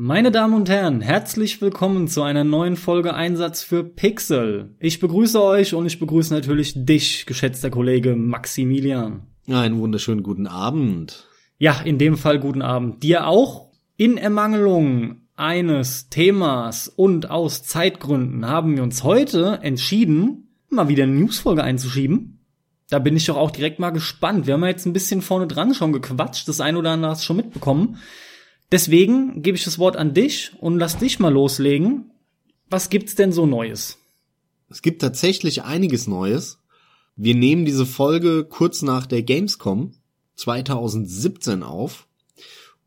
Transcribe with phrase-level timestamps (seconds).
[0.00, 4.76] Meine Damen und Herren, herzlich willkommen zu einer neuen Folge Einsatz für Pixel.
[4.78, 9.26] Ich begrüße euch und ich begrüße natürlich dich, geschätzter Kollege Maximilian.
[9.48, 11.26] Einen wunderschönen guten Abend.
[11.58, 13.02] Ja, in dem Fall guten Abend.
[13.02, 13.72] Dir auch?
[13.96, 21.14] In Ermangelung eines Themas und aus Zeitgründen haben wir uns heute entschieden, mal wieder eine
[21.14, 22.46] Newsfolge einzuschieben.
[22.88, 24.46] Da bin ich doch auch direkt mal gespannt.
[24.46, 27.24] Wir haben ja jetzt ein bisschen vorne dran schon gequatscht, das ein oder andere hast
[27.24, 27.98] schon mitbekommen.
[28.70, 32.10] Deswegen gebe ich das Wort an dich und lass dich mal loslegen.
[32.68, 33.98] Was gibt's denn so Neues?
[34.68, 36.58] Es gibt tatsächlich einiges Neues.
[37.16, 39.94] Wir nehmen diese Folge kurz nach der Gamescom
[40.36, 42.06] 2017 auf.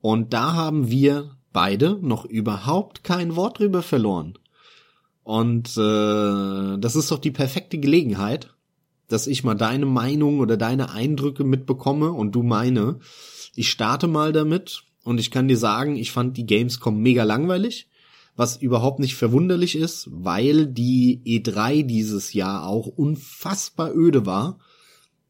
[0.02, 4.38] Und da haben wir beide noch überhaupt kein Wort drüber verloren.
[5.24, 8.54] Und äh, das ist doch die perfekte Gelegenheit,
[9.08, 13.00] dass ich mal deine Meinung oder deine Eindrücke mitbekomme und du meine.
[13.56, 17.88] Ich starte mal damit und ich kann dir sagen, ich fand die Gamescom mega langweilig,
[18.36, 24.60] was überhaupt nicht verwunderlich ist, weil die E3 dieses Jahr auch unfassbar öde war.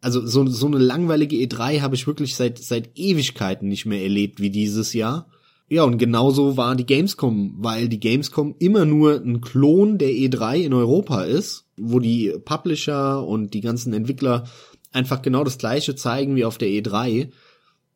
[0.01, 4.39] Also so, so eine langweilige E3 habe ich wirklich seit, seit Ewigkeiten nicht mehr erlebt
[4.39, 5.27] wie dieses Jahr.
[5.69, 10.57] Ja, und genauso war die Gamescom, weil die Gamescom immer nur ein Klon der E3
[10.57, 14.43] in Europa ist, wo die Publisher und die ganzen Entwickler
[14.91, 17.29] einfach genau das gleiche zeigen wie auf der E3.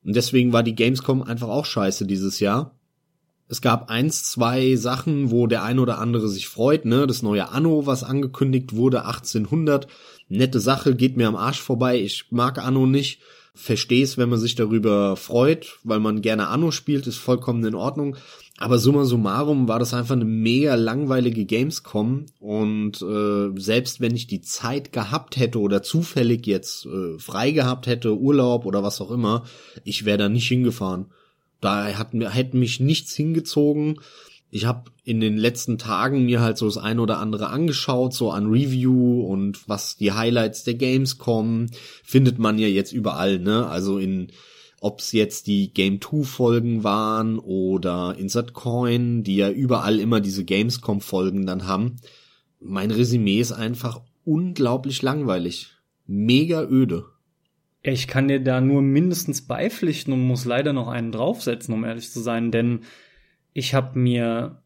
[0.06, 2.76] Und deswegen war die Gamescom einfach auch scheiße dieses Jahr.
[3.48, 7.06] Es gab eins, zwei Sachen, wo der ein oder andere sich freut, ne?
[7.06, 9.88] Das neue Anno, was angekündigt wurde, 1800.
[10.30, 12.00] Nette Sache, geht mir am Arsch vorbei.
[12.00, 13.22] Ich mag Anno nicht.
[13.54, 18.18] Versteh's, wenn man sich darüber freut, weil man gerne Anno spielt, ist vollkommen in Ordnung.
[18.58, 24.28] Aber summa summarum war das einfach eine mega langweilige Gamescom und äh, selbst wenn ich
[24.28, 29.12] die Zeit gehabt hätte oder zufällig jetzt äh, frei gehabt hätte, Urlaub oder was auch
[29.12, 29.44] immer,
[29.84, 31.08] ich wäre da nicht hingefahren.
[31.60, 34.00] Da hat hätte mich nichts hingezogen.
[34.52, 38.32] Ich habe in den letzten Tagen mir halt so das ein oder andere angeschaut, so
[38.32, 41.68] an Review und was die Highlights der Gamescom
[42.04, 43.68] findet man ja jetzt überall, ne?
[43.68, 44.32] Also in
[44.86, 50.22] ob es jetzt die Game 2 Folgen waren oder Insert Coin, die ja überall immer
[50.22, 51.96] diese Gamescom Folgen dann haben.
[52.60, 55.72] Mein Resümee ist einfach unglaublich langweilig.
[56.06, 57.06] Mega öde.
[57.82, 62.12] Ich kann dir da nur mindestens beipflichten und muss leider noch einen draufsetzen, um ehrlich
[62.12, 62.82] zu sein, denn
[63.54, 64.62] ich habe mir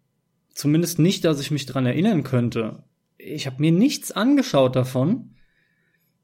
[0.54, 2.84] zumindest nicht, dass ich mich dran erinnern könnte,
[3.18, 5.36] ich habe mir nichts angeschaut davon,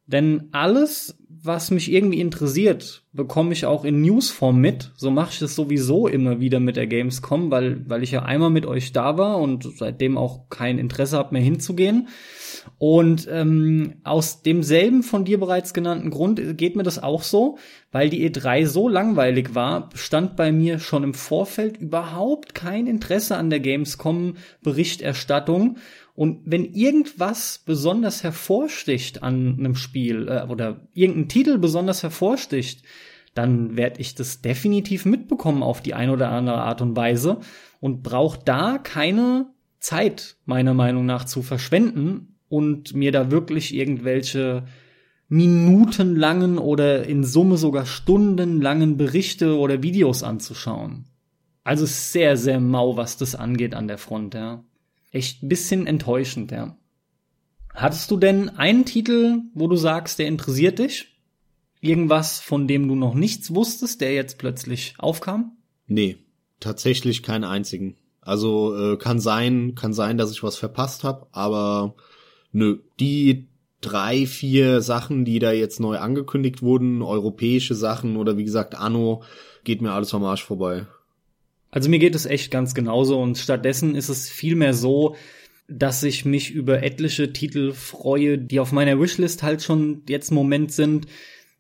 [0.06, 4.92] denn alles, was mich irgendwie interessiert, bekomme ich auch in Newsform mit.
[4.96, 8.50] So mache ich das sowieso immer wieder mit der Gamescom, weil, weil ich ja einmal
[8.50, 12.08] mit euch da war und seitdem auch kein Interesse habe mehr hinzugehen.
[12.78, 17.58] Und ähm, aus demselben von dir bereits genannten Grund geht mir das auch so,
[17.92, 23.38] weil die E3 so langweilig war, stand bei mir schon im Vorfeld überhaupt kein Interesse
[23.38, 25.78] an der Gamescom Berichterstattung
[26.16, 32.84] und wenn irgendwas besonders hervorsticht an einem Spiel äh, oder irgendein Titel besonders hervorsticht,
[33.34, 37.40] dann werde ich das definitiv mitbekommen auf die eine oder andere Art und Weise
[37.82, 39.48] und brauche da keine
[39.80, 44.64] Zeit meiner Meinung nach zu verschwenden und mir da wirklich irgendwelche
[45.28, 51.08] minutenlangen oder in Summe sogar stundenlangen Berichte oder Videos anzuschauen.
[51.66, 54.64] Also sehr, sehr mau, was das angeht an der Front, ja
[55.16, 56.78] echt ein bisschen enttäuschend, ja.
[57.74, 61.20] Hattest du denn einen Titel, wo du sagst, der interessiert dich?
[61.82, 65.58] Irgendwas, von dem du noch nichts wusstest, der jetzt plötzlich aufkam?
[65.88, 66.18] Nee,
[66.60, 67.98] tatsächlich keinen einzigen.
[68.22, 71.96] Also äh, kann sein, kann sein, dass ich was verpasst habe, aber
[72.52, 73.50] nö, die
[73.82, 79.22] drei, vier Sachen, die da jetzt neu angekündigt wurden, europäische Sachen oder wie gesagt Anno,
[79.64, 80.88] geht mir alles am Arsch vorbei.
[81.76, 85.18] Also mir geht es echt ganz genauso und stattdessen ist es vielmehr so,
[85.68, 90.36] dass ich mich über etliche Titel freue, die auf meiner Wishlist halt schon jetzt im
[90.36, 91.08] Moment sind,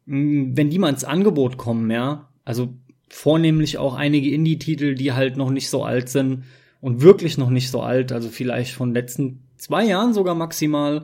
[0.06, 2.30] wenn die mal ins Angebot kommen, ja.
[2.46, 2.74] Also
[3.09, 6.45] vornehmlich auch einige Indie-Titel, die halt noch nicht so alt sind
[6.80, 11.04] und wirklich noch nicht so alt, also vielleicht von letzten zwei Jahren sogar maximal.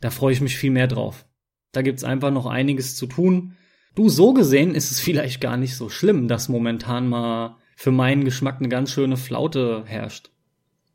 [0.00, 1.26] Da freue ich mich viel mehr drauf.
[1.72, 3.56] Da gibt's einfach noch einiges zu tun.
[3.96, 8.24] Du, so gesehen ist es vielleicht gar nicht so schlimm, dass momentan mal für meinen
[8.24, 10.30] Geschmack eine ganz schöne Flaute herrscht.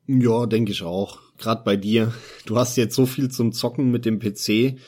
[0.06, 1.20] Ja, denke ich auch.
[1.38, 2.14] Gerade bei dir.
[2.46, 4.80] Du hast jetzt so viel zum Zocken mit dem PC.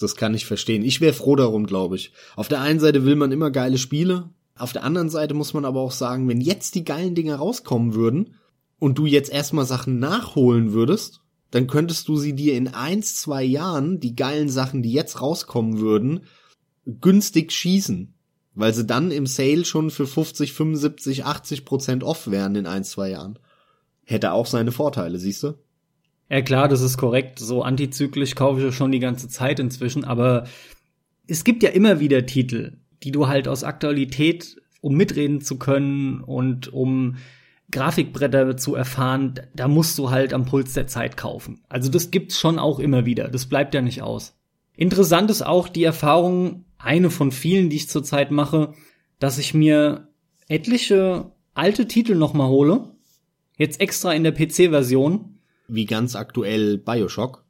[0.00, 0.82] Das kann ich verstehen.
[0.82, 2.10] Ich wäre froh darum, glaube ich.
[2.34, 4.30] Auf der einen Seite will man immer geile Spiele.
[4.58, 7.94] Auf der anderen Seite muss man aber auch sagen, wenn jetzt die geilen Dinge rauskommen
[7.94, 8.34] würden
[8.80, 11.20] und du jetzt erstmal Sachen nachholen würdest,
[11.52, 15.78] dann könntest du sie dir in eins, zwei Jahren, die geilen Sachen, die jetzt rauskommen
[15.78, 16.24] würden,
[16.84, 18.13] günstig schießen.
[18.54, 22.84] Weil sie dann im Sale schon für 50, 75, 80 Prozent off wären in ein,
[22.84, 23.38] zwei Jahren.
[24.04, 25.54] Hätte auch seine Vorteile, siehst du?
[26.30, 27.38] Ja klar, das ist korrekt.
[27.38, 30.44] So antizyklisch kaufe ich ja schon die ganze Zeit inzwischen, aber
[31.26, 36.20] es gibt ja immer wieder Titel, die du halt aus Aktualität, um mitreden zu können
[36.20, 37.16] und um
[37.70, 41.62] Grafikbretter zu erfahren, da musst du halt am Puls der Zeit kaufen.
[41.68, 43.28] Also das gibt's schon auch immer wieder.
[43.28, 44.36] Das bleibt ja nicht aus.
[44.76, 48.74] Interessant ist auch die Erfahrung, eine von vielen, die ich zurzeit mache,
[49.18, 50.08] dass ich mir
[50.48, 52.94] etliche alte Titel nochmal hole.
[53.56, 55.38] Jetzt extra in der PC-Version.
[55.68, 57.44] Wie ganz aktuell Bioshock.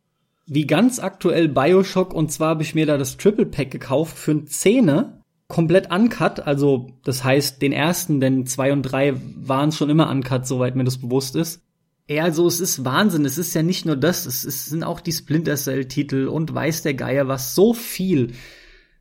[0.47, 4.33] Wie ganz aktuell Bioshock und zwar habe ich mir da das Triple Pack gekauft für
[4.33, 5.21] ein Zehner.
[5.49, 10.47] Komplett uncut, also das heißt den ersten, denn zwei und drei waren schon immer uncut,
[10.47, 11.63] soweit mir das bewusst ist.
[12.09, 13.25] Ja, also es ist Wahnsinn.
[13.25, 16.55] Es ist ja nicht nur das, es, es sind auch die Splinter Cell Titel und
[16.55, 18.33] weiß der Geier was so viel,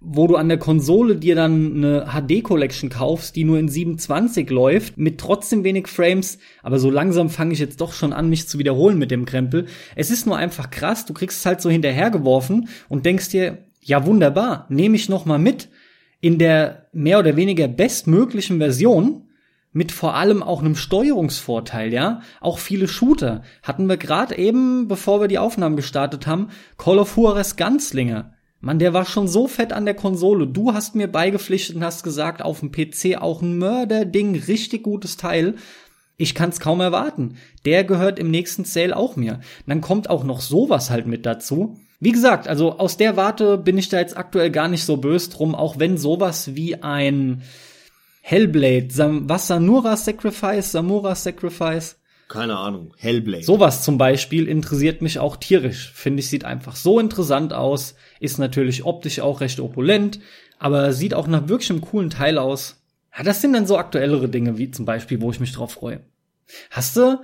[0.06, 4.50] wo du an der Konsole dir dann eine HD Collection kaufst, die nur in 27
[4.50, 8.48] läuft, mit trotzdem wenig Frames, aber so langsam fange ich jetzt doch schon an, mich
[8.50, 9.66] zu wiederholen mit dem Krempel.
[9.96, 14.06] Es ist nur einfach krass, du kriegst es halt so hinterhergeworfen und denkst dir, ja
[14.06, 15.70] wunderbar, nehme ich noch mal mit
[16.20, 19.30] in der mehr oder weniger bestmöglichen Version
[19.72, 22.22] mit vor allem auch einem Steuerungsvorteil, ja.
[22.40, 27.18] Auch viele Shooter hatten wir gerade eben, bevor wir die Aufnahmen gestartet haben, Call of
[27.18, 28.33] Juarez Ganzlinge.
[28.64, 30.48] Mann, der war schon so fett an der Konsole.
[30.48, 35.18] Du hast mir beigepflichtet und hast gesagt, auf dem PC auch ein Mörderding, richtig gutes
[35.18, 35.56] Teil.
[36.16, 37.36] Ich kann's kaum erwarten.
[37.66, 39.42] Der gehört im nächsten Sale auch mir.
[39.68, 41.78] dann kommt auch noch sowas halt mit dazu.
[42.00, 45.32] Wie gesagt, also aus der Warte bin ich da jetzt aktuell gar nicht so böse
[45.32, 47.42] drum, auch wenn sowas wie ein
[48.22, 48.88] Hellblade,
[49.28, 51.98] was Sanura Sacrifice, Samura Sacrifice.
[52.28, 53.44] Keine Ahnung, Hellblade.
[53.44, 55.92] Sowas zum Beispiel interessiert mich auch tierisch.
[55.94, 57.96] Finde ich, sieht einfach so interessant aus.
[58.20, 60.20] Ist natürlich optisch auch recht opulent,
[60.58, 62.82] aber sieht auch nach wirklich einem coolen Teil aus.
[63.16, 66.02] Ja, das sind dann so aktuellere Dinge, wie zum Beispiel, wo ich mich drauf freue.
[66.72, 67.20] Hast du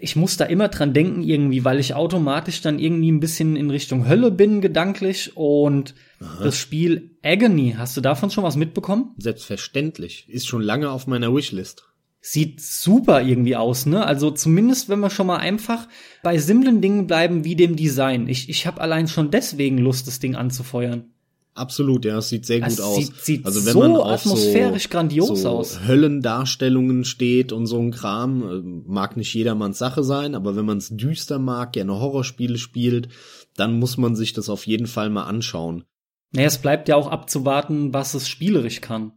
[0.00, 3.70] ich muss da immer dran denken irgendwie, weil ich automatisch dann irgendwie ein bisschen in
[3.70, 6.44] Richtung Hölle bin gedanklich und Aha.
[6.44, 9.14] das Spiel Agony, hast du davon schon was mitbekommen?
[9.18, 11.88] Selbstverständlich, ist schon lange auf meiner Wishlist.
[12.24, 14.06] Sieht super irgendwie aus, ne?
[14.06, 15.88] Also zumindest, wenn wir schon mal einfach
[16.22, 18.28] bei simplen Dingen bleiben wie dem Design.
[18.28, 21.12] Ich, ich habe allein schon deswegen Lust, das Ding anzufeuern.
[21.54, 22.96] Absolut, ja, es sieht sehr gut aus.
[22.96, 25.80] Sieht, sieht also wenn so man auf atmosphärisch so, grandios so aus.
[25.86, 30.78] Höllendarstellungen steht und so ein Kram, äh, mag nicht jedermanns Sache sein, aber wenn man
[30.78, 33.08] es düster mag, gerne Horrorspiele spielt,
[33.56, 35.84] dann muss man sich das auf jeden Fall mal anschauen.
[36.30, 39.12] Naja, es bleibt ja auch abzuwarten, was es spielerisch kann.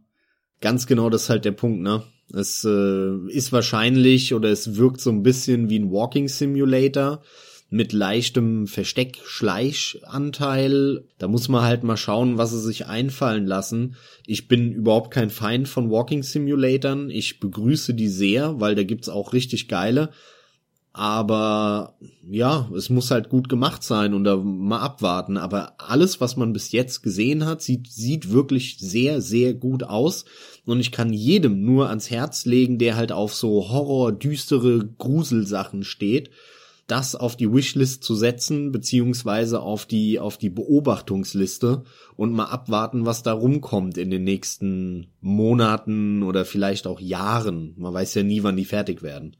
[0.60, 2.02] Ganz genau, das ist halt der Punkt, ne?
[2.32, 7.22] Es äh, ist wahrscheinlich oder es wirkt so ein bisschen wie ein Walking Simulator
[7.68, 11.04] mit leichtem Versteck-Schleich-Anteil.
[11.18, 13.96] Da muss man halt mal schauen, was sie sich einfallen lassen.
[14.24, 17.10] Ich bin überhaupt kein Feind von Walking Simulatoren.
[17.10, 20.10] Ich begrüße die sehr, weil da gibt's auch richtig geile.
[20.98, 25.36] Aber ja, es muss halt gut gemacht sein und da mal abwarten.
[25.36, 30.24] Aber alles, was man bis jetzt gesehen hat, sieht, sieht wirklich sehr, sehr gut aus.
[30.64, 35.84] Und ich kann jedem nur ans Herz legen, der halt auf so Horror, düstere Gruselsachen
[35.84, 36.30] steht
[36.86, 41.82] das auf die Wishlist zu setzen, beziehungsweise auf die, auf die Beobachtungsliste
[42.14, 47.74] und mal abwarten, was da rumkommt in den nächsten Monaten oder vielleicht auch Jahren.
[47.76, 49.36] Man weiß ja nie, wann die fertig werden.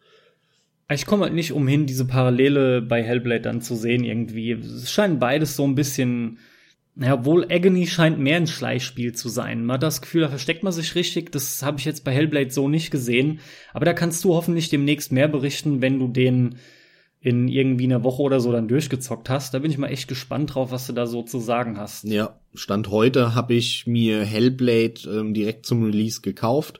[0.89, 4.53] Ich komme halt nicht umhin, diese Parallele bei Hellblade dann zu sehen irgendwie.
[4.53, 6.39] Es scheint beides so ein bisschen,
[6.95, 9.65] naja, wohl Agony scheint mehr ein Schleichspiel zu sein.
[9.65, 11.33] Man hat das Gefühl, da versteckt man sich richtig.
[11.33, 13.41] Das habe ich jetzt bei Hellblade so nicht gesehen.
[13.73, 16.57] Aber da kannst du hoffentlich demnächst mehr berichten, wenn du den
[17.27, 19.53] in irgendwie einer Woche oder so dann durchgezockt hast.
[19.53, 22.05] Da bin ich mal echt gespannt drauf, was du da so zu sagen hast.
[22.05, 26.79] Ja, Stand heute habe ich mir Hellblade ähm, direkt zum Release gekauft,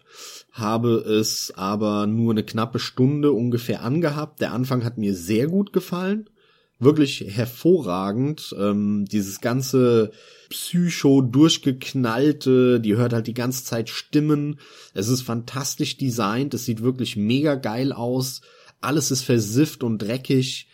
[0.59, 4.41] habe es aber nur eine knappe Stunde ungefähr angehabt.
[4.41, 6.31] Der Anfang hat mir sehr gut gefallen.
[6.79, 8.55] Wirklich hervorragend.
[8.59, 10.11] Ähm, dieses ganze
[10.51, 14.61] Psycho durchgeknallte, die hört halt die ganze Zeit Stimmen.
[14.95, 18.43] Es ist fantastisch designt, es sieht wirklich mega geil aus
[18.81, 20.69] alles ist versifft und dreckig,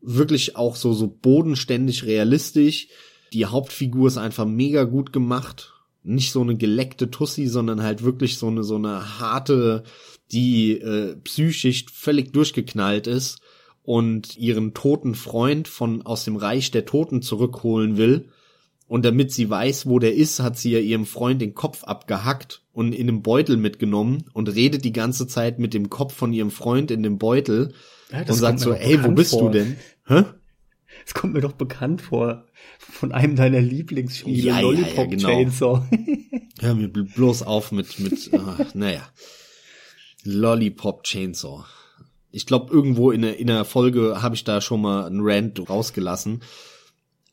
[0.00, 2.88] wirklich auch so, so bodenständig realistisch.
[3.32, 5.74] Die Hauptfigur ist einfach mega gut gemacht.
[6.02, 9.82] Nicht so eine geleckte Tussi, sondern halt wirklich so eine, so eine harte,
[10.32, 13.40] die äh, psychisch völlig durchgeknallt ist
[13.82, 18.28] und ihren toten Freund von aus dem Reich der Toten zurückholen will
[18.88, 22.62] und damit sie weiß, wo der ist, hat sie ja ihrem Freund den Kopf abgehackt
[22.72, 26.50] und in einem Beutel mitgenommen und redet die ganze Zeit mit dem Kopf von ihrem
[26.50, 27.74] Freund in dem Beutel
[28.10, 29.42] ja, und sagt so, ey, wo bist vor.
[29.42, 29.76] du denn?
[30.06, 30.24] Hä?
[31.04, 32.46] Das kommt mir doch bekannt vor.
[32.90, 35.28] Von einem deiner Lieblingsspiele, Ja, ja, Lollipop ja, genau.
[35.28, 35.82] Chainsaw.
[36.60, 38.38] Hör mir bl- bloß auf mit, mit äh,
[38.74, 39.02] naja.
[40.24, 41.64] Lollipop Chainsaw.
[42.30, 45.68] Ich glaube, irgendwo in der, in der Folge habe ich da schon mal einen Rant
[45.68, 46.42] rausgelassen.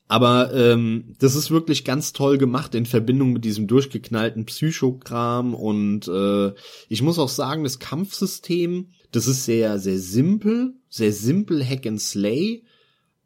[0.07, 6.07] Aber ähm, das ist wirklich ganz toll gemacht in Verbindung mit diesem durchgeknallten Psychokram und
[6.07, 6.53] äh,
[6.89, 11.99] ich muss auch sagen, das Kampfsystem, das ist sehr, sehr simpel, sehr simpel Hack and
[11.99, 12.63] Slay,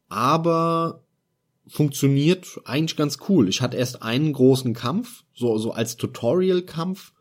[0.07, 1.03] aber
[1.69, 3.47] funktioniert eigentlich ganz cool.
[3.47, 7.13] Ich hatte erst einen großen Kampf, so, so als Tutorial-Kampf,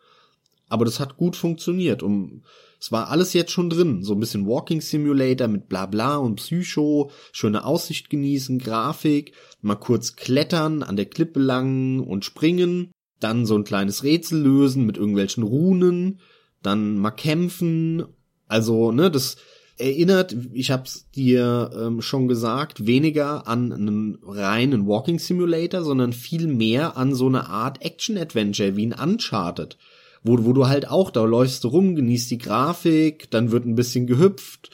[0.69, 2.03] aber das hat gut funktioniert.
[2.03, 2.43] Und
[2.81, 4.03] es war alles jetzt schon drin.
[4.03, 10.17] So ein bisschen Walking Simulator mit Blabla und Psycho, schöne Aussicht genießen, Grafik, mal kurz
[10.17, 12.91] klettern, an der Klippe lang und springen,
[13.21, 16.21] dann so ein kleines Rätsel lösen mit irgendwelchen Runen,
[16.63, 18.05] dann mal kämpfen.
[18.47, 19.37] Also, ne, das
[19.79, 26.47] erinnert, ich hab's dir ähm, schon gesagt, weniger an einen reinen Walking Simulator, sondern viel
[26.47, 29.77] mehr an so eine Art Action-Adventure wie ein Uncharted
[30.23, 33.75] wo, wo du halt auch, da läufst du rum, genießt die Grafik, dann wird ein
[33.75, 34.71] bisschen gehüpft,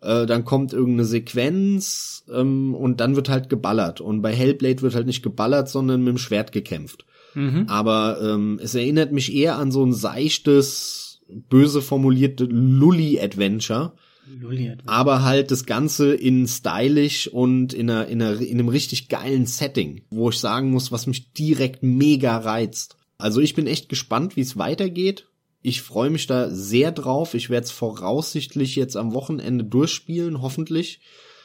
[0.00, 4.00] äh, dann kommt irgendeine Sequenz ähm, und dann wird halt geballert.
[4.00, 7.04] Und bei Hellblade wird halt nicht geballert, sondern mit dem Schwert gekämpft.
[7.34, 7.66] Mhm.
[7.68, 13.92] Aber ähm, es erinnert mich eher an so ein seichtes, böse formulierte Lully-Adventure.
[14.36, 19.08] Lulli Aber halt das Ganze in stylisch und in, einer, in, einer, in einem richtig
[19.08, 22.96] geilen Setting, wo ich sagen muss, was mich direkt mega reizt.
[23.16, 25.26] Also ich bin echt gespannt, wie es weitergeht.
[25.60, 27.34] Ich freue mich da sehr drauf.
[27.34, 31.00] Ich werde es voraussichtlich jetzt am Wochenende durchspielen, hoffentlich.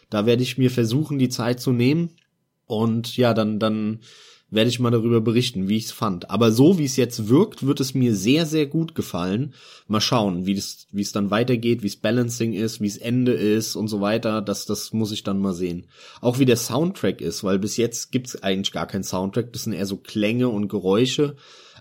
[0.10, 2.12] Da werde ich mir versuchen, die Zeit zu nehmen.
[2.66, 4.02] Und ja, dann, dann
[4.54, 6.30] werde ich mal darüber berichten, wie ich es fand.
[6.30, 9.54] Aber so wie es jetzt wirkt, wird es mir sehr, sehr gut gefallen.
[9.88, 13.88] Mal schauen, wie es dann weitergeht, wie es Balancing ist, wie es Ende ist und
[13.88, 14.42] so weiter.
[14.42, 15.88] Das, das muss ich dann mal sehen.
[16.22, 19.52] Auch wie der Soundtrack ist, weil bis jetzt gibt's eigentlich gar keinen Soundtrack.
[19.54, 21.36] Das sind eher so Klänge und Geräusche.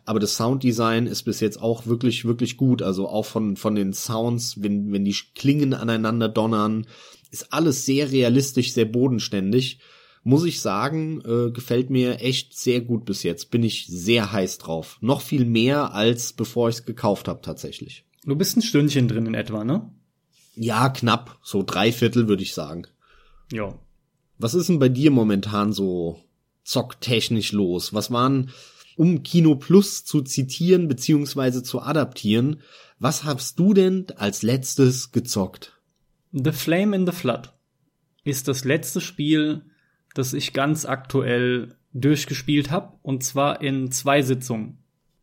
[0.05, 2.83] Aber das Sounddesign ist bis jetzt auch wirklich, wirklich gut.
[2.83, 6.87] Also auch von, von den Sounds, wenn, wenn die Klingen aneinander donnern,
[7.31, 9.79] ist alles sehr realistisch, sehr bodenständig
[10.25, 13.51] muss ich sagen, äh, gefällt mir echt sehr gut bis jetzt.
[13.51, 14.99] Bin ich sehr heiß drauf.
[15.01, 18.05] Noch viel mehr als bevor ich es gekauft habe tatsächlich.
[18.25, 19.91] Du bist ein Stündchen drin in etwa, ne?
[20.55, 21.39] Ja, knapp.
[21.43, 22.87] So drei Viertel würde ich sagen.
[23.51, 23.79] Ja.
[24.39, 26.21] Was ist denn bei dir momentan so
[26.63, 27.93] zocktechnisch los?
[27.93, 28.51] Was waren,
[28.97, 32.63] um Kino Plus zu zitieren beziehungsweise zu adaptieren,
[32.99, 35.81] was hast du denn als letztes gezockt?
[36.33, 37.53] The Flame in the Flood
[38.25, 39.63] ist das letzte Spiel,
[40.15, 44.79] das ich ganz aktuell durchgespielt habe, und zwar in zwei Sitzungen.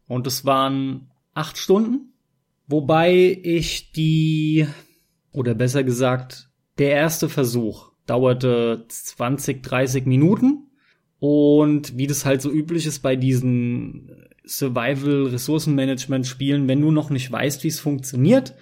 [0.07, 2.13] Und es waren acht Stunden,
[2.67, 4.67] wobei ich die,
[5.31, 10.67] oder besser gesagt, der erste Versuch dauerte 20, 30 Minuten.
[11.19, 17.63] Und wie das halt so üblich ist bei diesen Survival-Ressourcenmanagement-Spielen, wenn du noch nicht weißt,
[17.63, 18.55] wie es funktioniert,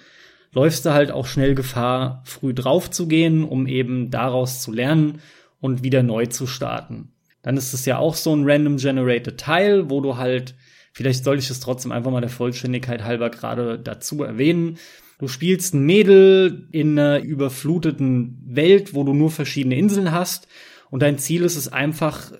[0.52, 5.22] läufst du halt auch schnell Gefahr, früh drauf zu gehen, um eben daraus zu lernen
[5.60, 7.14] und wieder neu zu starten.
[7.42, 10.56] Dann ist es ja auch so ein random generated Teil, wo du halt,
[10.94, 14.78] vielleicht soll ich es trotzdem einfach mal der Vollständigkeit halber gerade dazu erwähnen.
[15.20, 20.48] Du spielst ein Mädel in einer überfluteten Welt, wo du nur verschiedene Inseln hast
[20.90, 22.32] und dein Ziel ist es einfach,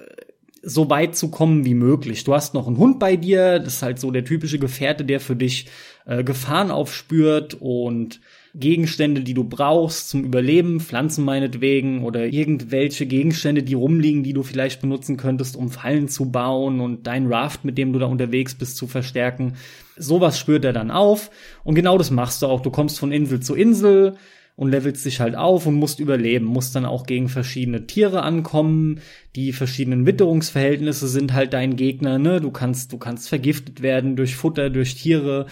[0.68, 2.26] so weit zu kommen wie möglich.
[2.26, 5.20] Du hast noch einen Hund bei dir, das ist halt so der typische Gefährte, der
[5.20, 5.68] für dich
[6.06, 8.20] äh, Gefahren aufspürt und
[8.60, 14.44] Gegenstände, die du brauchst zum Überleben, Pflanzen meinetwegen oder irgendwelche Gegenstände, die rumliegen, die du
[14.44, 18.56] vielleicht benutzen könntest, um Fallen zu bauen und dein Raft, mit dem du da unterwegs
[18.56, 19.54] bist, zu verstärken.
[19.96, 21.30] Sowas spürt er dann auf
[21.64, 22.62] und genau das machst du auch.
[22.62, 24.16] Du kommst von Insel zu Insel
[24.58, 29.02] und levelst dich halt auf und musst überleben, musst dann auch gegen verschiedene Tiere ankommen.
[29.36, 32.42] Die verschiedenen Witterungsverhältnisse sind halt dein Gegner, ne?
[32.42, 35.46] Du kannst, du kannst vergiftet werden durch Futter, durch Tiere.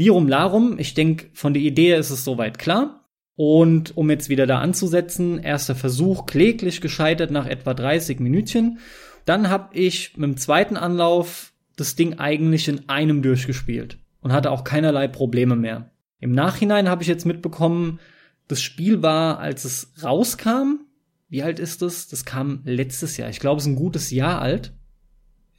[0.00, 3.04] Lirum Larum, ich denke, von der Idee ist es soweit klar.
[3.36, 8.78] Und um jetzt wieder da anzusetzen, erster Versuch kläglich gescheitert nach etwa 30 Minütchen.
[9.26, 14.50] Dann habe ich mit dem zweiten Anlauf das Ding eigentlich in einem durchgespielt und hatte
[14.50, 15.90] auch keinerlei Probleme mehr.
[16.18, 18.00] Im Nachhinein habe ich jetzt mitbekommen,
[18.48, 20.80] das Spiel war, als es rauskam,
[21.28, 22.08] wie alt ist das?
[22.08, 23.28] Das kam letztes Jahr.
[23.28, 24.72] Ich glaube, es ist ein gutes Jahr alt.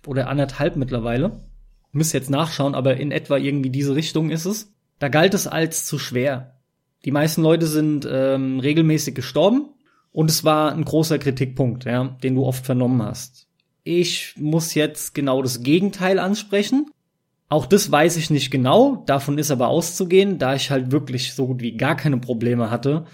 [0.07, 1.39] Oder anderthalb mittlerweile.
[1.91, 4.73] Müsste jetzt nachschauen, aber in etwa irgendwie diese Richtung ist es.
[4.99, 6.55] Da galt es als zu schwer.
[7.05, 9.69] Die meisten Leute sind ähm, regelmäßig gestorben
[10.11, 13.47] und es war ein großer Kritikpunkt, ja, den du oft vernommen hast.
[13.83, 16.91] Ich muss jetzt genau das Gegenteil ansprechen.
[17.49, 21.47] Auch das weiß ich nicht genau, davon ist aber auszugehen, da ich halt wirklich so
[21.47, 23.05] gut wie gar keine Probleme hatte.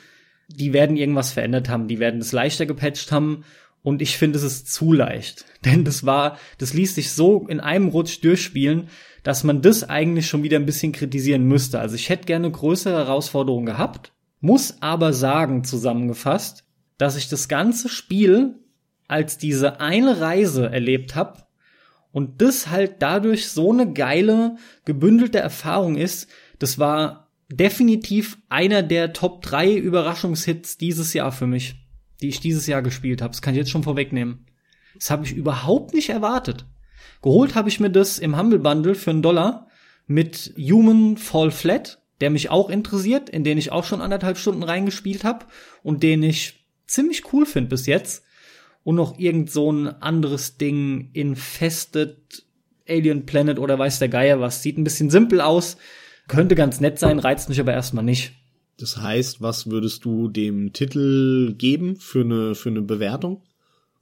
[0.50, 3.43] Die werden irgendwas verändert haben, die werden es leichter gepatcht haben
[3.88, 5.46] Und ich finde, es ist zu leicht.
[5.65, 8.89] Denn das war, das ließ sich so in einem Rutsch durchspielen,
[9.24, 11.79] dass man das eigentlich schon wieder ein bisschen kritisieren müsste.
[11.79, 16.65] Also ich hätte gerne größere Herausforderungen gehabt, muss aber sagen, zusammengefasst,
[16.98, 18.56] dass ich das ganze Spiel
[19.08, 21.46] als diese eine Reise erlebt habe
[22.12, 26.27] und das halt dadurch so eine geile, gebündelte Erfahrung ist.
[26.60, 31.87] Das war definitiv einer der Top 3 Überraschungshits dieses Jahr für mich,
[32.21, 33.31] die ich dieses Jahr gespielt habe.
[33.31, 34.45] Das kann ich jetzt schon vorwegnehmen.
[34.95, 36.65] Das habe ich überhaupt nicht erwartet.
[37.21, 39.67] Geholt habe ich mir das im Humble Bundle für einen Dollar
[40.07, 44.63] mit Human Fall Flat, der mich auch interessiert, in den ich auch schon anderthalb Stunden
[44.63, 45.45] reingespielt habe
[45.83, 48.24] und den ich ziemlich cool finde bis jetzt.
[48.83, 52.45] Und noch irgend so ein anderes Ding, Infested
[52.88, 54.63] Alien Planet oder weiß der Geier was.
[54.63, 55.77] Sieht ein bisschen simpel aus,
[56.27, 58.33] könnte ganz nett sein, reizt mich aber erstmal nicht.
[58.79, 63.41] Das heißt, was würdest du dem Titel geben für eine, für eine Bewertung?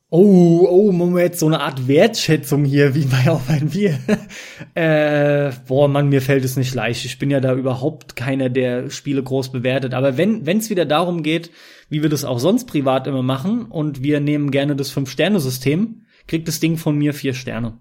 [0.09, 3.99] Oh, oh, Moment, so eine Art Wertschätzung hier, wie bei auch ein Bier.
[4.75, 7.05] äh, boah, Mann, mir fällt es nicht leicht.
[7.05, 9.93] Ich bin ja da überhaupt keiner, der Spiele groß bewertet.
[9.93, 11.51] Aber wenn es wieder darum geht,
[11.89, 16.47] wie wir das auch sonst privat immer machen, und wir nehmen gerne das Fünf-Sterne-System, kriegt
[16.47, 17.77] das Ding von mir vier Sterne.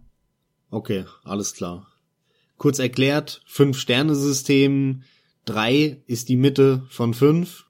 [0.71, 1.87] Okay, alles klar.
[2.57, 5.03] Kurz erklärt, Fünf-Sterne-System,
[5.45, 7.67] drei ist die Mitte von fünf.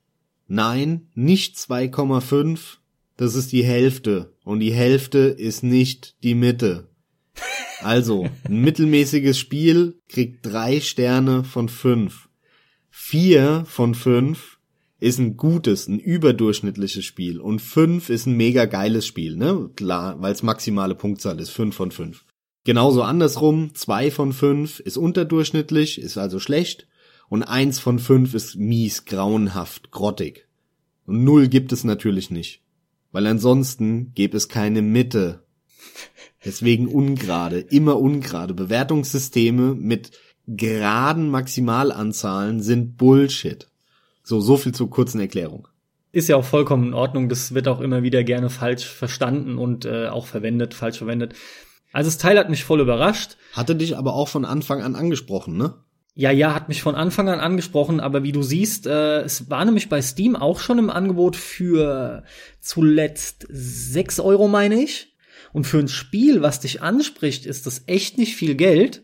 [0.47, 2.79] Nein, nicht 2,5
[3.17, 4.33] das ist die Hälfte.
[4.45, 6.89] Und die Hälfte ist nicht die Mitte.
[7.81, 12.29] Also, ein mittelmäßiges Spiel kriegt drei Sterne von fünf.
[12.91, 14.59] Vier von fünf
[15.01, 17.41] ist ein gutes, ein überdurchschnittliches Spiel.
[17.41, 19.71] Und fünf ist ein mega geiles Spiel, ne?
[19.77, 22.25] Klar, weil es maximale Punktzahl ist, fünf von fünf.
[22.65, 26.89] Genauso andersrum, zwei von fünf ist unterdurchschnittlich, ist also schlecht.
[27.35, 30.47] Und eins von fünf ist mies, grauenhaft, grottig.
[31.07, 32.65] Und null gibt es natürlich nicht
[33.15, 35.45] weil ansonsten gäbe es keine Mitte.
[36.45, 38.55] Deswegen ungerade, immer ungerade.
[38.55, 40.11] Bewertungssysteme mit
[40.49, 43.69] geraden Maximalanzahlen sind Bullshit.
[44.25, 45.69] So, so viel zur kurzen Erklärung.
[46.11, 47.29] Ist ja auch vollkommen in Ordnung.
[47.29, 51.35] Das wird auch immer wieder gerne falsch verstanden und äh, auch verwendet, falsch verwendet.
[51.93, 53.37] Also das Teil hat mich voll überrascht.
[53.53, 55.75] Hatte dich aber auch von Anfang an angesprochen, ne?
[56.17, 59.65] Ja, ja, hat mich von Anfang an angesprochen, aber wie du siehst, äh, es war
[59.65, 62.23] nämlich bei Steam auch schon im Angebot für
[62.61, 65.17] zuletzt sechs Euro, meine ich.
[65.53, 69.03] Und für ein Spiel, was dich anspricht, ist das echt nicht viel Geld.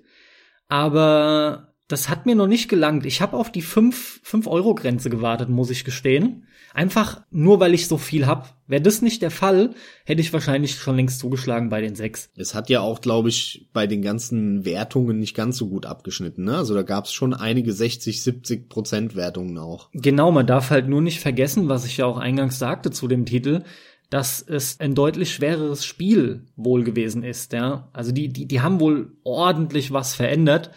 [0.68, 3.04] Aber das hat mir noch nicht gelangt.
[3.04, 6.46] Ich habe auf die fünf fünf Euro Grenze gewartet, muss ich gestehen.
[6.72, 8.56] Einfach nur, weil ich so viel hab.
[8.68, 9.74] Wäre das nicht der Fall,
[10.04, 12.30] hätte ich wahrscheinlich schon längst zugeschlagen bei den sechs.
[12.36, 16.44] Es hat ja auch, glaube ich, bei den ganzen Wertungen nicht ganz so gut abgeschnitten.
[16.44, 16.56] Ne?
[16.56, 19.88] Also da gab es schon einige 60, 70 Prozent Wertungen auch.
[19.92, 23.26] Genau, man darf halt nur nicht vergessen, was ich ja auch eingangs sagte zu dem
[23.26, 23.64] Titel,
[24.08, 27.52] dass es ein deutlich schwereres Spiel wohl gewesen ist.
[27.52, 30.70] Ja, also die die die haben wohl ordentlich was verändert.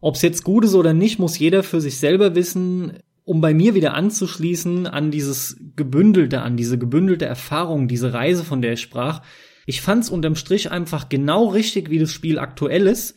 [0.00, 3.52] Ob es jetzt gut ist oder nicht, muss jeder für sich selber wissen um bei
[3.52, 8.80] mir wieder anzuschließen an dieses gebündelte, an diese gebündelte Erfahrung, diese Reise, von der ich
[8.80, 9.20] sprach.
[9.66, 13.16] Ich fand's unterm Strich einfach genau richtig, wie das Spiel aktuell ist.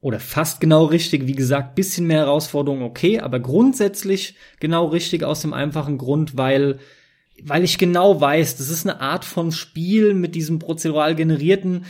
[0.00, 5.40] Oder fast genau richtig, wie gesagt, bisschen mehr Herausforderungen, okay, aber grundsätzlich genau richtig aus
[5.40, 6.78] dem einfachen Grund, weil,
[7.42, 11.84] weil ich genau weiß, das ist eine Art von Spiel mit diesem prozedural generierten.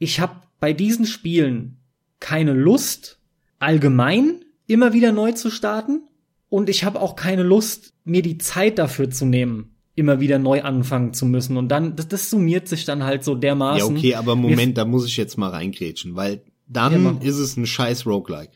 [0.00, 1.76] Ich habe bei diesen Spielen
[2.18, 3.21] keine Lust,
[3.62, 6.02] allgemein immer wieder neu zu starten
[6.48, 10.62] und ich habe auch keine Lust, mir die Zeit dafür zu nehmen, immer wieder neu
[10.62, 11.56] anfangen zu müssen.
[11.56, 13.94] Und dann, das, das summiert sich dann halt so dermaßen.
[13.94, 17.56] Ja, okay, aber Moment, da muss ich jetzt mal reingrätschen, weil dann ja, ist es
[17.56, 18.52] ein scheiß Roguelike.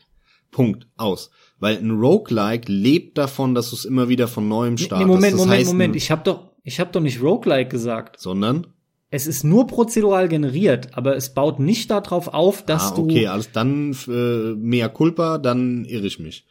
[0.51, 0.87] Punkt.
[0.97, 1.31] Aus.
[1.59, 5.07] Weil ein Roguelike lebt davon, dass du es immer wieder von neuem startest.
[5.07, 5.95] Nee, Moment, das Moment, heißt, Moment.
[5.95, 8.19] Ich habe doch, ich habe doch nicht Roguelike gesagt.
[8.19, 8.67] Sondern?
[9.09, 13.03] Es ist nur prozedural generiert, aber es baut nicht darauf auf, dass ah, du.
[13.03, 16.45] Okay, alles dann äh, mehr culpa, dann irre ich mich.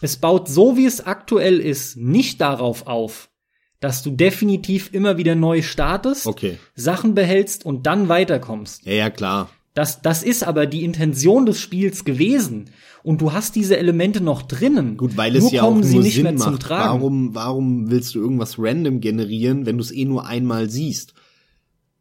[0.00, 3.30] Es baut so, wie es aktuell ist, nicht darauf auf,
[3.78, 6.58] dass du definitiv immer wieder neu startest, okay.
[6.74, 8.84] Sachen behältst und dann weiterkommst.
[8.84, 9.48] Ja, ja, klar.
[9.74, 12.70] Das, das ist aber die Intention des Spiels gewesen.
[13.04, 14.96] Und du hast diese Elemente noch drinnen.
[14.96, 16.68] Gut, weil es nur ja auch nur Sinn macht.
[16.68, 21.14] Warum, warum willst du irgendwas random generieren, wenn du es eh nur einmal siehst?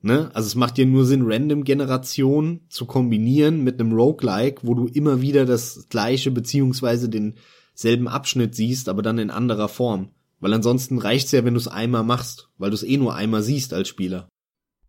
[0.02, 0.32] Ne?
[0.34, 5.22] Also es macht dir nur Sinn, Random-Generation zu kombinieren mit einem Roguelike, wo du immer
[5.22, 7.36] wieder das gleiche beziehungsweise den
[7.74, 10.10] selben Abschnitt siehst, aber dann in anderer Form.
[10.40, 13.44] Weil ansonsten reicht's ja, wenn du es einmal machst, weil du es eh nur einmal
[13.44, 14.28] siehst als Spieler.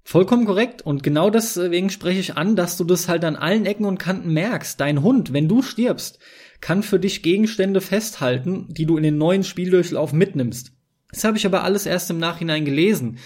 [0.02, 0.82] Vollkommen korrekt.
[0.82, 4.32] Und genau deswegen spreche ich an, dass du das halt an allen Ecken und Kanten
[4.32, 4.80] merkst.
[4.80, 6.18] Dein Hund, wenn du stirbst,
[6.60, 10.72] kann für dich Gegenstände festhalten, die du in den neuen Spieldurchlauf mitnimmst.
[11.10, 13.18] Das habe ich aber alles erst im Nachhinein gelesen.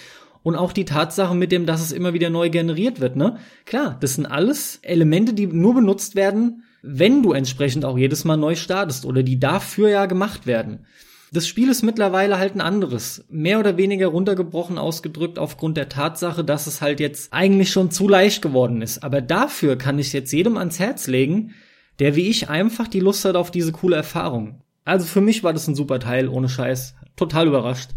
[0.47, 3.39] Und auch die Tatsache mit dem, dass es immer wieder neu generiert wird, ne?
[3.65, 8.37] Klar, das sind alles Elemente, die nur benutzt werden, wenn du entsprechend auch jedes Mal
[8.37, 10.87] neu startest oder die dafür ja gemacht werden.
[11.33, 13.25] Das Spiel ist mittlerweile halt ein anderes.
[13.29, 18.07] Mehr oder weniger runtergebrochen ausgedrückt aufgrund der Tatsache, dass es halt jetzt eigentlich schon zu
[18.07, 19.03] leicht geworden ist.
[19.03, 21.55] Aber dafür kann ich jetzt jedem ans Herz legen,
[21.99, 24.63] der wie ich einfach die Lust hat auf diese coole Erfahrung.
[24.85, 26.95] Also für mich war das ein super Teil, ohne Scheiß.
[27.17, 27.91] Total überrascht.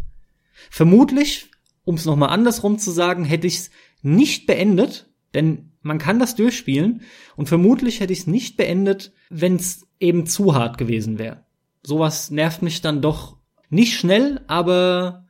[0.71, 1.48] Vermutlich
[1.89, 3.71] um es nochmal andersrum zu sagen, hätte ich es
[4.03, 7.01] nicht beendet, denn man kann das durchspielen
[7.35, 11.45] und vermutlich hätte ich es nicht beendet, wenn es eben zu hart gewesen wäre.
[11.81, 13.37] Sowas nervt mich dann doch
[13.71, 15.25] nicht schnell, aber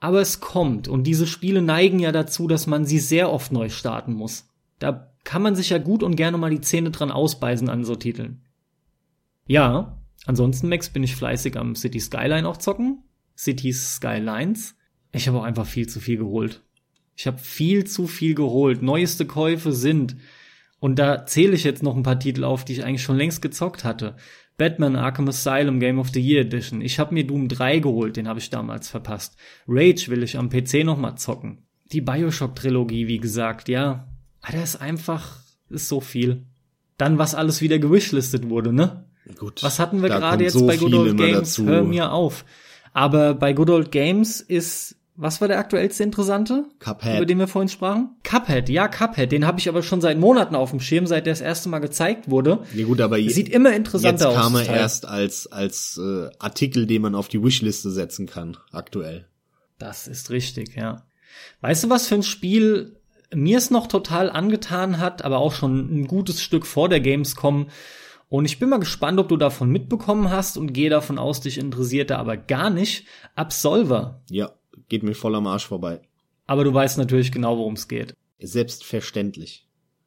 [0.00, 3.68] aber es kommt und diese Spiele neigen ja dazu, dass man sie sehr oft neu
[3.68, 4.48] starten muss.
[4.78, 7.96] Da kann man sich ja gut und gerne mal die Zähne dran ausbeißen an so
[7.96, 8.46] Titeln.
[9.46, 13.02] Ja, ansonsten Max bin ich fleißig am City Skyline auch zocken,
[13.36, 14.77] Cities Skylines
[15.12, 16.62] ich habe auch einfach viel zu viel geholt.
[17.16, 18.82] Ich habe viel zu viel geholt.
[18.82, 20.16] Neueste Käufe sind,
[20.80, 23.42] und da zähle ich jetzt noch ein paar Titel auf, die ich eigentlich schon längst
[23.42, 24.16] gezockt hatte.
[24.56, 26.80] Batman Arkham Asylum Game of the Year Edition.
[26.80, 29.36] Ich habe mir Doom 3 geholt, den habe ich damals verpasst.
[29.66, 31.66] Rage will ich am PC noch mal zocken.
[31.92, 34.08] Die BioShock Trilogie, wie gesagt, ja.
[34.40, 36.46] Aber ah, das ist einfach, ist so viel.
[36.96, 39.04] Dann, was alles wieder gewishlistet wurde, ne?
[39.36, 39.62] Gut.
[39.62, 41.32] Was hatten wir gerade jetzt so bei Good Old Games?
[41.32, 41.66] Dazu.
[41.66, 42.44] Hör mir auf.
[42.92, 46.66] Aber bei Good Old Games ist was war der aktuellste Interessante?
[46.78, 47.16] Cuphead.
[47.16, 48.10] Über den wir vorhin sprachen?
[48.22, 49.32] Cuphead, ja, Cuphead.
[49.32, 51.80] Den habe ich aber schon seit Monaten auf dem Schirm, seit der das erste Mal
[51.80, 52.60] gezeigt wurde.
[52.72, 54.34] Ja gut, aber sieht immer interessanter aus.
[54.36, 58.58] Jetzt kam er erst als, als äh, Artikel, den man auf die Wishliste setzen kann,
[58.70, 59.26] aktuell.
[59.80, 61.02] Das ist richtig, ja.
[61.62, 62.96] Weißt du, was für ein Spiel
[63.34, 67.70] mir es noch total angetan hat, aber auch schon ein gutes Stück vor der Gamescom?
[68.28, 71.58] Und ich bin mal gespannt, ob du davon mitbekommen hast und gehe davon aus, dich
[71.58, 73.04] interessiert da aber gar nicht.
[73.34, 74.22] Absolver.
[74.30, 74.52] Ja
[74.88, 76.00] geht mir voll am Arsch vorbei.
[76.46, 78.14] Aber du weißt natürlich genau, worum es geht.
[78.40, 79.66] Selbstverständlich.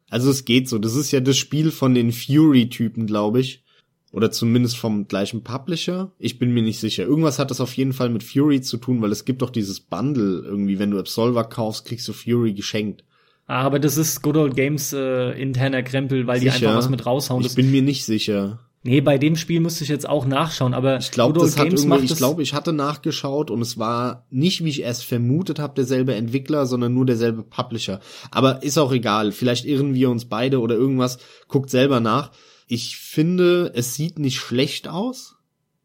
[0.10, 0.78] Also es geht so.
[0.78, 3.64] Das ist ja das Spiel von den Fury-Typen, glaube ich.
[4.12, 6.12] Oder zumindest vom gleichen Publisher.
[6.20, 7.04] Ich bin mir nicht sicher.
[7.04, 9.80] Irgendwas hat das auf jeden Fall mit Fury zu tun, weil es gibt doch dieses
[9.80, 13.06] Bundle irgendwie, wenn du Absolver kaufst, kriegst du Fury geschenkt.
[13.48, 16.58] Ah, aber das ist Good Old Games äh, interner Krempel, weil sicher?
[16.58, 17.44] die einfach was mit raushauen.
[17.46, 18.60] Ich bin mir nicht sicher.
[18.84, 22.06] Nee, bei dem Spiel müsste ich jetzt auch nachschauen, aber ich glaube, das hat irgendwie,
[22.06, 26.16] ich glaube, ich hatte nachgeschaut und es war nicht, wie ich erst vermutet habe, derselbe
[26.16, 28.00] Entwickler, sondern nur derselbe Publisher.
[28.32, 32.32] Aber ist auch egal, vielleicht irren wir uns beide oder irgendwas, guckt selber nach.
[32.68, 35.36] Ich finde, es sieht nicht schlecht aus.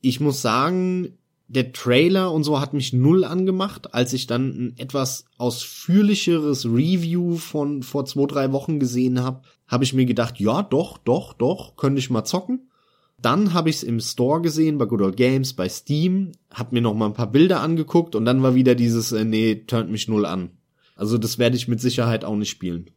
[0.00, 3.92] Ich muss sagen, der Trailer und so hat mich null angemacht.
[3.92, 9.84] Als ich dann ein etwas ausführlicheres Review von vor zwei, drei Wochen gesehen habe, habe
[9.84, 12.70] ich mir gedacht, ja, doch, doch, doch, könnte ich mal zocken.
[13.20, 16.82] Dann habe ich es im Store gesehen, bei Good Old Games, bei Steam, hab mir
[16.82, 20.06] noch mal ein paar Bilder angeguckt und dann war wieder dieses, äh, nee, turnt mich
[20.06, 20.50] null an.
[20.94, 22.90] Also das werde ich mit Sicherheit auch nicht spielen.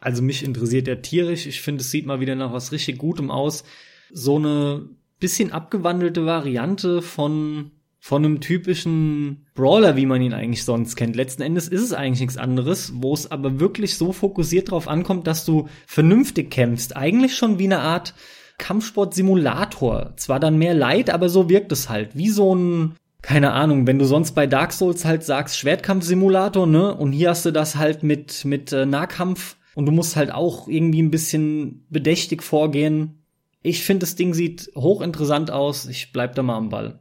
[0.00, 1.46] Also mich interessiert der tierisch.
[1.46, 3.64] Ich finde, es sieht mal wieder nach was richtig Gutem aus.
[4.10, 4.88] So eine
[5.20, 7.70] bisschen abgewandelte Variante von
[8.04, 11.14] von einem typischen Brawler, wie man ihn eigentlich sonst kennt.
[11.14, 15.28] Letzten Endes ist es eigentlich nichts anderes, wo es aber wirklich so fokussiert drauf ankommt,
[15.28, 16.96] dass du vernünftig kämpfst.
[16.96, 18.14] Eigentlich schon wie eine Art
[18.62, 20.12] Kampfsport-Simulator.
[20.16, 22.16] Zwar dann mehr Leid, aber so wirkt es halt.
[22.16, 26.94] Wie so ein, keine Ahnung, wenn du sonst bei Dark Souls halt sagst, Schwertkampf-Simulator, ne?
[26.94, 30.68] Und hier hast du das halt mit, mit äh, Nahkampf und du musst halt auch
[30.68, 33.24] irgendwie ein bisschen bedächtig vorgehen.
[33.62, 35.86] Ich finde, das Ding sieht hochinteressant aus.
[35.86, 37.00] Ich bleib da mal am Ball.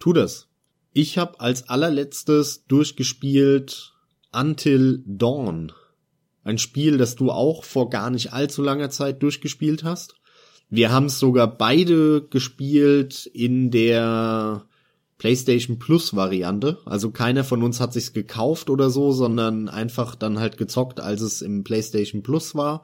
[0.00, 0.48] Tu das.
[0.92, 3.94] Ich habe als allerletztes durchgespielt
[4.32, 5.72] Until Dawn.
[6.42, 10.17] Ein Spiel, das du auch vor gar nicht allzu langer Zeit durchgespielt hast.
[10.70, 14.64] Wir haben es sogar beide gespielt in der
[15.16, 16.78] PlayStation Plus Variante.
[16.84, 21.20] Also keiner von uns hat sich's gekauft oder so, sondern einfach dann halt gezockt, als
[21.20, 22.82] es im PlayStation Plus war.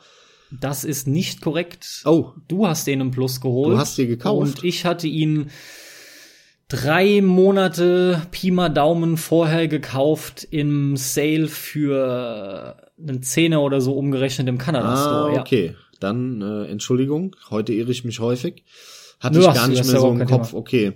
[0.50, 2.02] Das ist nicht korrekt.
[2.04, 2.32] Oh.
[2.48, 3.74] Du hast den im Plus geholt.
[3.74, 4.58] Du hast dir gekauft.
[4.58, 5.50] Und ich hatte ihn
[6.68, 14.48] drei Monate Pi mal Daumen vorher gekauft im Sale für einen Zehner oder so umgerechnet
[14.48, 15.34] im Kanada ah, Store.
[15.34, 15.74] Ja.
[16.04, 18.62] Dann äh, Entschuldigung, heute irre ich mich häufig.
[19.20, 20.60] Hatte ich gar nicht mehr so im Kopf, Thema.
[20.60, 20.92] okay.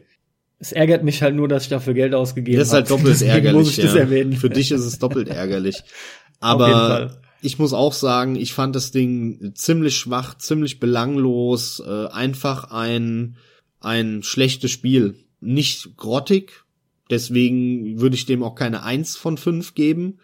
[0.58, 2.60] Es ärgert mich halt nur, dass ich dafür Geld ausgegeben habe.
[2.60, 3.76] Das ist halt doppelt ärgerlich.
[3.78, 4.38] Ja.
[4.38, 5.82] Für dich ist es doppelt ärgerlich.
[6.40, 12.70] Aber ich muss auch sagen, ich fand das Ding ziemlich schwach, ziemlich belanglos, äh, einfach
[12.70, 13.36] ein
[13.80, 15.14] ein schlechtes Spiel.
[15.40, 16.64] Nicht grottig,
[17.08, 20.18] deswegen würde ich dem auch keine Eins von fünf geben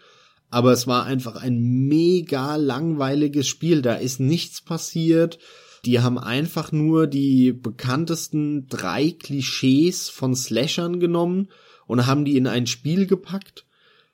[0.49, 3.81] aber es war einfach ein mega langweiliges Spiel.
[3.81, 5.39] Da ist nichts passiert.
[5.85, 11.49] Die haben einfach nur die bekanntesten drei Klischees von Slashern genommen
[11.87, 13.65] und haben die in ein Spiel gepackt.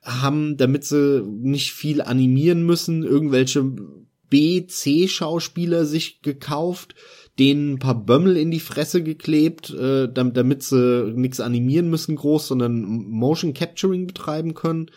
[0.03, 3.71] haben, damit sie nicht viel animieren müssen, irgendwelche
[4.29, 6.95] B, C-Schauspieler sich gekauft,
[7.37, 12.15] denen ein paar Bömmel in die Fresse geklebt, äh, damit, damit sie nichts animieren müssen
[12.15, 14.89] groß, sondern Motion Capturing betreiben können.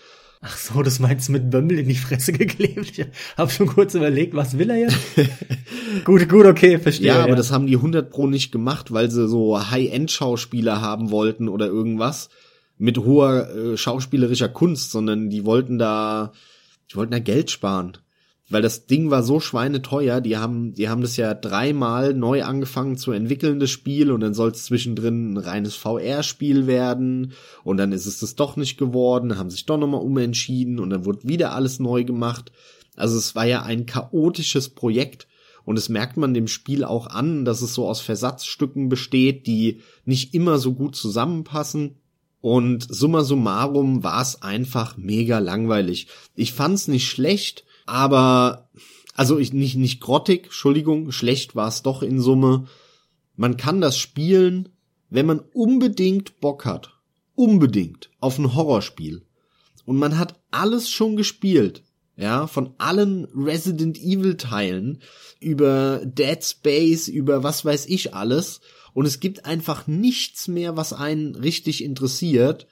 [0.46, 2.98] Ach so, das meinst du mit Bömmel in die Fresse geklebt?
[2.98, 3.06] Ich
[3.38, 4.98] hab schon kurz überlegt, was will er jetzt?
[6.04, 7.06] gut, gut, okay, verstehe.
[7.06, 7.34] Ja, aber ja.
[7.34, 12.28] das haben die 100 Pro nicht gemacht, weil sie so High-End-Schauspieler haben wollten oder irgendwas
[12.76, 16.32] mit hoher äh, schauspielerischer Kunst, sondern die wollten da,
[16.90, 17.96] die wollten da Geld sparen
[18.54, 22.96] weil das Ding war so schweineteuer, die haben, die haben das ja dreimal neu angefangen
[22.96, 27.32] zu entwickeln, das Spiel, und dann soll es zwischendrin ein reines VR-Spiel werden,
[27.64, 31.04] und dann ist es das doch nicht geworden, haben sich doch nochmal umentschieden, und dann
[31.04, 32.52] wurde wieder alles neu gemacht.
[32.94, 35.26] Also es war ja ein chaotisches Projekt,
[35.64, 39.80] und es merkt man dem Spiel auch an, dass es so aus Versatzstücken besteht, die
[40.04, 41.96] nicht immer so gut zusammenpassen.
[42.40, 46.06] Und summa summarum war es einfach mega langweilig.
[46.36, 48.70] Ich fand's nicht schlecht, aber,
[49.14, 52.66] also ich nicht, nicht grottig, Entschuldigung, schlecht war es doch in Summe.
[53.36, 54.70] Man kann das spielen,
[55.10, 56.94] wenn man unbedingt Bock hat.
[57.34, 58.10] Unbedingt.
[58.20, 59.26] Auf ein Horrorspiel.
[59.84, 61.82] Und man hat alles schon gespielt.
[62.16, 65.02] Ja, von allen Resident Evil Teilen
[65.40, 68.60] über Dead Space, über was weiß ich alles.
[68.92, 72.68] Und es gibt einfach nichts mehr, was einen richtig interessiert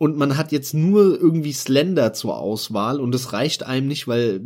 [0.00, 4.40] und man hat jetzt nur irgendwie Slender zur Auswahl und es reicht einem nicht, weil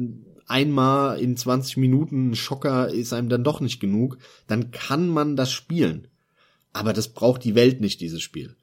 [0.48, 5.52] einmal in 20 Minuten Schocker ist einem dann doch nicht genug, dann kann man das
[5.52, 6.08] spielen.
[6.72, 8.56] Aber das braucht die Welt nicht, dieses Spiel.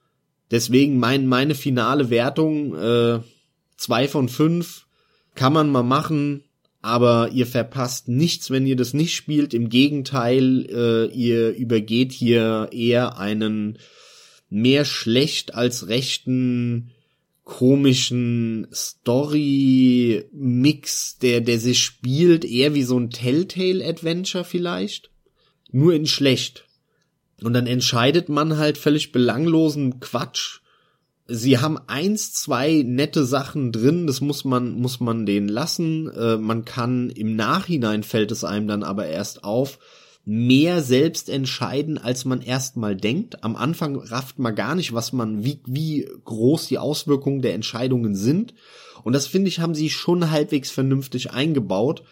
[0.52, 3.22] Deswegen mein, meine finale Wertung, äh,
[3.78, 4.86] zwei von fünf,
[5.34, 6.44] kann man mal machen,
[6.82, 9.54] aber ihr verpasst nichts, wenn ihr das nicht spielt.
[9.54, 13.78] Im Gegenteil, äh, ihr übergeht hier eher einen
[14.52, 16.92] mehr schlecht als rechten
[17.44, 20.28] komischen Story-Mix,
[21.18, 25.10] der, der sich spielt, eher wie so ein Telltale-Adventure vielleicht.
[25.72, 26.68] Nur in schlecht.
[27.42, 30.60] Und dann entscheidet man halt völlig belanglosen Quatsch.
[31.28, 36.10] Sie haben eins, zwei nette Sachen drin, das muss man, muss man denen lassen.
[36.10, 39.80] Äh, man kann im Nachhinein fällt es einem dann aber erst auf,
[40.34, 43.44] mehr selbst entscheiden, als man erstmal denkt.
[43.44, 48.16] Am Anfang rafft man gar nicht, was man, wie, wie groß die Auswirkungen der Entscheidungen
[48.16, 48.54] sind.
[49.04, 52.04] Und das finde ich, haben sie schon halbwegs vernünftig eingebaut.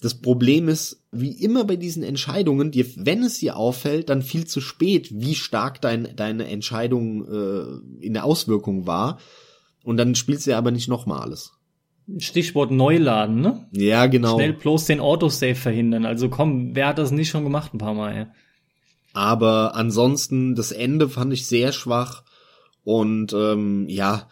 [0.00, 4.46] Das Problem ist, wie immer bei diesen Entscheidungen, dir, wenn es dir auffällt, dann viel
[4.46, 9.18] zu spät, wie stark dein, deine Entscheidung äh, in der Auswirkung war.
[9.84, 11.52] Und dann spielst du ja aber nicht nochmal alles.
[12.18, 13.66] Stichwort Neuladen, ne?
[13.72, 14.36] Ja, genau.
[14.36, 16.06] Schnell bloß den Autosave verhindern.
[16.06, 18.16] Also komm, wer hat das nicht schon gemacht ein paar Mal?
[18.16, 18.26] Ja.
[19.12, 22.22] Aber ansonsten, das Ende fand ich sehr schwach
[22.84, 24.28] und ähm, ja,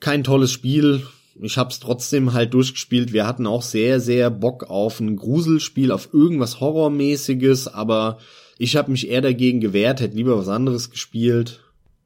[0.00, 1.06] kein tolles Spiel.
[1.40, 3.12] Ich hab's trotzdem halt durchgespielt.
[3.12, 8.18] Wir hatten auch sehr, sehr Bock auf ein Gruselspiel, auf irgendwas Horrormäßiges, aber
[8.58, 11.60] ich habe mich eher dagegen gewehrt, hätte lieber was anderes gespielt.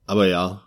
[0.06, 0.62] Aber ja,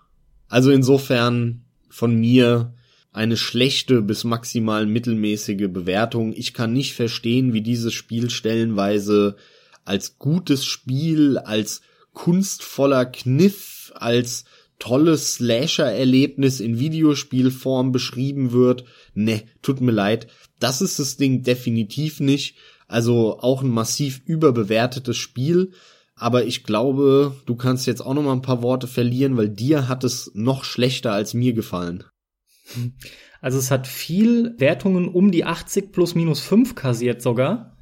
[0.49, 2.73] also insofern von mir
[3.19, 6.32] eine schlechte bis maximal mittelmäßige Bewertung.
[6.38, 9.36] Ich kann nicht verstehen, wie dieses Spiel stellenweise
[9.84, 11.82] als gutes Spiel, als
[12.13, 14.45] kunstvoller Kniff, als
[14.79, 18.86] tolles Slasher-Erlebnis in Videospielform beschrieben wird.
[19.15, 20.27] Ne, tut mir leid.
[20.62, 22.55] Das ist das Ding definitiv nicht.
[22.88, 25.73] Also auch ein massiv überbewertetes Spiel.
[26.15, 29.89] Aber ich glaube, du kannst jetzt auch noch mal ein paar Worte verlieren, weil dir
[29.89, 32.05] hat es noch schlechter als mir gefallen.
[33.41, 37.77] Also es hat viel Wertungen um die 80 plus minus 5 kassiert sogar.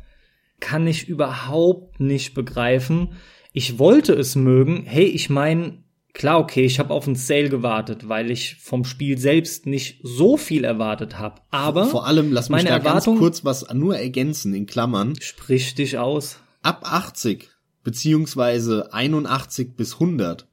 [0.60, 3.14] Kann ich überhaupt nicht begreifen.
[3.54, 4.84] Ich wollte es mögen.
[4.86, 9.18] Hey, ich meine, klar, okay, ich habe auf einen Sale gewartet, weil ich vom Spiel
[9.18, 11.42] selbst nicht so viel erwartet habe.
[11.52, 15.16] Aber vor allem lass mich meine da Erwartung, ganz kurz was nur ergänzen in Klammern.
[15.20, 16.40] Sprich dich aus.
[16.62, 17.50] Ab 80
[17.88, 20.46] beziehungsweise 81 bis 100,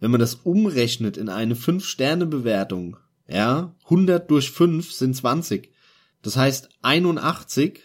[0.00, 2.96] wenn man das umrechnet in eine 5 Sterne Bewertung,
[3.30, 5.72] ja, 100 durch 5 sind 20.
[6.22, 7.80] Das heißt, 81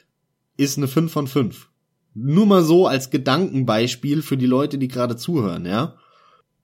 [0.57, 1.69] ist eine 5 von 5.
[2.13, 5.95] Nur mal so als Gedankenbeispiel für die Leute, die gerade zuhören, ja.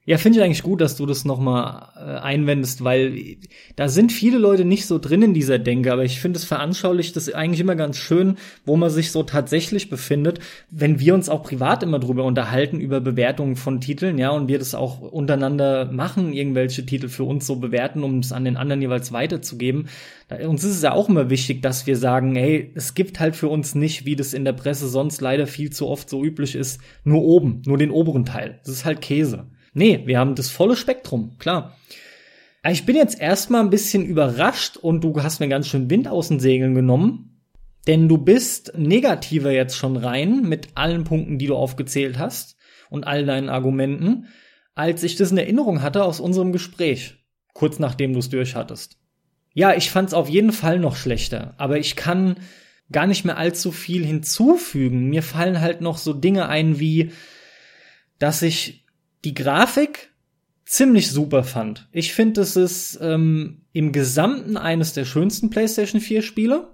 [0.04, 3.38] Ja, finde ich eigentlich gut, dass du das nochmal äh, einwendest, weil
[3.76, 7.16] da sind viele Leute nicht so drin in dieser Denke, aber ich finde es veranschaulicht
[7.16, 10.40] das eigentlich immer ganz schön, wo man sich so tatsächlich befindet,
[10.72, 14.58] wenn wir uns auch privat immer drüber unterhalten, über Bewertungen von Titeln, ja, und wir
[14.58, 18.82] das auch untereinander machen, irgendwelche Titel für uns so bewerten, um es an den anderen
[18.82, 19.88] jeweils weiterzugeben.
[20.48, 23.50] Uns ist es ja auch immer wichtig, dass wir sagen, hey, es gibt halt für
[23.50, 26.82] uns nicht, wie das in der Presse sonst leider viel zu oft so üblich ist,
[27.04, 28.60] nur oben, nur den oberen Teil.
[28.64, 29.46] Das ist halt Käse.
[29.74, 31.78] Nee, wir haben das volle Spektrum, klar.
[32.70, 36.28] Ich bin jetzt erstmal ein bisschen überrascht und du hast mir ganz schön Wind aus
[36.28, 37.42] den Segeln genommen,
[37.88, 42.58] denn du bist negativer jetzt schon rein mit allen Punkten, die du aufgezählt hast
[42.90, 44.28] und all deinen Argumenten,
[44.76, 47.16] als ich das in Erinnerung hatte aus unserem Gespräch,
[47.54, 48.98] kurz nachdem du es durchhattest.
[49.54, 52.36] Ja, ich fand's auf jeden Fall noch schlechter, aber ich kann
[52.92, 55.10] gar nicht mehr allzu viel hinzufügen.
[55.10, 57.12] Mir fallen halt noch so Dinge ein wie,
[58.20, 58.81] dass ich
[59.24, 60.12] die Grafik
[60.66, 61.88] ziemlich super fand.
[61.92, 66.70] Ich finde, es ist ähm, im Gesamten eines der schönsten PlayStation 4 Spiele,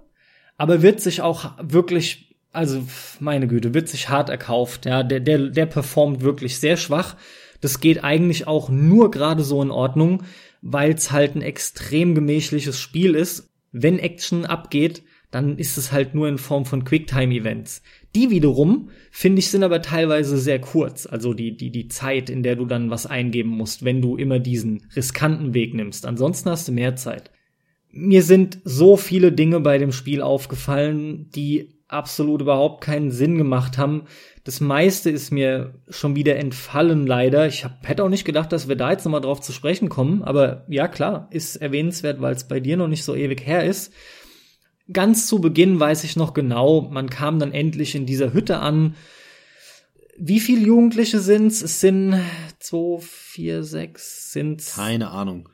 [0.56, 2.82] aber wird sich auch wirklich, also
[3.20, 4.86] meine Güte, wird sich hart erkauft.
[4.86, 7.16] Ja, der der der performt wirklich sehr schwach.
[7.60, 10.22] Das geht eigentlich auch nur gerade so in Ordnung,
[10.62, 13.50] weil es halt ein extrem gemächliches Spiel ist.
[13.72, 17.82] Wenn Action abgeht, dann ist es halt nur in Form von Quicktime-Events.
[18.14, 21.06] Die wiederum, finde ich, sind aber teilweise sehr kurz.
[21.06, 24.38] Also die, die, die Zeit, in der du dann was eingeben musst, wenn du immer
[24.38, 26.06] diesen riskanten Weg nimmst.
[26.06, 27.30] Ansonsten hast du mehr Zeit.
[27.90, 33.78] Mir sind so viele Dinge bei dem Spiel aufgefallen, die absolut überhaupt keinen Sinn gemacht
[33.78, 34.04] haben.
[34.44, 37.46] Das meiste ist mir schon wieder entfallen, leider.
[37.46, 40.22] Ich hab, hätte auch nicht gedacht, dass wir da jetzt nochmal drauf zu sprechen kommen.
[40.22, 43.92] Aber ja, klar, ist erwähnenswert, weil es bei dir noch nicht so ewig her ist.
[44.92, 48.94] Ganz zu Beginn weiß ich noch genau, man kam dann endlich in dieser Hütte an.
[50.16, 51.62] Wie viele Jugendliche sind's?
[51.62, 52.18] Es sind
[52.58, 54.74] zwei, vier, sechs, sind's?
[54.74, 55.48] Keine Ahnung.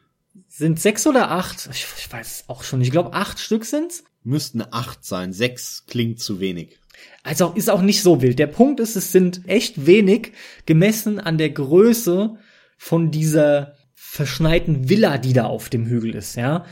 [0.49, 1.68] Sind sechs oder acht?
[1.73, 2.81] Ich, ich weiß auch schon.
[2.81, 4.05] Ich glaube, acht Stück sind's.
[4.23, 5.33] Müssten acht sein.
[5.33, 6.79] Sechs klingt zu wenig.
[7.23, 8.38] Also ist auch nicht so wild.
[8.38, 10.33] Der Punkt ist, es sind echt wenig
[10.64, 12.38] gemessen an der Größe
[12.77, 16.64] von dieser verschneiten Villa, die da auf dem Hügel ist, ja.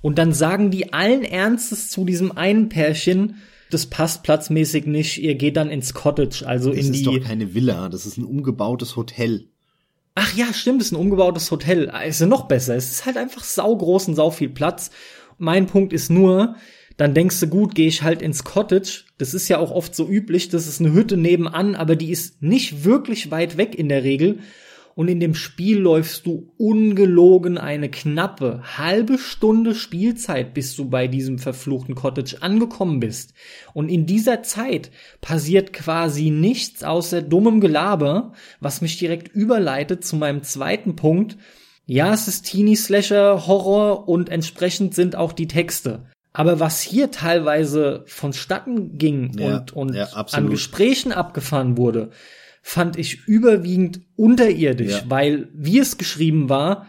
[0.00, 3.36] Und dann sagen die allen Ernstes zu diesem einen Pärchen,
[3.70, 7.04] das passt platzmäßig nicht, ihr geht dann ins Cottage, also das in die.
[7.04, 9.48] Das ist doch keine Villa, das ist ein umgebautes Hotel.
[10.14, 11.92] Ach ja, stimmt, es ist ein umgebautes Hotel.
[12.06, 12.74] Ist ja noch besser.
[12.74, 14.90] Es ist halt einfach saugroß und sau viel Platz.
[15.38, 16.56] Mein Punkt ist nur,
[16.96, 19.04] dann denkst du, gut, gehe ich halt ins Cottage.
[19.18, 22.42] Das ist ja auch oft so üblich, das ist eine Hütte nebenan, aber die ist
[22.42, 24.40] nicht wirklich weit weg in der Regel
[24.98, 31.06] und in dem Spiel läufst du ungelogen eine knappe halbe Stunde Spielzeit, bis du bei
[31.06, 33.32] diesem verfluchten Cottage angekommen bist.
[33.74, 40.16] Und in dieser Zeit passiert quasi nichts außer dummem Gelaber, was mich direkt überleitet zu
[40.16, 41.36] meinem zweiten Punkt.
[41.86, 46.06] Ja, es ist Teenie Slasher, Horror und entsprechend sind auch die Texte.
[46.32, 52.10] Aber was hier teilweise vonstatten ging ja, und, und ja, an Gesprächen abgefahren wurde,
[52.68, 55.02] fand ich überwiegend unterirdisch, ja.
[55.08, 56.86] weil wie es geschrieben war,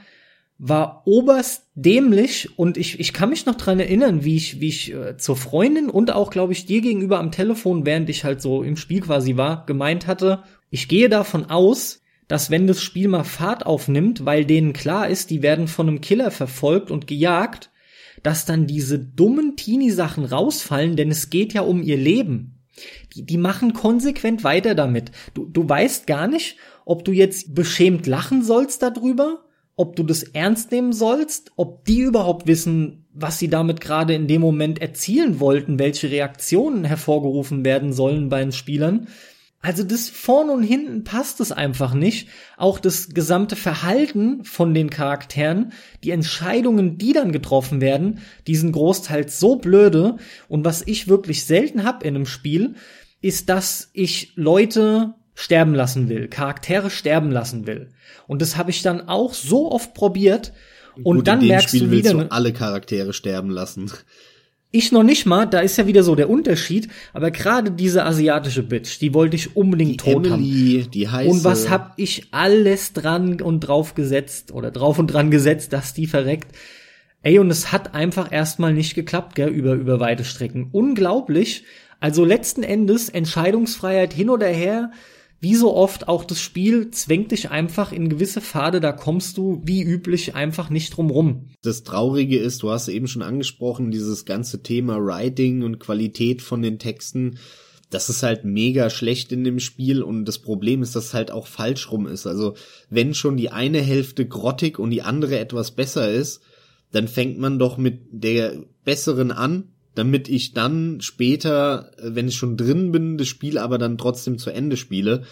[0.57, 4.93] war oberst dämlich und ich, ich kann mich noch dran erinnern, wie ich, wie ich
[4.93, 8.61] äh, zur Freundin und auch, glaube ich, dir gegenüber am Telefon, während ich halt so
[8.61, 13.23] im Spiel quasi war, gemeint hatte, ich gehe davon aus, dass wenn das Spiel mal
[13.23, 17.71] Fahrt aufnimmt, weil denen klar ist, die werden von einem Killer verfolgt und gejagt,
[18.21, 22.58] dass dann diese dummen Teenie-Sachen rausfallen, denn es geht ja um ihr Leben
[23.13, 25.11] die, die machen konsequent weiter damit.
[25.33, 30.23] Du, du weißt gar nicht, ob du jetzt beschämt lachen sollst darüber, ob du das
[30.23, 35.39] ernst nehmen sollst, ob die überhaupt wissen, was sie damit gerade in dem Moment erzielen
[35.39, 39.07] wollten, welche Reaktionen hervorgerufen werden sollen bei den Spielern.
[39.61, 42.29] Also das vorn und hinten passt es einfach nicht.
[42.55, 48.71] Auch das gesamte Verhalten von den Charakteren, die Entscheidungen, die dann getroffen werden, die sind
[48.71, 50.15] großteils so blöde.
[50.47, 52.75] Und was ich wirklich selten hab in einem Spiel,
[53.21, 57.89] ist, dass ich Leute sterben lassen will, Charaktere sterben lassen will.
[58.27, 60.53] Und das habe ich dann auch so oft probiert.
[61.03, 63.91] Und Gut, dann merkst Spiel du wieder, du alle Charaktere sterben lassen.
[64.71, 68.61] Ich noch nicht mal, da ist ja wieder so der Unterschied, aber gerade diese asiatische
[68.61, 70.91] Bitch, die wollte ich unbedingt die tot Emily, haben.
[70.91, 71.29] Die heiße.
[71.31, 75.95] Und was hab ich alles dran und drauf gesetzt oder drauf und dran gesetzt, dass
[75.95, 76.55] die verreckt.
[77.23, 80.69] Ey, und es hat einfach erstmal nicht geklappt, gell, über, über weite Strecken.
[80.71, 81.63] Unglaublich.
[81.99, 84.91] Also letzten Endes Entscheidungsfreiheit hin oder her,
[85.39, 89.61] wie so oft auch das Spiel zwängt dich einfach in gewisse Pfade, da kommst du
[89.63, 91.47] wie üblich einfach nicht drum rum.
[91.61, 96.61] Das Traurige ist, du hast eben schon angesprochen, dieses ganze Thema Writing und Qualität von
[96.61, 97.37] den Texten,
[97.89, 101.31] das ist halt mega schlecht in dem Spiel und das Problem ist, dass es halt
[101.31, 102.27] auch falsch rum ist.
[102.27, 102.55] Also
[102.89, 106.41] wenn schon die eine Hälfte grottig und die andere etwas besser ist,
[106.91, 112.37] dann fängt man doch mit der besseren an damit ich dann später, äh, wenn ich
[112.37, 115.23] schon drin bin, das Spiel aber dann trotzdem zu Ende spiele.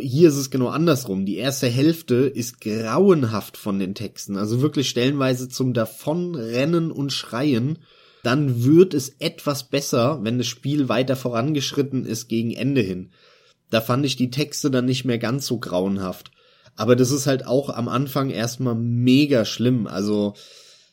[0.00, 1.26] Hier ist es genau andersrum.
[1.26, 7.78] Die erste Hälfte ist grauenhaft von den Texten, also wirklich stellenweise zum Davonrennen und Schreien.
[8.22, 13.10] Dann wird es etwas besser, wenn das Spiel weiter vorangeschritten ist gegen Ende hin.
[13.68, 16.30] Da fand ich die Texte dann nicht mehr ganz so grauenhaft.
[16.76, 19.86] Aber das ist halt auch am Anfang erstmal mega schlimm.
[19.86, 20.34] Also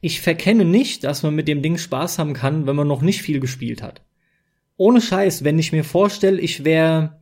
[0.00, 3.22] Ich verkenne nicht, dass man mit dem Ding Spaß haben kann, wenn man noch nicht
[3.22, 4.02] viel gespielt hat.
[4.76, 7.21] Ohne Scheiß, wenn ich mir vorstelle, ich wäre.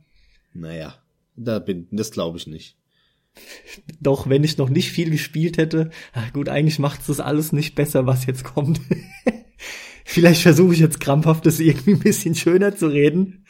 [0.53, 0.95] Naja,
[1.35, 2.77] da bin, das glaube ich nicht.
[3.99, 7.51] Doch, wenn ich noch nicht viel gespielt hätte, ach gut, eigentlich macht es das alles
[7.51, 8.81] nicht besser, was jetzt kommt.
[10.05, 13.45] Vielleicht versuche ich jetzt krampfhaft, das irgendwie ein bisschen schöner zu reden.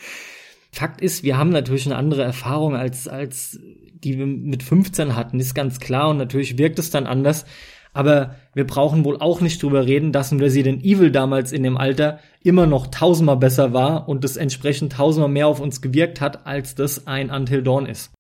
[0.72, 3.60] Fakt ist, wir haben natürlich eine andere Erfahrung als, als
[3.94, 7.46] die wir mit 15 hatten, ist ganz klar und natürlich wirkt es dann anders.
[7.94, 11.78] Aber wir brauchen wohl auch nicht drüber reden, dass ein Resident Evil damals in dem
[11.78, 16.46] Alter immer noch tausendmal besser war und es entsprechend tausendmal mehr auf uns gewirkt hat,
[16.46, 18.12] als das ein Until Dawn ist.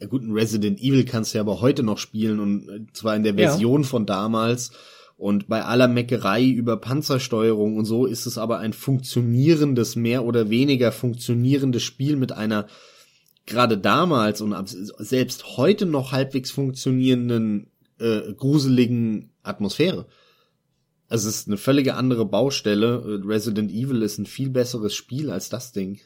[0.00, 3.14] Ja gut, ein Resident Evil kannst du ja aber heute noch spielen und äh, zwar
[3.14, 3.88] in der Version ja.
[3.88, 4.72] von damals.
[5.16, 10.50] Und bei aller Meckerei über Panzersteuerung und so ist es aber ein funktionierendes, mehr oder
[10.50, 12.66] weniger funktionierendes Spiel mit einer
[13.46, 17.71] gerade damals und selbst heute noch halbwegs funktionierenden
[18.02, 20.06] äh, gruseligen Atmosphäre.
[21.08, 23.22] Also es ist eine völlige andere Baustelle.
[23.26, 26.00] Resident Evil ist ein viel besseres Spiel als das Ding.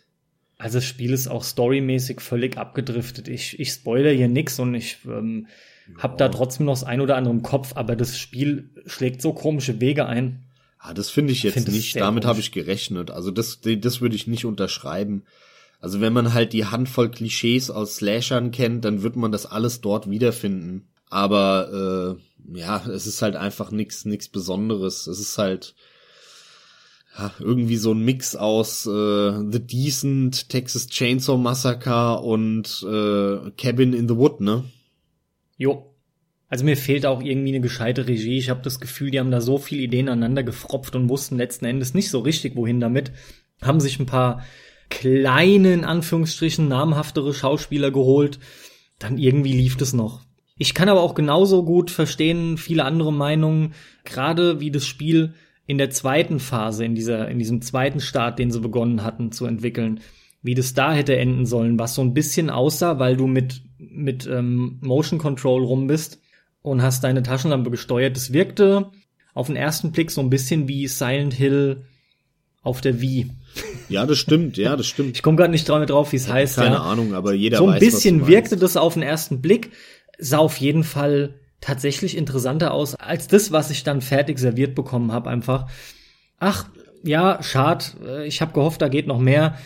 [0.59, 3.29] Also das Spiel ist auch storymäßig völlig abgedriftet.
[3.29, 5.47] Ich, ich spoilere hier nix und ich ähm,
[5.89, 6.03] ja.
[6.03, 9.33] habe da trotzdem noch das ein oder andere im Kopf, aber das Spiel schlägt so
[9.33, 10.45] komische Wege ein.
[10.79, 11.97] Ah, das finde ich jetzt find nicht.
[11.97, 13.11] Damit habe ich gerechnet.
[13.11, 15.25] Also das, das würde ich nicht unterschreiben.
[15.79, 19.83] Also wenn man halt die Handvoll Klischees aus Slashern kennt, dann wird man das alles
[19.83, 20.89] dort wiederfinden.
[21.09, 22.19] Aber
[22.53, 25.07] äh, ja, es ist halt einfach nix, nix Besonderes.
[25.07, 25.75] Es ist halt
[27.19, 33.93] ja, irgendwie so ein Mix aus äh, The Decent, Texas Chainsaw Massacre und äh, Cabin
[33.93, 34.65] in the Wood, ne?
[35.57, 35.93] Jo.
[36.49, 38.39] Also mir fehlt auch irgendwie eine gescheite Regie.
[38.39, 41.65] Ich habe das Gefühl, die haben da so viele Ideen aneinander gefropft und wussten letzten
[41.65, 43.11] Endes nicht so richtig, wohin damit.
[43.63, 44.45] Haben sich ein paar
[44.89, 48.39] kleine, in Anführungsstrichen, namhaftere Schauspieler geholt.
[49.01, 50.26] Dann irgendwie lief das noch.
[50.59, 55.35] Ich kann aber auch genauso gut verstehen, viele andere Meinungen, gerade wie das Spiel
[55.67, 59.47] in der zweiten Phase, in dieser, in diesem zweiten Start, den sie begonnen hatten zu
[59.47, 60.01] entwickeln,
[60.43, 64.27] wie das da hätte enden sollen, was so ein bisschen aussah, weil du mit, mit
[64.27, 66.21] ähm, Motion Control rum bist
[66.63, 68.17] und hast deine Taschenlampe gesteuert.
[68.17, 68.91] Das wirkte
[69.35, 71.85] auf den ersten Blick so ein bisschen wie Silent Hill
[72.63, 73.31] auf der Wii.
[73.89, 75.17] Ja, das stimmt, ja, das stimmt.
[75.17, 76.57] Ich komme gerade nicht drauf, wie es heißt.
[76.57, 76.81] Keine ja.
[76.83, 77.71] Ahnung, aber jeder so weiß.
[77.71, 79.71] So ein bisschen wirkte das auf den ersten Blick,
[80.19, 85.13] sah auf jeden Fall tatsächlich interessanter aus als das, was ich dann fertig serviert bekommen
[85.13, 85.31] habe.
[85.31, 85.69] Einfach,
[86.39, 86.67] ach
[87.03, 87.97] ja, schad.
[88.05, 89.59] Äh, ich habe gehofft, da geht noch mehr.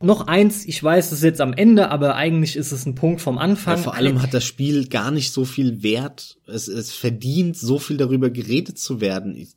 [0.00, 3.20] Noch eins, ich weiß, es ist jetzt am Ende, aber eigentlich ist es ein Punkt
[3.20, 3.78] vom Anfang.
[3.78, 6.38] Ja, vor allem hat das Spiel gar nicht so viel Wert.
[6.46, 9.48] Es, es verdient, so viel darüber geredet zu werden.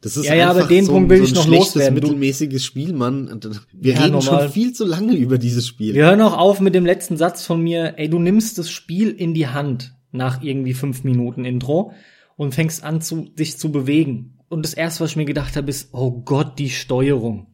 [0.00, 1.94] Das ist ja, ja, aber den so, Punkt will so ich noch loswerden.
[1.94, 3.40] mittelmäßiges Spiel, Mann.
[3.72, 4.42] Wir ja, reden normal.
[4.42, 5.94] schon viel zu lange über dieses Spiel.
[5.94, 7.94] Wir hören auch auf mit dem letzten Satz von mir.
[7.96, 11.92] Ey, du nimmst das Spiel in die Hand nach irgendwie fünf Minuten Intro
[12.36, 14.38] und fängst an, zu, dich zu bewegen.
[14.48, 17.48] Und das erste, was ich mir gedacht habe, ist, oh Gott, die Steuerung.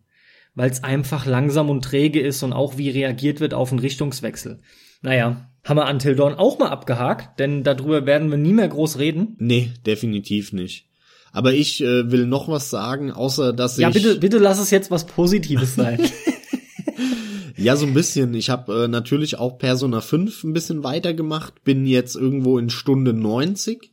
[0.55, 4.61] Weil es einfach langsam und träge ist und auch wie reagiert wird auf einen Richtungswechsel.
[5.03, 8.99] Naja, haben wir Until Dawn auch mal abgehakt, denn darüber werden wir nie mehr groß
[8.99, 9.35] reden.
[9.39, 10.87] Nee, definitiv nicht.
[11.35, 13.95] Aber ich äh, will noch was sagen, außer dass ja, ich.
[13.97, 16.01] Ja, bitte, bitte lass es jetzt was Positives sein.
[17.57, 18.35] Ja, so ein bisschen.
[18.35, 23.13] Ich habe äh, natürlich auch Persona 5 ein bisschen weitergemacht, bin jetzt irgendwo in Stunde
[23.13, 23.91] 90.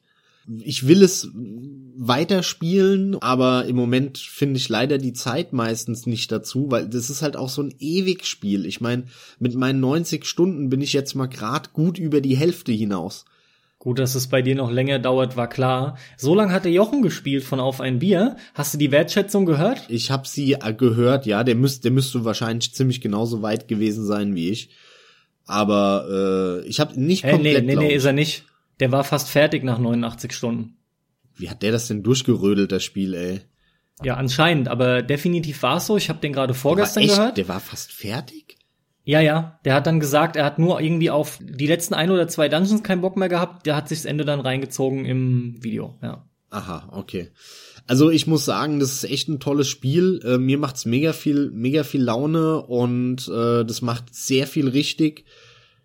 [0.64, 6.72] Ich will es weiterspielen, aber im Moment finde ich leider die Zeit meistens nicht dazu,
[6.72, 8.66] weil das ist halt auch so ein ewig Spiel.
[8.66, 9.04] Ich meine,
[9.40, 13.26] mit meinen 90 Stunden bin ich jetzt mal grad gut über die Hälfte hinaus.
[13.82, 15.98] Gut, dass es bei dir noch länger dauert, war klar.
[16.16, 18.38] So lange hat der Jochen gespielt von Auf ein Bier.
[18.54, 19.82] Hast du die Wertschätzung gehört?
[19.90, 24.06] Ich habe sie äh, gehört, ja, der müsste, der müsste wahrscheinlich ziemlich genauso weit gewesen
[24.06, 24.70] sein wie ich.
[25.48, 27.66] Aber äh, ich habe nicht Hey, komplett.
[27.66, 28.46] nee, nee, nee, ist er nicht.
[28.80, 30.78] Der war fast fertig nach 89 Stunden.
[31.36, 33.42] Wie hat der das denn durchgerödelt, das Spiel, ey?
[34.04, 35.98] Ja, anscheinend, aber definitiv war es so.
[35.98, 37.38] Ich habe den gerade vorgestern echt, gehört.
[37.38, 38.58] Der war fast fertig?
[39.12, 39.60] Ja, ja.
[39.66, 42.82] Der hat dann gesagt, er hat nur irgendwie auf die letzten ein oder zwei Dungeons
[42.82, 43.66] keinen Bock mehr gehabt.
[43.66, 46.26] Der hat sich das Ende dann reingezogen im Video, ja.
[46.50, 47.28] Aha, okay.
[47.88, 50.22] Also ich muss sagen, das ist echt ein tolles Spiel.
[50.24, 55.26] Äh, mir macht's mega viel, mega viel Laune und äh, das macht sehr viel richtig.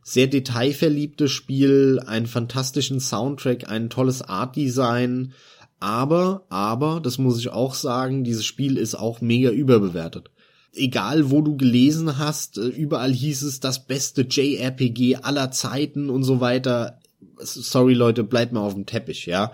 [0.05, 5.33] Sehr detailverliebtes Spiel, einen fantastischen Soundtrack, ein tolles Art-Design.
[5.81, 10.31] Aber, aber, das muss ich auch sagen, dieses Spiel ist auch mega überbewertet.
[10.77, 16.23] Egal, wo du gelesen hast, äh, überall hieß es das beste JRPG aller Zeiten und
[16.23, 17.01] so weiter.
[17.39, 19.53] Sorry Leute, bleibt mal auf dem Teppich, ja.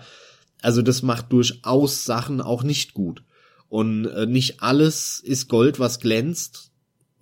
[0.61, 3.23] Also das macht durchaus Sachen auch nicht gut.
[3.69, 6.71] Und äh, nicht alles ist Gold, was glänzt.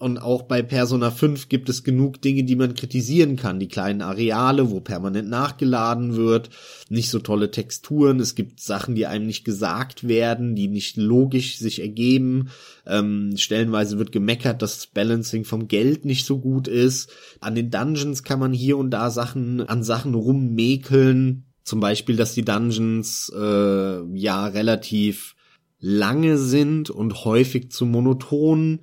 [0.01, 3.59] Und auch bei Persona 5 gibt es genug Dinge, die man kritisieren kann.
[3.59, 6.49] Die kleinen Areale, wo permanent nachgeladen wird,
[6.89, 11.59] nicht so tolle Texturen, es gibt Sachen, die einem nicht gesagt werden, die nicht logisch
[11.59, 12.49] sich ergeben.
[12.87, 17.11] Ähm, stellenweise wird gemeckert, dass das Balancing vom Geld nicht so gut ist.
[17.39, 21.45] An den Dungeons kann man hier und da Sachen, an Sachen rummäkeln.
[21.63, 25.35] Zum Beispiel, dass die Dungeons äh, ja relativ
[25.79, 28.79] lange sind und häufig zu monoton.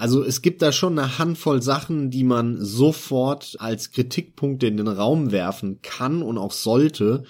[0.00, 4.88] Also es gibt da schon eine Handvoll Sachen, die man sofort als Kritikpunkte in den
[4.88, 7.24] Raum werfen kann und auch sollte.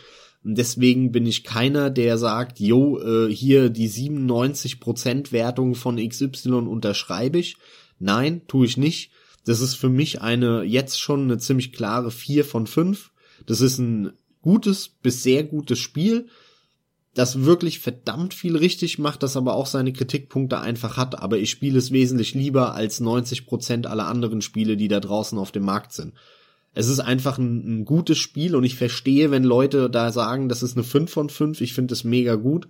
[0.44, 7.40] Deswegen bin ich keiner, der sagt, jo, äh, hier die 97% Wertung von XY unterschreibe
[7.40, 7.56] ich.
[7.98, 9.10] Nein, tue ich nicht.
[9.44, 13.10] Das ist für mich eine jetzt schon eine ziemlich klare 4 von 5.
[13.46, 14.12] Das ist ein
[14.42, 16.28] gutes bis sehr gutes Spiel,
[17.14, 21.50] das wirklich verdammt viel richtig macht, das aber auch seine Kritikpunkte einfach hat, aber ich
[21.50, 25.92] spiele es wesentlich lieber als 90% aller anderen Spiele, die da draußen auf dem Markt
[25.92, 26.14] sind.
[26.72, 30.62] Es ist einfach ein, ein gutes Spiel und ich verstehe, wenn Leute da sagen, das
[30.62, 32.68] ist eine 5 von 5, ich finde es mega gut.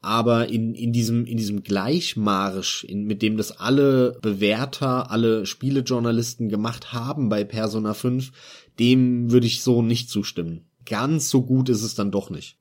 [0.00, 6.48] Aber in, in diesem, in diesem Gleichmarsch, in, mit dem das alle Bewerter, alle Spielejournalisten
[6.48, 8.30] gemacht haben bei Persona 5,
[8.78, 10.70] dem würde ich so nicht zustimmen.
[10.84, 12.56] Ganz so gut ist es dann doch nicht.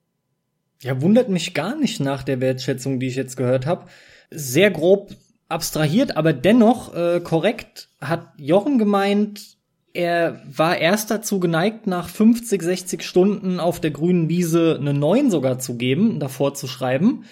[0.86, 3.88] Ja, wundert mich gar nicht nach der Wertschätzung, die ich jetzt gehört habe.
[4.30, 5.16] Sehr grob
[5.48, 9.58] abstrahiert, aber dennoch äh, korrekt hat Jochen gemeint,
[9.94, 15.32] er war erst dazu geneigt, nach 50, 60 Stunden auf der grünen Wiese eine 9
[15.32, 17.26] sogar zu geben, davor zu schreiben.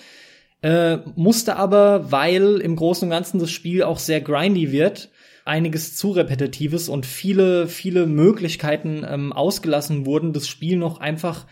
[0.63, 5.11] Äh, musste aber, weil im Großen und Ganzen das Spiel auch sehr grindy wird,
[5.45, 11.45] einiges zu repetitives und viele, viele Möglichkeiten ähm, ausgelassen wurden, das Spiel noch einfach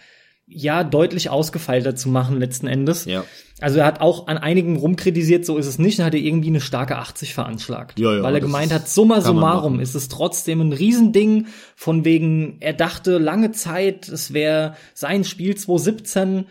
[0.54, 3.06] ja deutlich ausgefeilter zu machen letzten Endes.
[3.06, 3.24] Ja.
[3.60, 6.50] Also er hat auch an einigen rumkritisiert, so ist es nicht, dann hat er irgendwie
[6.50, 8.00] eine starke 80 veranschlagt.
[8.00, 12.58] Ja, ja, weil er gemeint hat, summa summarum ist es trotzdem ein Riesending, von wegen,
[12.60, 16.46] er dachte lange Zeit, es wäre sein Spiel 2017.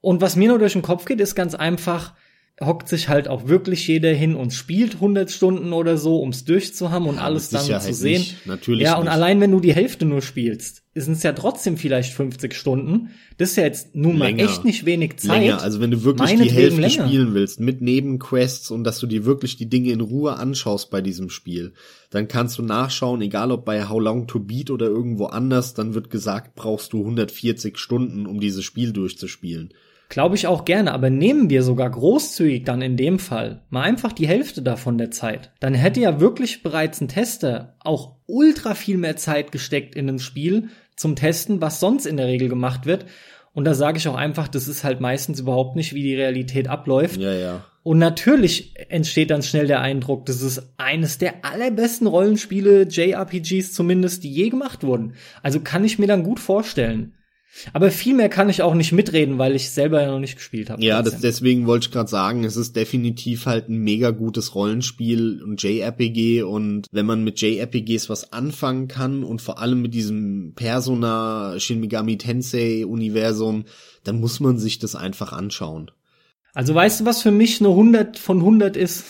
[0.00, 2.14] Und was mir nur durch den Kopf geht, ist ganz einfach,
[2.62, 7.06] hockt sich halt auch wirklich jeder hin und spielt 100 Stunden oder so, ums durchzuhaben
[7.06, 8.20] und Ja, alles dann Sicherheit zu sehen.
[8.20, 8.46] nicht.
[8.46, 9.12] Natürlich ja, und nicht.
[9.12, 13.10] allein wenn du die Hälfte nur spielst, sind es ja trotzdem vielleicht 50 Stunden.
[13.36, 14.44] Das ist ja jetzt nun mal Länger.
[14.44, 15.42] echt nicht wenig Zeit.
[15.42, 17.06] Länger, also wenn du wirklich die Hälfte länger.
[17.06, 21.02] spielen willst, mit Nebenquests und dass du dir wirklich die Dinge in Ruhe anschaust bei
[21.02, 21.74] diesem Spiel,
[22.08, 25.92] dann kannst du nachschauen, egal ob bei How Long to Beat oder irgendwo anders, dann
[25.92, 29.74] wird gesagt, brauchst du 140 Stunden, um dieses Spiel durchzuspielen.
[30.08, 34.12] Glaube ich auch gerne, aber nehmen wir sogar großzügig dann in dem Fall mal einfach
[34.12, 35.50] die Hälfte davon der Zeit.
[35.60, 40.18] Dann hätte ja wirklich bereits ein Tester auch ultra viel mehr Zeit gesteckt in ein
[40.18, 43.06] Spiel zum Testen, was sonst in der Regel gemacht wird.
[43.52, 46.68] Und da sage ich auch einfach, das ist halt meistens überhaupt nicht, wie die Realität
[46.68, 47.18] abläuft.
[47.18, 47.64] Ja, ja.
[47.82, 54.24] Und natürlich entsteht dann schnell der Eindruck, das ist eines der allerbesten Rollenspiele, JRPGs zumindest,
[54.24, 55.14] die je gemacht wurden.
[55.42, 57.14] Also kann ich mir dann gut vorstellen.
[57.72, 60.70] Aber viel mehr kann ich auch nicht mitreden, weil ich selber ja noch nicht gespielt
[60.70, 60.82] habe.
[60.82, 65.42] Ja, das, deswegen wollte ich gerade sagen, es ist definitiv halt ein mega gutes Rollenspiel
[65.42, 70.52] und JRPG und wenn man mit JRPGs was anfangen kann und vor allem mit diesem
[70.54, 73.64] Persona Shin Megami Tensei Universum,
[74.04, 75.90] dann muss man sich das einfach anschauen.
[76.54, 79.04] Also weißt du, was für mich eine 100 von 100 ist?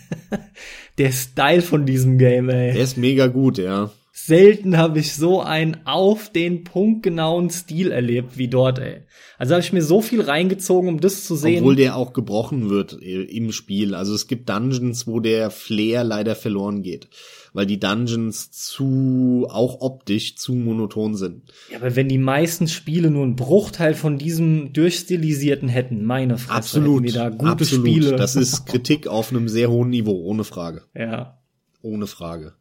[0.98, 2.72] der Style von diesem Game, ey.
[2.72, 3.90] Der ist mega gut, ja.
[4.14, 9.04] Selten habe ich so einen auf den Punkt genauen Stil erlebt wie dort, ey.
[9.38, 11.60] Also habe ich mir so viel reingezogen, um das zu sehen.
[11.60, 13.94] Obwohl der auch gebrochen wird äh, im Spiel.
[13.94, 17.08] Also es gibt Dungeons, wo der Flair leider verloren geht.
[17.54, 21.50] Weil die Dungeons zu, auch optisch, zu monoton sind.
[21.70, 26.52] Ja, aber wenn die meisten Spiele nur einen Bruchteil von diesem durchstilisierten hätten, meine Fresse,
[26.52, 27.86] absolut, wir da gute absolut.
[27.86, 28.16] Spiele.
[28.16, 30.82] Das ist Kritik auf einem sehr hohen Niveau, ohne Frage.
[30.94, 31.38] Ja.
[31.80, 32.52] Ohne Frage.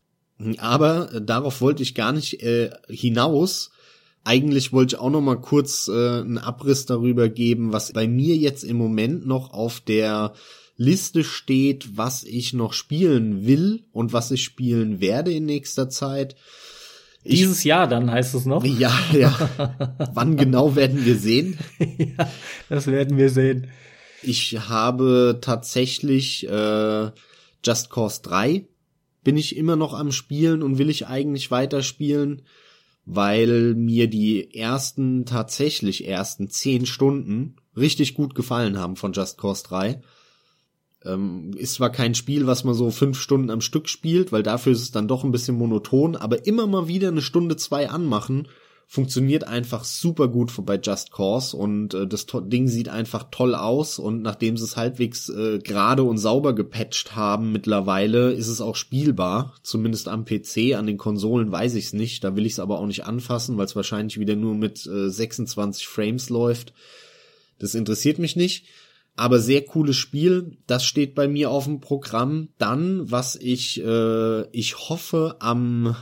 [0.60, 3.72] Aber äh, darauf wollte ich gar nicht äh, hinaus.
[4.24, 8.36] Eigentlich wollte ich auch noch mal kurz äh, einen Abriss darüber geben, was bei mir
[8.36, 10.34] jetzt im Moment noch auf der
[10.78, 16.36] Liste steht, was ich noch spielen will und was ich spielen werde in nächster Zeit.
[17.24, 18.64] Ich, Dieses Jahr dann heißt es noch?
[18.66, 19.96] Ja, ja.
[20.14, 21.60] Wann genau werden wir sehen?
[21.80, 22.28] ja,
[22.68, 23.68] das werden wir sehen.
[24.24, 27.12] Ich habe tatsächlich äh,
[27.64, 28.66] Just Cause 3
[29.24, 32.44] bin ich immer noch am Spielen und will ich eigentlich weiterspielen,
[33.06, 39.64] weil mir die ersten, tatsächlich ersten zehn Stunden richtig gut gefallen haben von Just Cause
[39.64, 40.02] 3.
[41.04, 44.72] Ähm, ist zwar kein Spiel, was man so fünf Stunden am Stück spielt, weil dafür
[44.72, 48.48] ist es dann doch ein bisschen monoton, aber immer mal wieder eine Stunde, zwei anmachen
[48.92, 54.00] funktioniert einfach super gut bei Just Cause und äh, das Ding sieht einfach toll aus
[54.00, 58.76] und nachdem sie es halbwegs äh, gerade und sauber gepatcht haben mittlerweile, ist es auch
[58.76, 62.60] spielbar, zumindest am PC, an den Konsolen weiß ich es nicht, da will ich es
[62.60, 66.74] aber auch nicht anfassen, weil es wahrscheinlich wieder nur mit äh, 26 Frames läuft.
[67.60, 68.66] Das interessiert mich nicht.
[69.16, 72.50] Aber sehr cooles Spiel, das steht bei mir auf dem Programm.
[72.58, 75.96] Dann, was ich, äh, ich hoffe, am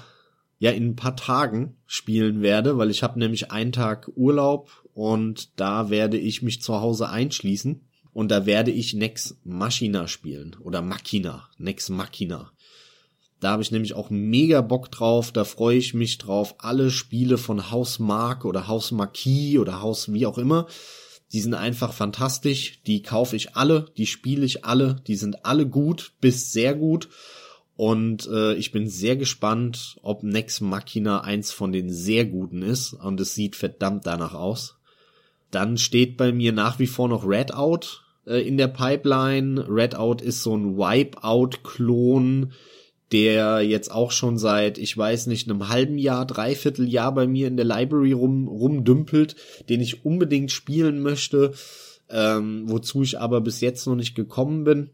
[0.59, 5.59] ja in ein paar Tagen spielen werde, weil ich habe nämlich einen Tag Urlaub und
[5.59, 7.81] da werde ich mich zu Hause einschließen
[8.11, 12.51] und da werde ich Nex Machina spielen oder Machina, Nex Machina.
[13.39, 16.55] Da habe ich nämlich auch mega Bock drauf, da freue ich mich drauf.
[16.57, 20.67] Alle Spiele von Haus Mark oder Haus Marquis oder Haus wie auch immer,
[21.31, 25.65] die sind einfach fantastisch, die kaufe ich alle, die spiele ich alle, die sind alle
[25.65, 27.07] gut bis sehr gut
[27.79, 32.91] und äh, ich bin sehr gespannt, ob Nex Machina eins von den sehr guten ist.
[32.91, 34.75] Und es sieht verdammt danach aus.
[35.49, 39.65] Dann steht bei mir nach wie vor noch Redout äh, in der Pipeline.
[39.69, 42.51] Redout ist so ein Wipeout-Klon,
[43.13, 47.47] der jetzt auch schon seit, ich weiß nicht, einem halben Jahr, dreiviertel Jahr bei mir
[47.47, 49.37] in der Library rum, rumdümpelt,
[49.69, 51.53] den ich unbedingt spielen möchte,
[52.09, 54.89] ähm, wozu ich aber bis jetzt noch nicht gekommen bin.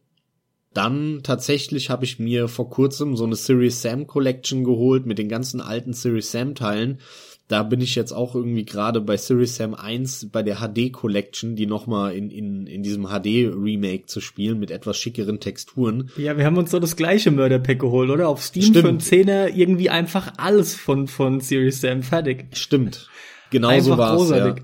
[0.76, 5.30] Dann tatsächlich habe ich mir vor kurzem so eine Series Sam Collection geholt mit den
[5.30, 7.00] ganzen alten Series Sam Teilen.
[7.48, 11.56] Da bin ich jetzt auch irgendwie gerade bei Series Sam 1 bei der HD Collection,
[11.56, 16.12] die nochmal in, in, in diesem HD Remake zu spielen mit etwas schickeren Texturen.
[16.18, 18.28] Ja, wir haben uns so das gleiche Mörderpack geholt, oder?
[18.28, 18.78] Auf Steam Stimmt.
[18.82, 22.48] für einen Zehner irgendwie einfach alles von, von Series Sam fertig.
[22.52, 23.08] Stimmt.
[23.50, 24.30] Genau so war's.
[24.30, 24.56] Ja.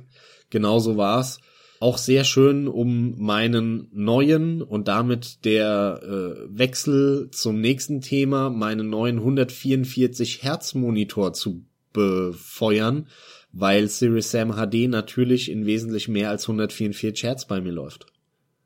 [0.49, 1.39] Genau so war's.
[1.81, 8.91] Auch sehr schön, um meinen neuen und damit der äh, Wechsel zum nächsten Thema, meinen
[8.91, 13.07] neuen 144 Hertz Monitor zu befeuern,
[13.51, 18.05] weil Series Sam HD natürlich in wesentlich mehr als 144 Hertz bei mir läuft.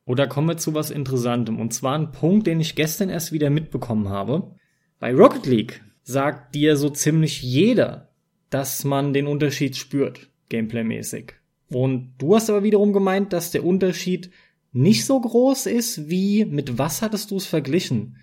[0.03, 1.57] Oder kommen wir zu was Interessantem.
[1.57, 4.55] Und zwar ein Punkt, den ich gestern erst wieder mitbekommen habe.
[4.99, 8.09] Bei Rocket League sagt dir so ziemlich jeder,
[8.49, 11.34] dass man den Unterschied spürt, gameplaymäßig.
[11.69, 14.29] Und du hast aber wiederum gemeint, dass der Unterschied
[14.71, 18.17] nicht so groß ist wie mit was hattest du es verglichen?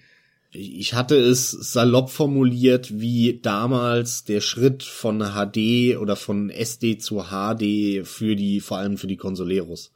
[0.54, 7.22] Ich hatte es salopp formuliert, wie damals der Schritt von HD oder von SD zu
[7.30, 9.92] HD für die, vor allem für die Consoleros.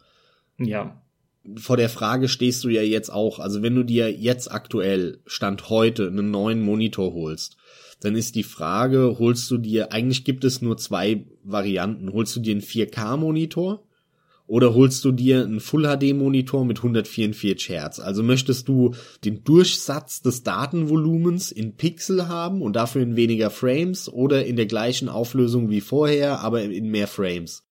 [0.59, 1.03] Ja.
[1.57, 3.39] Vor der Frage stehst du ja jetzt auch.
[3.39, 7.59] Also wenn du dir jetzt aktuell, Stand heute, einen neuen Monitor holst,
[8.07, 12.13] dann ist die Frage, holst du dir, eigentlich gibt es nur zwei Varianten.
[12.13, 13.83] Holst du dir einen 4K-Monitor
[14.47, 17.99] oder holst du dir einen Full-HD-Monitor mit 144 Hertz?
[17.99, 18.95] Also möchtest du
[19.25, 24.67] den Durchsatz des Datenvolumens in Pixel haben und dafür in weniger Frames oder in der
[24.67, 27.66] gleichen Auflösung wie vorher, aber in mehr Frames?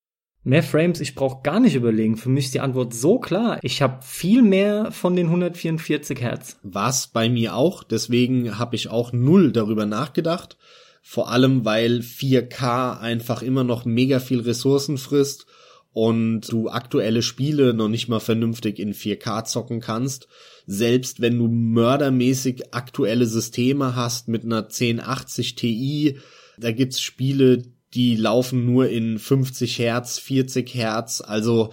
[0.47, 2.17] Mehr Frames, ich brauche gar nicht überlegen.
[2.17, 3.57] Für mich ist die Antwort so klar.
[3.63, 6.59] Ich habe viel mehr von den 144 Hertz.
[6.61, 10.55] Was bei mir auch, deswegen habe ich auch null darüber nachgedacht.
[11.01, 15.47] Vor allem, weil 4K einfach immer noch mega viel Ressourcen frisst
[15.93, 20.27] und du aktuelle Spiele noch nicht mal vernünftig in 4K zocken kannst.
[20.67, 26.19] Selbst wenn du mördermäßig aktuelle Systeme hast mit einer 1080 Ti,
[26.59, 27.63] da gibt's Spiele,
[27.95, 31.71] die laufen nur in 50 Hertz, 40 Hertz, also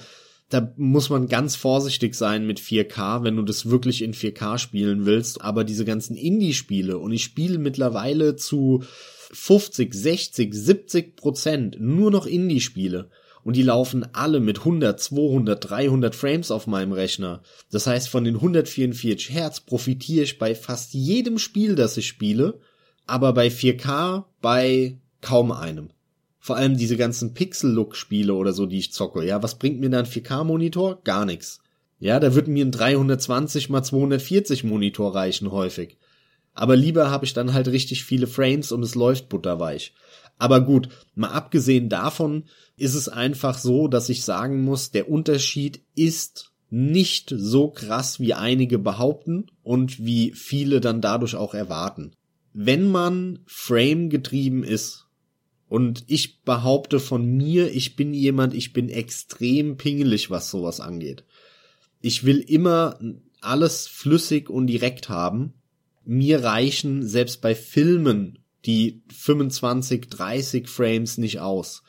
[0.49, 5.07] da muss man ganz vorsichtig sein mit 4K, wenn du das wirklich in 4K spielen
[5.07, 5.41] willst.
[5.41, 8.85] Aber diese ganzen Indie-Spiele und ich spiele mittlerweile zu
[9.33, 13.09] 50, 60, 70 Prozent nur noch Indie-Spiele
[13.45, 17.43] und die laufen alle mit 100, 200, 300 Frames auf meinem Rechner.
[17.71, 22.61] Das heißt, von den 144 Hertz profitiere ich bei fast jedem Spiel, das ich spiele,
[23.07, 25.89] aber bei 4K bei kaum einem.
[26.45, 29.25] Vor allem diese ganzen Pixel-Look-Spiele oder so, die ich zocke.
[29.25, 31.01] Ja, was bringt mir da ein 4K-Monitor?
[31.05, 31.61] Gar nichts.
[32.01, 35.99] Ja, da wird mir ein 320 x 240 Monitor reichen häufig.
[36.53, 39.95] Aber lieber habe ich dann halt richtig viele Frames und es läuft butterweich.
[40.37, 45.85] Aber gut, mal abgesehen davon ist es einfach so, dass ich sagen muss, der Unterschied
[45.95, 52.17] ist nicht so krass, wie einige behaupten und wie viele dann dadurch auch erwarten.
[52.53, 55.02] Wenn man Frame getrieben ist,
[55.73, 61.25] und ich behaupte von mir, ich bin jemand, ich bin extrem pingelig, was sowas angeht.
[62.03, 62.99] Ich will immer
[63.41, 65.55] alles flüssig und direkt haben.
[66.05, 71.85] Mir reichen selbst bei Filmen die 25, 30 Frames nicht aus.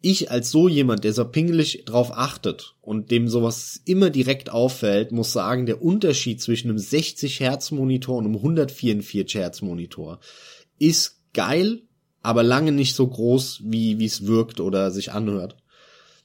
[0.00, 5.10] Ich als so jemand, der so pingelig drauf achtet und dem sowas immer direkt auffällt,
[5.10, 10.20] muss sagen, der Unterschied zwischen einem 60 Hertz Monitor und einem 144 Hertz Monitor
[10.78, 11.82] ist geil,
[12.22, 15.56] aber lange nicht so groß, wie wie es wirkt oder sich anhört.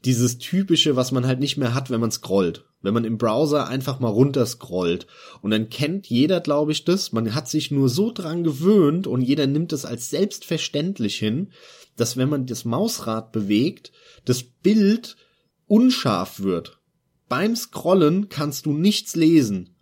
[0.05, 3.67] Dieses typische, was man halt nicht mehr hat, wenn man scrollt wenn man im Browser
[3.67, 5.07] einfach mal runter scrollt.
[5.41, 7.11] Und dann kennt jeder, glaube ich, das.
[7.11, 11.51] Man hat sich nur so dran gewöhnt und jeder nimmt es als selbstverständlich hin,
[11.95, 13.91] dass wenn man das Mausrad bewegt,
[14.25, 15.17] das Bild
[15.65, 16.79] unscharf wird.
[17.27, 19.75] Beim Scrollen kannst du nichts lesen.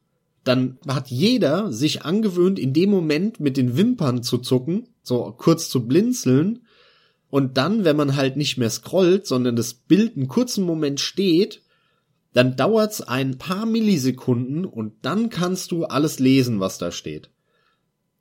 [0.43, 5.69] Dann hat jeder sich angewöhnt, in dem Moment mit den Wimpern zu zucken, so kurz
[5.69, 6.65] zu blinzeln.
[7.29, 11.63] Und dann, wenn man halt nicht mehr scrollt, sondern das Bild einen kurzen Moment steht,
[12.33, 17.29] dann dauert's ein paar Millisekunden und dann kannst du alles lesen, was da steht.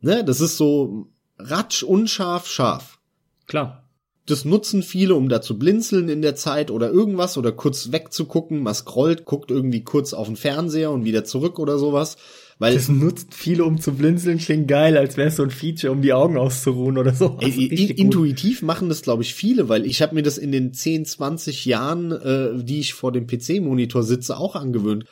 [0.01, 1.09] Ne, das ist so
[1.39, 2.99] ratsch unscharf scharf.
[3.47, 3.89] Klar.
[4.27, 8.63] Das nutzen viele, um da zu blinzeln in der Zeit oder irgendwas oder kurz wegzugucken.
[8.63, 12.17] Man scrollt, guckt irgendwie kurz auf den Fernseher und wieder zurück oder sowas.
[12.59, 15.93] Weil das nutzt viele, um zu blinzeln, klingt geil, als wäre es so ein Feature,
[15.93, 17.37] um die Augen auszuruhen oder so.
[17.41, 20.73] Ey, in, intuitiv machen das, glaube ich, viele, weil ich habe mir das in den
[20.73, 25.05] 10, 20 Jahren, äh, die ich vor dem PC-Monitor sitze, auch angewöhnt.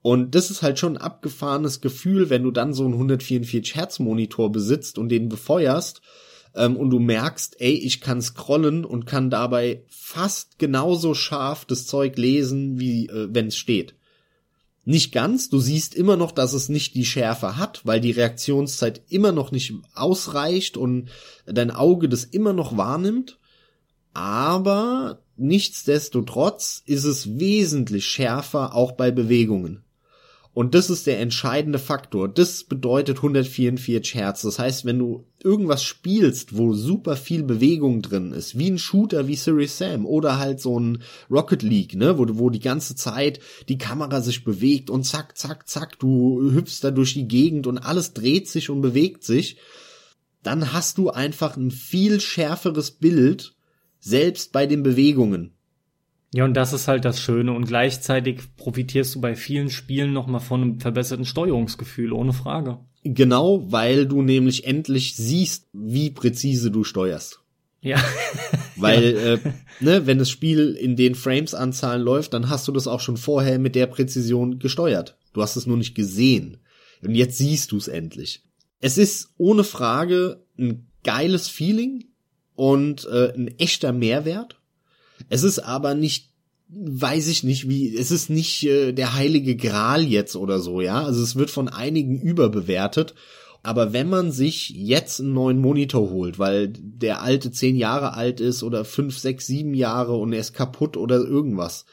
[0.00, 3.98] Und das ist halt schon ein abgefahrenes Gefühl, wenn du dann so einen 144 Hertz
[3.98, 6.00] Monitor besitzt und den befeuerst
[6.54, 11.86] ähm, und du merkst, ey, ich kann scrollen und kann dabei fast genauso scharf das
[11.86, 13.96] Zeug lesen, wie äh, wenn es steht.
[14.88, 19.02] Nicht ganz, du siehst immer noch, dass es nicht die Schärfe hat, weil die Reaktionszeit
[19.08, 21.08] immer noch nicht ausreicht und
[21.44, 23.36] dein Auge das immer noch wahrnimmt.
[24.14, 29.82] Aber nichtsdestotrotz ist es wesentlich schärfer auch bei Bewegungen.
[30.56, 32.30] Und das ist der entscheidende Faktor.
[32.30, 34.40] Das bedeutet 144 Hertz.
[34.40, 39.28] Das heißt, wenn du irgendwas spielst, wo super viel Bewegung drin ist, wie ein Shooter
[39.28, 43.38] wie Series Sam oder halt so ein Rocket League, ne, wo, wo die ganze Zeit
[43.68, 47.76] die Kamera sich bewegt und zack, zack, zack, du hüpfst da durch die Gegend und
[47.76, 49.58] alles dreht sich und bewegt sich,
[50.42, 53.54] dann hast du einfach ein viel schärferes Bild,
[54.00, 55.55] selbst bei den Bewegungen.
[56.34, 57.52] Ja, und das ist halt das Schöne.
[57.52, 62.78] Und gleichzeitig profitierst du bei vielen Spielen nochmal von einem verbesserten Steuerungsgefühl, ohne Frage.
[63.04, 67.40] Genau, weil du nämlich endlich siehst, wie präzise du steuerst.
[67.80, 68.02] Ja.
[68.76, 69.34] weil, ja.
[69.34, 69.38] Äh,
[69.80, 73.58] ne, wenn das Spiel in den Frames-Anzahlen läuft, dann hast du das auch schon vorher
[73.58, 75.16] mit der Präzision gesteuert.
[75.32, 76.58] Du hast es nur nicht gesehen.
[77.02, 78.42] Und jetzt siehst du es endlich.
[78.80, 82.06] Es ist ohne Frage ein geiles Feeling
[82.54, 84.60] und äh, ein echter Mehrwert
[85.28, 86.30] es ist aber nicht
[86.68, 91.02] weiß ich nicht, wie, es ist nicht äh, der heilige Gral jetzt oder so, ja.
[91.04, 93.14] Also es wird von einigen überbewertet.
[93.62, 98.40] Aber wenn man sich jetzt einen neuen Monitor holt, weil der alte zehn Jahre alt
[98.40, 101.84] ist oder fünf, sechs, sieben Jahre und er ist kaputt oder irgendwas,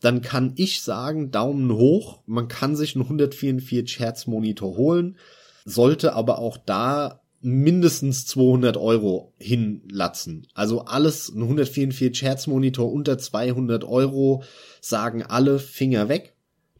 [0.00, 5.18] dann kann ich sagen, Daumen hoch, man kann sich einen 144 Hertz Monitor holen,
[5.64, 10.46] sollte aber auch da mindestens 200 Euro hinlatzen.
[10.54, 14.42] Also alles, ein 144 Hertz Monitor unter 200 Euro,
[14.80, 16.34] sagen alle Finger weg.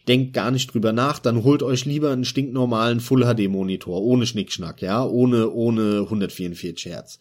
[0.08, 4.26] Denkt gar nicht drüber nach, dann holt euch lieber einen stinknormalen Full HD Monitor, ohne
[4.26, 7.18] Schnickschnack, ja, ohne, ohne 144 Hertz.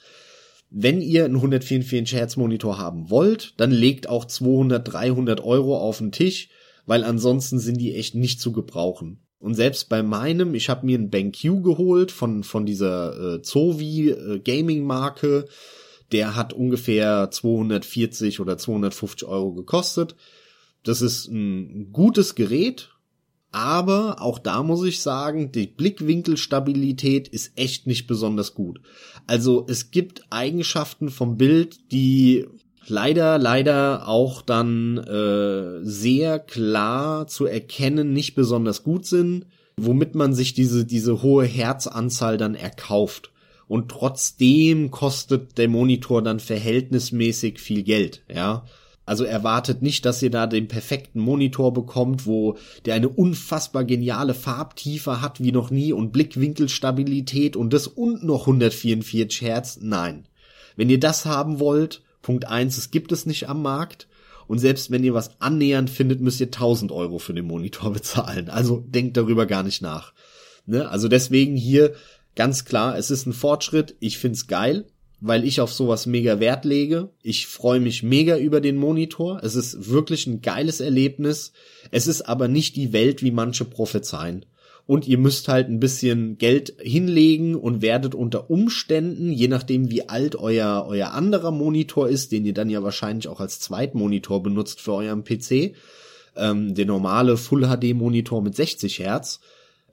[0.69, 5.97] Wenn ihr einen 144 Hertz Monitor haben wollt, dann legt auch 200, 300 Euro auf
[5.97, 6.49] den Tisch,
[6.85, 9.26] weil ansonsten sind die echt nicht zu gebrauchen.
[9.39, 14.09] Und selbst bei meinem, ich habe mir einen BenQ geholt von, von dieser äh, Zovi
[14.09, 15.45] äh, Gaming Marke.
[16.11, 20.15] Der hat ungefähr 240 oder 250 Euro gekostet.
[20.83, 22.89] Das ist ein gutes Gerät,
[23.51, 28.81] Aber auch da muss ich sagen, die Blickwinkelstabilität ist echt nicht besonders gut.
[29.25, 32.45] Also es gibt Eigenschaften vom Bild, die
[32.89, 39.45] leider, leider auch dann äh, sehr klar zu erkennen nicht besonders gut sind,
[39.77, 43.31] womit man sich diese, diese hohe Herzanzahl dann erkauft.
[43.67, 48.63] Und trotzdem kostet der Monitor dann verhältnismäßig viel Geld, ja.
[49.05, 54.33] Also erwartet nicht, dass ihr da den perfekten Monitor bekommt, wo der eine unfassbar geniale
[54.33, 59.79] Farbtiefe hat wie noch nie und Blickwinkelstabilität und das und noch 144 Hertz.
[59.81, 60.25] Nein.
[60.75, 64.09] Wenn ihr das haben wollt, Punkt eins, es gibt es nicht am Markt.
[64.47, 68.49] Und selbst wenn ihr was annähernd findet, müsst ihr 1000 Euro für den Monitor bezahlen.
[68.49, 70.11] Also denkt darüber gar nicht nach.
[70.65, 70.89] Ne?
[70.89, 71.93] Also deswegen hier
[72.35, 73.95] ganz klar, es ist ein Fortschritt.
[74.01, 74.87] Ich find's geil
[75.19, 77.09] weil ich auf sowas mega Wert lege.
[77.23, 79.39] Ich freue mich mega über den Monitor.
[79.43, 81.53] Es ist wirklich ein geiles Erlebnis.
[81.89, 84.45] Es ist aber nicht die Welt, wie manche prophezeien.
[84.87, 90.07] Und ihr müsst halt ein bisschen Geld hinlegen und werdet unter Umständen, je nachdem wie
[90.07, 94.79] alt euer, euer anderer Monitor ist, den ihr dann ja wahrscheinlich auch als Zweitmonitor benutzt
[94.79, 95.75] für euren PC,
[96.37, 99.41] ähm, der normale Full HD Monitor mit 60 Hertz,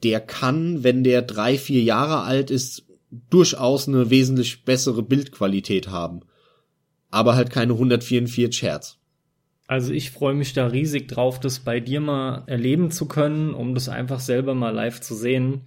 [0.05, 2.85] der kann, wenn der drei, vier Jahre alt ist,
[3.31, 6.21] durchaus eine wesentlich bessere Bildqualität haben.
[7.11, 8.99] Aber halt keine 144 Hertz.
[9.67, 13.75] Also ich freue mich da riesig drauf, das bei dir mal erleben zu können, um
[13.75, 15.63] das einfach selber mal live zu sehen.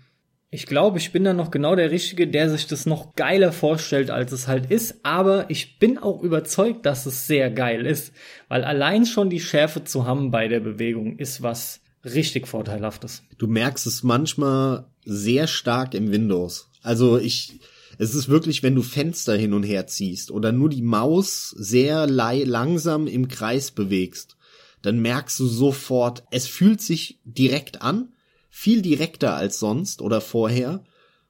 [0.50, 4.10] Ich glaube, ich bin da noch genau der Richtige, der sich das noch geiler vorstellt,
[4.12, 5.00] als es halt ist.
[5.04, 8.14] Aber ich bin auch überzeugt, dass es sehr geil ist.
[8.48, 13.24] Weil allein schon die Schärfe zu haben bei der Bewegung ist was richtig Vorteilhaftes.
[13.38, 16.70] Du merkst es manchmal sehr stark im Windows.
[16.82, 17.60] Also ich,
[17.98, 22.08] es ist wirklich, wenn du Fenster hin und her ziehst oder nur die Maus sehr
[22.08, 24.38] langsam im Kreis bewegst,
[24.82, 28.14] dann merkst du sofort, es fühlt sich direkt an,
[28.50, 30.84] viel direkter als sonst oder vorher.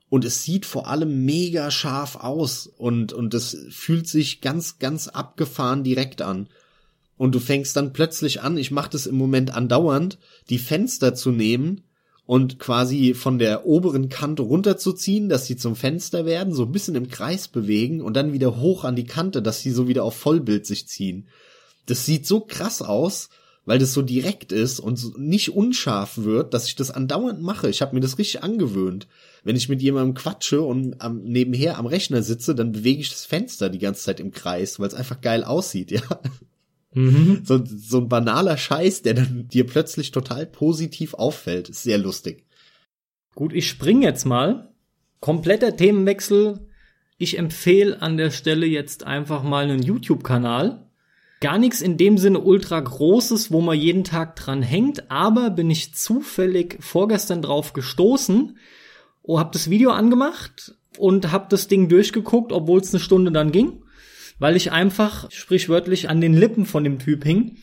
[0.09, 5.09] Und es sieht vor allem mega scharf aus und, und es fühlt sich ganz, ganz
[5.09, 6.47] abgefahren direkt an.
[7.18, 10.18] Und du fängst dann plötzlich an, ich mache das im Moment andauernd,
[10.49, 11.82] die Fenster zu nehmen
[12.28, 16.95] und quasi von der oberen Kante runterzuziehen, dass sie zum Fenster werden, so ein bisschen
[16.95, 20.15] im Kreis bewegen und dann wieder hoch an die Kante, dass sie so wieder auf
[20.15, 21.30] Vollbild sich ziehen.
[21.86, 23.30] Das sieht so krass aus,
[23.63, 27.69] weil das so direkt ist und nicht unscharf wird, dass ich das andauernd mache.
[27.69, 29.07] Ich habe mir das richtig angewöhnt.
[29.45, 33.25] Wenn ich mit jemandem quatsche und am, nebenher am Rechner sitze, dann bewege ich das
[33.25, 36.01] Fenster die ganze Zeit im Kreis, weil es einfach geil aussieht, ja.
[36.97, 37.41] Mhm.
[37.43, 41.69] So, so ein banaler Scheiß, der dann dir plötzlich total positiv auffällt.
[41.69, 42.45] Ist sehr lustig.
[43.35, 44.73] Gut, ich spring jetzt mal.
[45.19, 46.67] Kompletter Themenwechsel.
[47.19, 50.87] Ich empfehle an der Stelle jetzt einfach mal einen YouTube-Kanal.
[51.39, 55.69] Gar nichts in dem Sinne ultra großes, wo man jeden Tag dran hängt, aber bin
[55.69, 58.57] ich zufällig vorgestern drauf gestoßen,
[59.21, 63.51] oh, hab das Video angemacht und hab das Ding durchgeguckt, obwohl es eine Stunde dann
[63.51, 63.83] ging
[64.39, 67.57] weil ich einfach sprichwörtlich an den Lippen von dem Typ hing.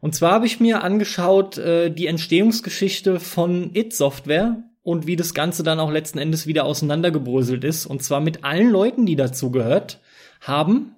[0.00, 5.32] Und zwar habe ich mir angeschaut äh, die Entstehungsgeschichte von It Software und wie das
[5.32, 7.86] Ganze dann auch letzten Endes wieder auseinandergebröselt ist.
[7.86, 10.00] Und zwar mit allen Leuten, die dazu gehört
[10.42, 10.94] haben.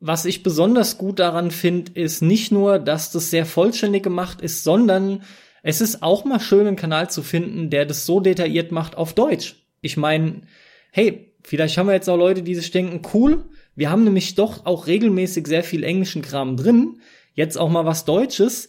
[0.00, 4.64] Was ich besonders gut daran finde, ist nicht nur, dass das sehr vollständig gemacht ist,
[4.64, 5.22] sondern
[5.62, 9.12] es ist auch mal schön, einen Kanal zu finden, der das so detailliert macht auf
[9.12, 9.56] Deutsch.
[9.80, 10.42] Ich meine,
[10.90, 13.44] hey, vielleicht haben wir jetzt auch Leute, die sich denken, cool,
[13.74, 17.00] wir haben nämlich doch auch regelmäßig sehr viel englischen Kram drin.
[17.34, 18.68] Jetzt auch mal was Deutsches.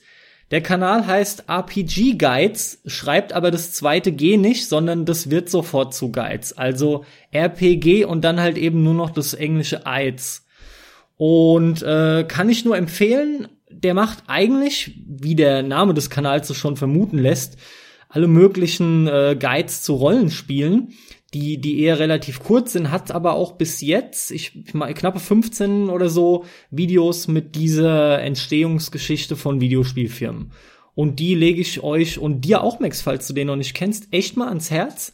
[0.52, 5.94] Der Kanal heißt RPG Guides, schreibt aber das zweite G nicht, sondern das wird sofort
[5.94, 6.54] zu Guides.
[6.54, 10.46] Also RPG und dann halt eben nur noch das englische Eids.
[11.18, 16.58] Und äh, kann ich nur empfehlen, der macht eigentlich, wie der Name des Kanals es
[16.58, 17.58] schon vermuten lässt,
[18.10, 20.94] alle möglichen äh, Guides zu Rollenspielen
[21.34, 25.20] die, die eher relativ kurz sind, hat aber auch bis jetzt, ich, ich meine, knappe
[25.20, 30.52] 15 oder so Videos mit dieser Entstehungsgeschichte von Videospielfirmen.
[30.96, 34.08] Und die lege ich euch und dir auch, Max, falls du den noch nicht kennst,
[34.12, 35.14] echt mal ans Herz.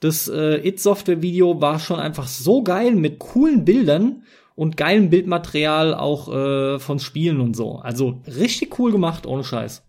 [0.00, 4.22] Das äh, It-Software-Video war schon einfach so geil mit coolen Bildern
[4.54, 7.76] und geilem Bildmaterial auch äh, von Spielen und so.
[7.76, 9.82] Also richtig cool gemacht, ohne Scheiß.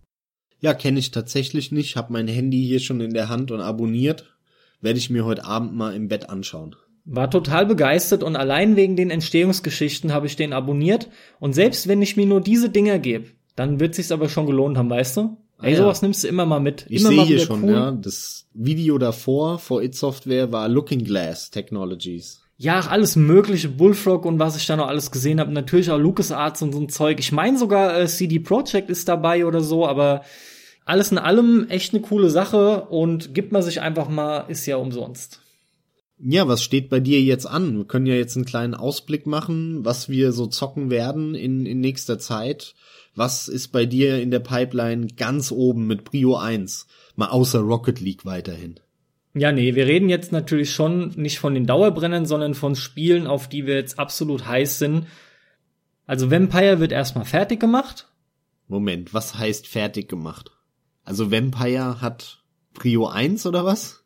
[0.60, 1.96] Ja, kenne ich tatsächlich nicht.
[1.96, 4.36] Hab mein Handy hier schon in der Hand und abonniert
[4.82, 6.76] werde ich mir heute Abend mal im Bett anschauen.
[7.06, 11.10] War total begeistert und allein wegen den Entstehungsgeschichten habe ich den abonniert.
[11.40, 14.78] Und selbst wenn ich mir nur diese Dinger gebe, dann wird sich's aber schon gelohnt
[14.78, 15.38] haben, weißt du?
[15.58, 15.80] Ah Ey, ja.
[15.80, 16.86] sowas nimmst du immer mal mit.
[16.90, 17.72] Ich sehe hier schon, cool.
[17.72, 17.92] ja.
[17.92, 22.42] Das Video davor vor It Software war Looking Glass Technologies.
[22.58, 25.52] Ja, alles mögliche, Bullfrog und was ich da noch alles gesehen habe.
[25.52, 27.20] Natürlich auch LucasArts und so ein Zeug.
[27.20, 30.24] Ich meine sogar äh, CD Projekt ist dabei oder so, aber
[30.86, 34.78] Alles in allem echt eine coole Sache und gibt man sich einfach mal, ist ja
[34.78, 35.42] umsonst.
[36.24, 37.78] Ja, was steht bei dir jetzt an?
[37.78, 41.80] Wir können ja jetzt einen kleinen Ausblick machen, was wir so zocken werden in, in
[41.80, 42.76] nächster Zeit.
[43.16, 46.88] Was ist bei dir in der Pipeline ganz oben mit Prio 1?
[47.16, 48.80] Mal außer Rocket League weiterhin.
[49.34, 53.48] Ja, nee, wir reden jetzt natürlich schon nicht von den Dauerbrennern, sondern von Spielen, auf
[53.48, 55.08] die wir jetzt absolut heiß sind.
[56.06, 58.08] Also Vampire wird erstmal fertig gemacht.
[58.68, 60.52] Moment, was heißt fertig gemacht?
[61.04, 62.44] Also Vampire hat
[62.74, 64.02] Prio 1 oder was?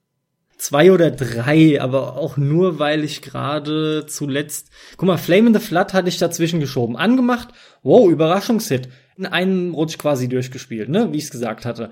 [0.58, 4.70] Zwei oder drei, aber auch nur, weil ich gerade zuletzt.
[4.96, 6.96] Guck mal, Flame in the Flood hatte ich dazwischen geschoben.
[6.96, 7.50] Angemacht,
[7.84, 8.88] wow, Überraschungshit.
[9.18, 11.92] In einem Rutsch quasi durchgespielt, ne, wie ich es gesagt hatte.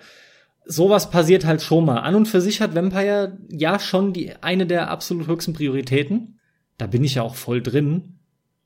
[0.66, 1.99] Sowas passiert halt schon mal.
[1.99, 6.39] An und für sich hat Vampire ja schon die eine der absolut höchsten Prioritäten.
[6.78, 8.20] Da bin ich ja auch voll drin.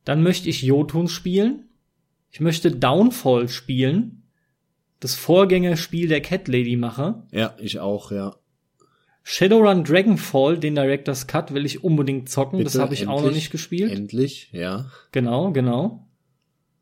[0.06, 1.70] Dann möchte ich Jotun spielen.
[2.30, 4.27] Ich möchte Downfall spielen.
[5.00, 7.24] Das Vorgängerspiel der Cat Lady mache.
[7.32, 8.36] Ja, ich auch, ja.
[9.24, 12.60] Shadowrun Dragonfall, den Director's Cut, will ich unbedingt zocken.
[12.60, 13.92] Bitte, das habe ich endlich, auch noch nicht gespielt.
[13.92, 14.90] Endlich, ja.
[15.12, 16.08] Genau, genau.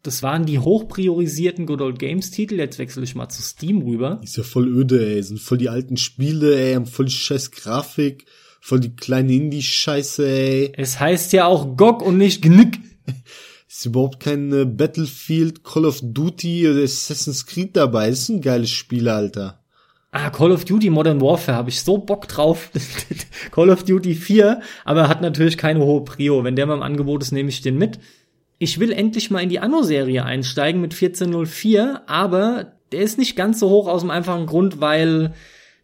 [0.04, 2.60] Das waren die hochpriorisierten Good Old Games Titel.
[2.60, 4.22] Jetzt wechsle ich mal zu Steam rüber.
[4.24, 5.24] Ist ja voll öde, ey.
[5.24, 6.76] Sind voll die alten Spiele, ey.
[6.76, 8.28] Haben voll die scheiß Grafik.
[8.62, 10.74] Voll die kleine Indie-Scheiße, ey.
[10.76, 12.80] Es heißt ja auch GOG und nicht GNIC.
[13.78, 18.10] Ist überhaupt kein äh, Battlefield, Call of Duty oder Assassin's Creed dabei.
[18.10, 19.60] Das ist ein geiles Spiel, Alter.
[20.12, 22.72] Ah, Call of Duty Modern Warfare habe ich so Bock drauf.
[23.52, 26.46] Call of Duty 4, aber hat natürlich keine hohe Prio.
[26.46, 28.00] Wenn der mal im Angebot ist, nehme ich den mit.
[28.60, 33.60] Ich will endlich mal in die Anno-Serie einsteigen mit 1404, aber der ist nicht ganz
[33.60, 35.34] so hoch aus dem einfachen Grund, weil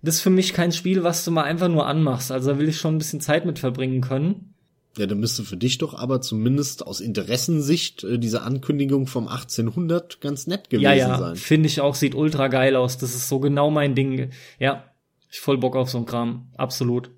[0.01, 2.31] das für mich kein Spiel, was du mal einfach nur anmachst.
[2.31, 4.50] Also da will ich schon ein bisschen Zeit mit verbringen können.
[4.97, 10.19] Ja, dann müsste für dich doch aber zumindest aus Interessensicht äh, diese Ankündigung vom 1800
[10.19, 11.35] ganz nett gewesen ja, ja, sein.
[11.37, 12.97] Finde ich auch, sieht ultra geil aus.
[12.97, 14.31] Das ist so genau mein Ding.
[14.59, 14.91] Ja,
[15.29, 16.49] ich voll Bock auf so ein Kram.
[16.57, 17.11] Absolut.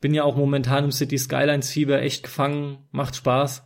[0.00, 2.78] Bin ja auch momentan im City Skylines Fieber echt gefangen.
[2.92, 3.64] Macht Spaß.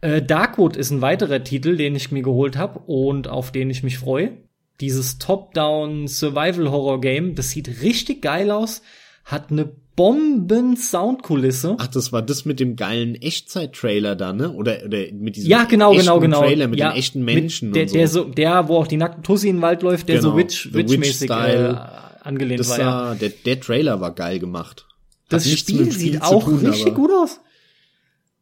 [0.00, 3.82] Äh, Darkwood ist ein weiterer Titel, den ich mir geholt habe und auf den ich
[3.82, 4.38] mich freue.
[4.80, 8.82] Dieses Top-Down Survival Horror Game, das sieht richtig geil aus,
[9.24, 11.76] hat eine Bomben-Soundkulisse.
[11.78, 14.50] Ach, das war das mit dem geilen Echtzeit-Trailer da, ne?
[14.52, 16.40] Oder, oder mit diesem ja, genau, genau, genau.
[16.40, 17.94] Trailer mit ja, den echten Menschen der, und so.
[17.96, 18.24] Der, so.
[18.24, 21.30] Der, wo auch die nackten Tussi in den Wald läuft, der genau, so Witch, Witch-mäßig
[21.30, 21.74] äh,
[22.22, 22.78] angelehnt das war.
[22.78, 23.14] Ja.
[23.14, 24.86] Der, der Trailer war geil gemacht.
[25.26, 27.40] Hat das Spiel sieht auch tun, richtig gut aus.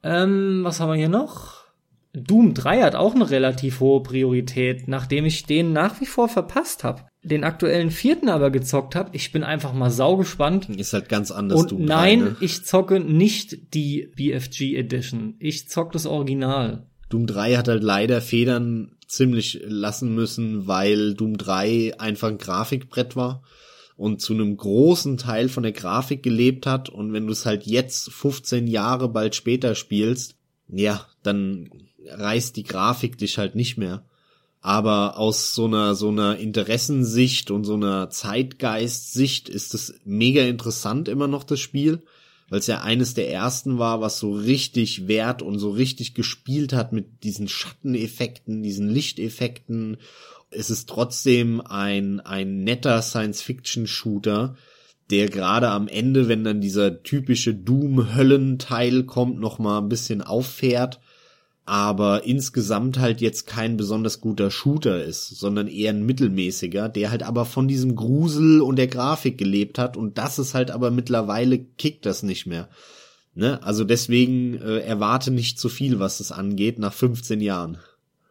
[0.03, 1.62] Ähm, was haben wir hier noch?
[2.15, 6.85] Doom 3 hat auch eine relativ hohe Priorität, nachdem ich den nach wie vor verpasst
[6.85, 7.07] habe.
[7.23, 9.11] Den aktuellen vierten aber gezockt habe.
[9.13, 10.69] Ich bin einfach mal saugespannt.
[10.69, 11.61] Ist halt ganz anders.
[11.61, 12.37] Und Doom nein, 3, ne?
[12.41, 15.37] ich zocke nicht die BFG Edition.
[15.39, 16.87] Ich zock das Original.
[17.09, 23.17] Doom 3 hat halt leider Federn ziemlich lassen müssen, weil Doom 3 einfach ein Grafikbrett
[23.17, 23.43] war
[23.97, 26.89] und zu einem großen Teil von der Grafik gelebt hat.
[26.89, 30.37] Und wenn du es halt jetzt 15 Jahre bald später spielst,
[30.69, 31.69] ja, dann
[32.09, 34.05] reißt die Grafik dich halt nicht mehr.
[34.61, 41.09] Aber aus so einer, so einer Interessensicht und so einer Zeitgeist-Sicht ist es mega interessant
[41.09, 42.03] immer noch das Spiel,
[42.49, 46.73] weil es ja eines der ersten war, was so richtig wert und so richtig gespielt
[46.73, 49.97] hat mit diesen Schatteneffekten, diesen Lichteffekten.
[50.51, 54.55] Es ist trotzdem ein, ein netter Science-Fiction-Shooter,
[55.11, 61.01] der gerade am Ende, wenn dann dieser typische Doom-Höllenteil kommt, noch mal ein bisschen auffährt
[61.65, 67.23] aber insgesamt halt jetzt kein besonders guter Shooter ist, sondern eher ein mittelmäßiger, der halt
[67.23, 71.59] aber von diesem Grusel und der Grafik gelebt hat und das ist halt aber mittlerweile
[71.59, 72.69] kickt das nicht mehr.
[73.35, 73.63] Ne?
[73.63, 77.79] Also deswegen äh, erwarte nicht zu viel, was das angeht, nach 15 Jahren.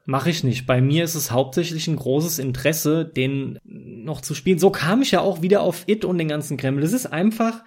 [0.06, 0.66] Mach ich nicht.
[0.66, 4.60] Bei mir ist es hauptsächlich ein großes Interesse, den noch zu spielen.
[4.60, 6.84] So kam ich ja auch wieder auf It und den ganzen Kreml.
[6.84, 7.64] Es ist einfach,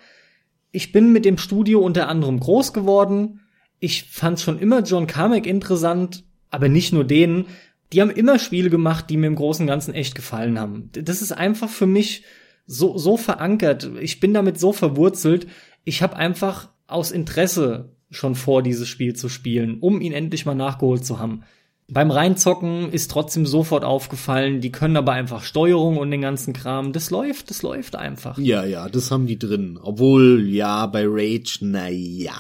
[0.73, 3.41] ich bin mit dem Studio unter anderem groß geworden
[3.85, 7.45] ich fand schon immer John Carmack interessant, aber nicht nur den.
[7.93, 10.89] Die haben immer Spiele gemacht, die mir im Großen und Ganzen echt gefallen haben.
[10.93, 12.25] Das ist einfach für mich
[12.67, 13.91] so, so verankert.
[14.01, 15.47] Ich bin damit so verwurzelt.
[15.85, 20.55] Ich habe einfach aus Interesse schon vor, dieses Spiel zu spielen, um ihn endlich mal
[20.55, 21.43] nachgeholt zu haben.
[21.87, 26.95] Beim Reinzocken ist trotzdem sofort aufgefallen, die können aber einfach Steuerung und den ganzen Kram.
[26.95, 28.39] Das läuft, das läuft einfach.
[28.39, 29.79] Ja, ja, das haben die drin.
[29.83, 32.33] Obwohl, ja, bei Rage, na ja.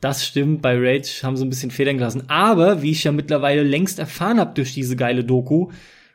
[0.00, 2.24] Das stimmt, bei Rage haben sie ein bisschen Federn gelassen.
[2.28, 5.70] Aber, wie ich ja mittlerweile längst erfahren habe durch diese geile Doku,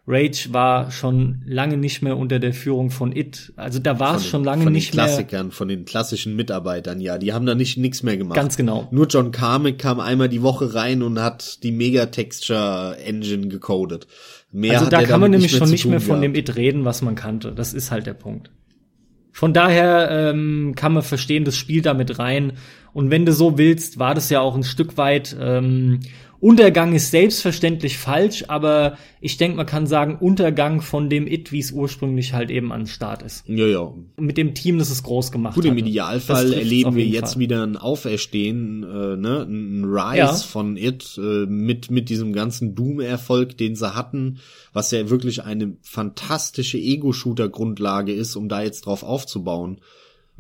[0.08, 3.54] Rage war schon lange nicht mehr unter der Führung von It.
[3.56, 7.18] Also da war es schon lange von nicht den Klassikern, von den klassischen Mitarbeitern, ja.
[7.18, 8.36] Die haben da nicht nichts mehr gemacht.
[8.36, 8.88] Ganz genau.
[8.92, 14.08] Nur John Carmack kam einmal die Woche rein und hat die Mega-Texture Engine gecodet.
[14.52, 16.24] Mehr also da kann man nämlich schon nicht mehr von gehabt.
[16.24, 17.52] dem It reden, was man kannte.
[17.52, 18.50] Das ist halt der Punkt.
[19.32, 22.54] Von daher ähm, kann man verstehen, das spielt damit rein.
[22.94, 26.02] Und wenn du so willst, war das ja auch ein Stück weit ähm,
[26.42, 31.60] Untergang ist selbstverständlich falsch, aber ich denke, man kann sagen, Untergang von dem It, wie
[31.60, 33.48] es ursprünglich halt eben an Start ist.
[33.48, 33.94] Ja, ja.
[34.18, 35.64] Mit dem Team, das es groß gemacht hat.
[35.64, 37.42] Gut, im Idealfall erleben wir jetzt Fall.
[37.42, 40.34] wieder ein Auferstehen, äh, ne, ein Rise ja.
[40.34, 44.40] von It äh, mit mit diesem ganzen Doom-Erfolg, den sie hatten,
[44.74, 49.80] was ja wirklich eine fantastische Ego-Shooter-Grundlage ist, um da jetzt drauf aufzubauen.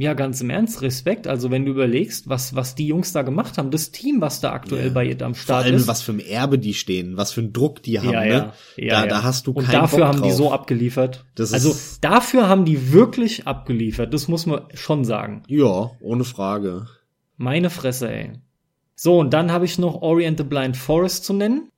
[0.01, 1.27] Ja, ganz im Ernst, Respekt.
[1.27, 4.51] Also wenn du überlegst, was, was die Jungs da gemacht haben, das Team, was da
[4.51, 4.93] aktuell ja.
[4.93, 5.87] bei ihr am Start Vor allem, ist.
[5.87, 8.53] was für ein Erbe die stehen, was für ein Druck die haben, ja, ne?
[8.77, 10.27] Ja, ja, da, da hast du Und dafür Bock haben drauf.
[10.27, 11.25] die so abgeliefert.
[11.35, 15.43] Das also dafür haben die wirklich abgeliefert, das muss man schon sagen.
[15.47, 16.87] Ja, ohne Frage.
[17.37, 18.31] Meine Fresse, ey.
[18.95, 21.69] So, und dann habe ich noch Orient the Blind Forest zu nennen.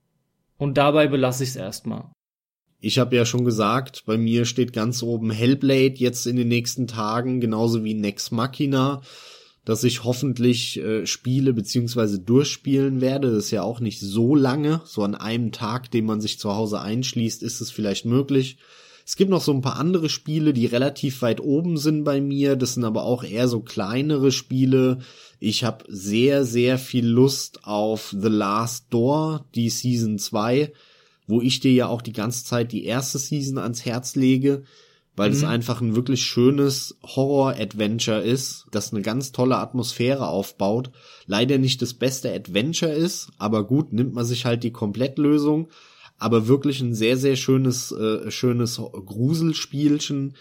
[0.58, 2.13] Und dabei belasse ich es erstmal.
[2.86, 6.86] Ich habe ja schon gesagt, bei mir steht ganz oben Hellblade jetzt in den nächsten
[6.86, 9.00] Tagen, genauso wie Nex Machina,
[9.64, 13.32] dass ich hoffentlich äh, spiele beziehungsweise durchspielen werde.
[13.32, 14.82] Das ist ja auch nicht so lange.
[14.84, 18.58] So an einem Tag, den man sich zu Hause einschließt, ist es vielleicht möglich.
[19.06, 22.58] Es gibt noch so ein paar andere Spiele, die relativ weit oben sind bei mir.
[22.58, 24.98] Das sind aber auch eher so kleinere Spiele.
[25.40, 30.74] Ich habe sehr, sehr viel Lust auf The Last Door, die Season 2
[31.28, 34.64] wo ich dir ja auch die ganze Zeit die erste Season ans Herz lege,
[35.16, 35.36] weil mhm.
[35.36, 40.92] es einfach ein wirklich schönes Horror-Adventure ist, das eine ganz tolle Atmosphäre aufbaut.
[41.26, 45.70] Leider nicht das beste Adventure ist, aber gut, nimmt man sich halt die Komplettlösung.
[46.18, 50.36] Aber wirklich ein sehr, sehr schönes, äh, schönes Gruselspielchen.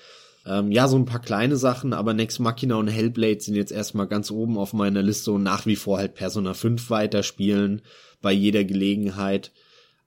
[0.44, 4.06] Ähm, ja, so ein paar kleine Sachen, aber Next Machina und Hellblade sind jetzt erstmal
[4.06, 7.82] ganz oben auf meiner Liste und nach wie vor halt Persona 5 weiterspielen
[8.20, 9.52] bei jeder Gelegenheit.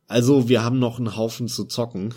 [0.07, 2.13] Also wir haben noch einen Haufen zu zocken.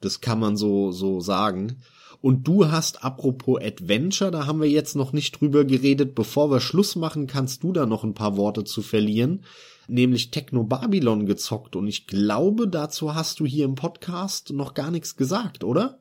[0.00, 1.76] Das kann man so, so sagen.
[2.22, 6.14] Und du hast, apropos Adventure, da haben wir jetzt noch nicht drüber geredet.
[6.14, 9.44] Bevor wir Schluss machen, kannst du da noch ein paar Worte zu verlieren.
[9.88, 11.76] Nämlich Techno Babylon gezockt.
[11.76, 15.98] Und ich glaube, dazu hast du hier im Podcast noch gar nichts gesagt, oder?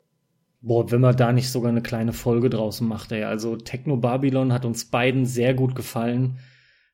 [0.61, 3.23] Boah, wenn man da nicht sogar eine kleine Folge draußen macht, ey.
[3.23, 6.39] Also Techno Babylon hat uns beiden sehr gut gefallen.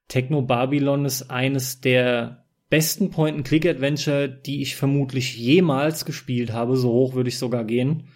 [0.08, 6.78] Techno Babylon ist eines der besten Point-and-Click-Adventure, die ich vermutlich jemals gespielt habe.
[6.78, 8.08] So hoch würde ich sogar gehen.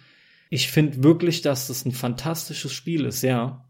[0.48, 3.64] Ich finde wirklich, dass das ein fantastisches Spiel ist, ja.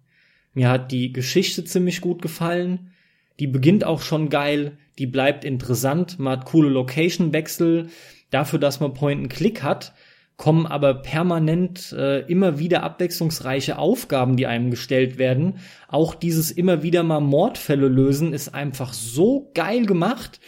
[0.54, 2.92] Mir hat die Geschichte ziemlich gut gefallen.
[3.38, 4.78] Die beginnt auch schon geil.
[4.98, 6.18] Die bleibt interessant.
[6.18, 7.88] Man hat coole Location-Wechsel.
[8.30, 9.94] Dafür, dass man Point-and-Click hat,
[10.36, 15.58] kommen aber permanent äh, immer wieder abwechslungsreiche Aufgaben, die einem gestellt werden.
[15.88, 20.40] Auch dieses immer wieder mal Mordfälle lösen ist einfach so geil gemacht.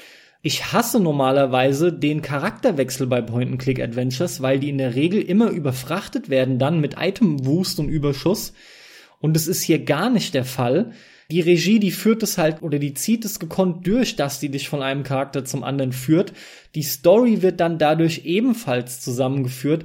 [0.45, 6.59] Ich hasse normalerweise den Charakterwechsel bei Point-and-Click-Adventures, weil die in der Regel immer überfrachtet werden
[6.59, 8.53] dann mit Item-Wust und Überschuss.
[9.21, 10.95] Und es ist hier gar nicht der Fall.
[11.31, 14.69] Die Regie, die führt es halt oder die zieht es gekonnt durch, dass die dich
[14.69, 16.33] von einem Charakter zum anderen führt.
[16.75, 19.85] Die Story wird dann dadurch ebenfalls zusammengeführt.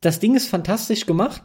[0.00, 1.42] Das Ding ist fantastisch gemacht.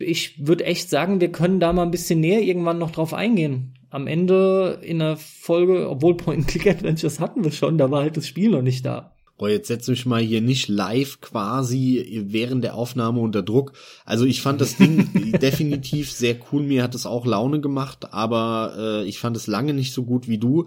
[0.00, 3.76] Ich würde echt sagen, wir können da mal ein bisschen näher irgendwann noch drauf eingehen
[3.90, 8.50] am Ende in der Folge, obwohl Point-and-Click-Adventures hatten wir schon, da war halt das Spiel
[8.50, 9.14] noch nicht da.
[9.36, 13.72] Oh, jetzt setz mich mal hier nicht live quasi während der Aufnahme unter Druck.
[14.04, 16.62] Also ich fand das Ding definitiv sehr cool.
[16.62, 20.28] Mir hat es auch Laune gemacht, aber äh, ich fand es lange nicht so gut
[20.28, 20.66] wie du,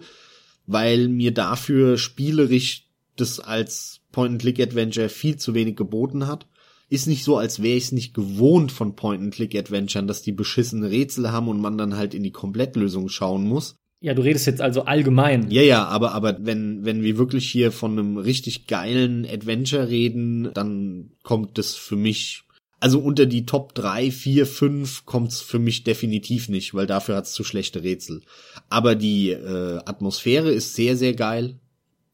[0.66, 6.48] weil mir dafür spielerisch das als Point-and-Click-Adventure viel zu wenig geboten hat
[6.94, 11.32] ist nicht so, als wäre ich es nicht gewohnt von Point-and-Click-Adventuren, dass die beschissene Rätsel
[11.32, 13.76] haben und man dann halt in die Komplettlösung schauen muss.
[14.00, 15.50] Ja, du redest jetzt also allgemein.
[15.50, 20.52] Ja, ja, aber, aber wenn, wenn wir wirklich hier von einem richtig geilen Adventure reden,
[20.54, 22.44] dann kommt das für mich,
[22.80, 27.34] also unter die Top 3, 4, 5 kommt's für mich definitiv nicht, weil dafür hat's
[27.34, 28.22] zu schlechte Rätsel.
[28.70, 31.58] Aber die äh, Atmosphäre ist sehr, sehr geil.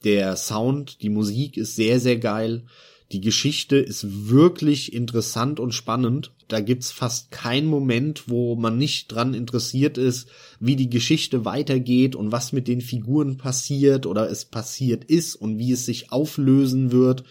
[0.05, 2.63] Der Sound, die Musik ist sehr, sehr geil.
[3.11, 6.31] Die Geschichte ist wirklich interessant und spannend.
[6.47, 10.29] Da gibt's fast keinen Moment, wo man nicht dran interessiert ist,
[10.59, 15.57] wie die Geschichte weitergeht und was mit den Figuren passiert oder es passiert ist und
[15.57, 17.23] wie es sich auflösen wird.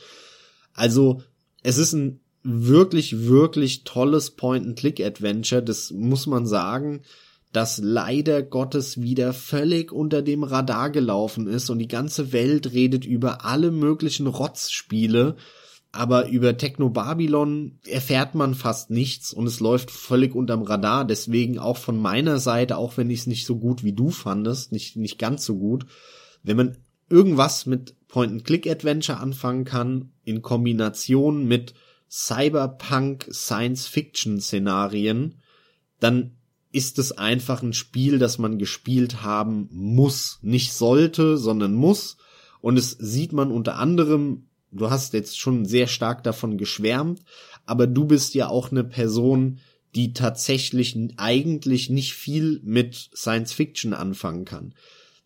[0.72, 1.22] Also,
[1.62, 7.02] es ist ein wirklich, wirklich tolles Point-and-Click-Adventure, das muss man sagen,
[7.52, 13.04] das leider Gottes wieder völlig unter dem Radar gelaufen ist und die ganze Welt redet
[13.04, 15.36] über alle möglichen Rotzspiele
[15.98, 21.04] aber über Techno Babylon erfährt man fast nichts und es läuft völlig unterm Radar.
[21.04, 24.70] Deswegen auch von meiner Seite, auch wenn ich es nicht so gut wie du fandest,
[24.70, 25.86] nicht, nicht ganz so gut,
[26.44, 26.76] wenn man
[27.10, 31.74] irgendwas mit Point-and-Click-Adventure anfangen kann, in Kombination mit
[32.08, 35.42] Cyberpunk Science-Fiction-Szenarien,
[35.98, 36.36] dann
[36.70, 40.38] ist es einfach ein Spiel, das man gespielt haben muss.
[40.42, 42.18] Nicht sollte, sondern muss.
[42.60, 47.22] Und es sieht man unter anderem, du hast jetzt schon sehr stark davon geschwärmt,
[47.66, 49.58] aber du bist ja auch eine Person,
[49.94, 54.74] die tatsächlich eigentlich nicht viel mit Science Fiction anfangen kann.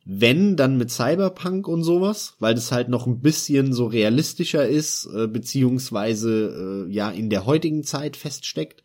[0.05, 5.07] Wenn, dann mit Cyberpunk und sowas, weil das halt noch ein bisschen so realistischer ist,
[5.15, 8.83] äh, beziehungsweise äh, ja in der heutigen Zeit feststeckt.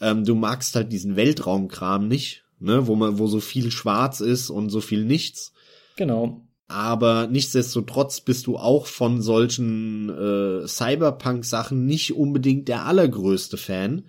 [0.00, 4.50] Ähm, du magst halt diesen Weltraumkram nicht, ne, wo man, wo so viel schwarz ist
[4.50, 5.52] und so viel nichts.
[5.94, 6.42] Genau.
[6.72, 14.04] Aber nichtsdestotrotz bist du auch von solchen äh, Cyberpunk-Sachen nicht unbedingt der allergrößte Fan.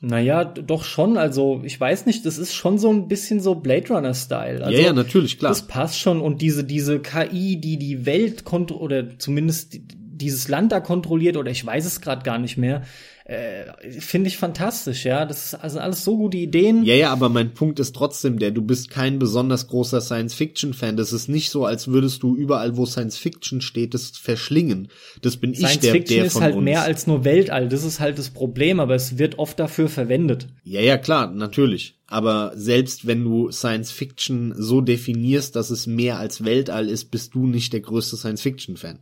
[0.00, 1.18] Naja, doch schon.
[1.18, 4.64] Also, ich weiß nicht, das ist schon so ein bisschen so Blade Runner-Style.
[4.64, 5.50] Also, ja, ja, natürlich, klar.
[5.50, 6.20] Das passt schon.
[6.20, 11.50] Und diese, diese KI, die die Welt kontrolliert, oder zumindest dieses Land da kontrolliert, oder
[11.50, 12.82] ich weiß es gerade gar nicht mehr,
[13.28, 15.26] äh, finde ich fantastisch, ja.
[15.26, 16.82] Das ist also alles so gute Ideen.
[16.82, 20.96] Ja, ja, aber mein Punkt ist trotzdem der, du bist kein besonders großer Science-Fiction-Fan.
[20.96, 24.88] Das ist nicht so, als würdest du überall, wo Science-Fiction steht, das verschlingen.
[25.20, 26.64] Das bin Science ich, der, Fiction der ist von halt uns.
[26.64, 27.68] mehr als nur Weltall.
[27.68, 30.48] Das ist halt das Problem, aber es wird oft dafür verwendet.
[30.64, 31.98] Ja, ja, klar, natürlich.
[32.06, 37.34] Aber selbst wenn du Science Fiction so definierst, dass es mehr als Weltall ist, bist
[37.34, 39.00] du nicht der größte Science Fiction Fan.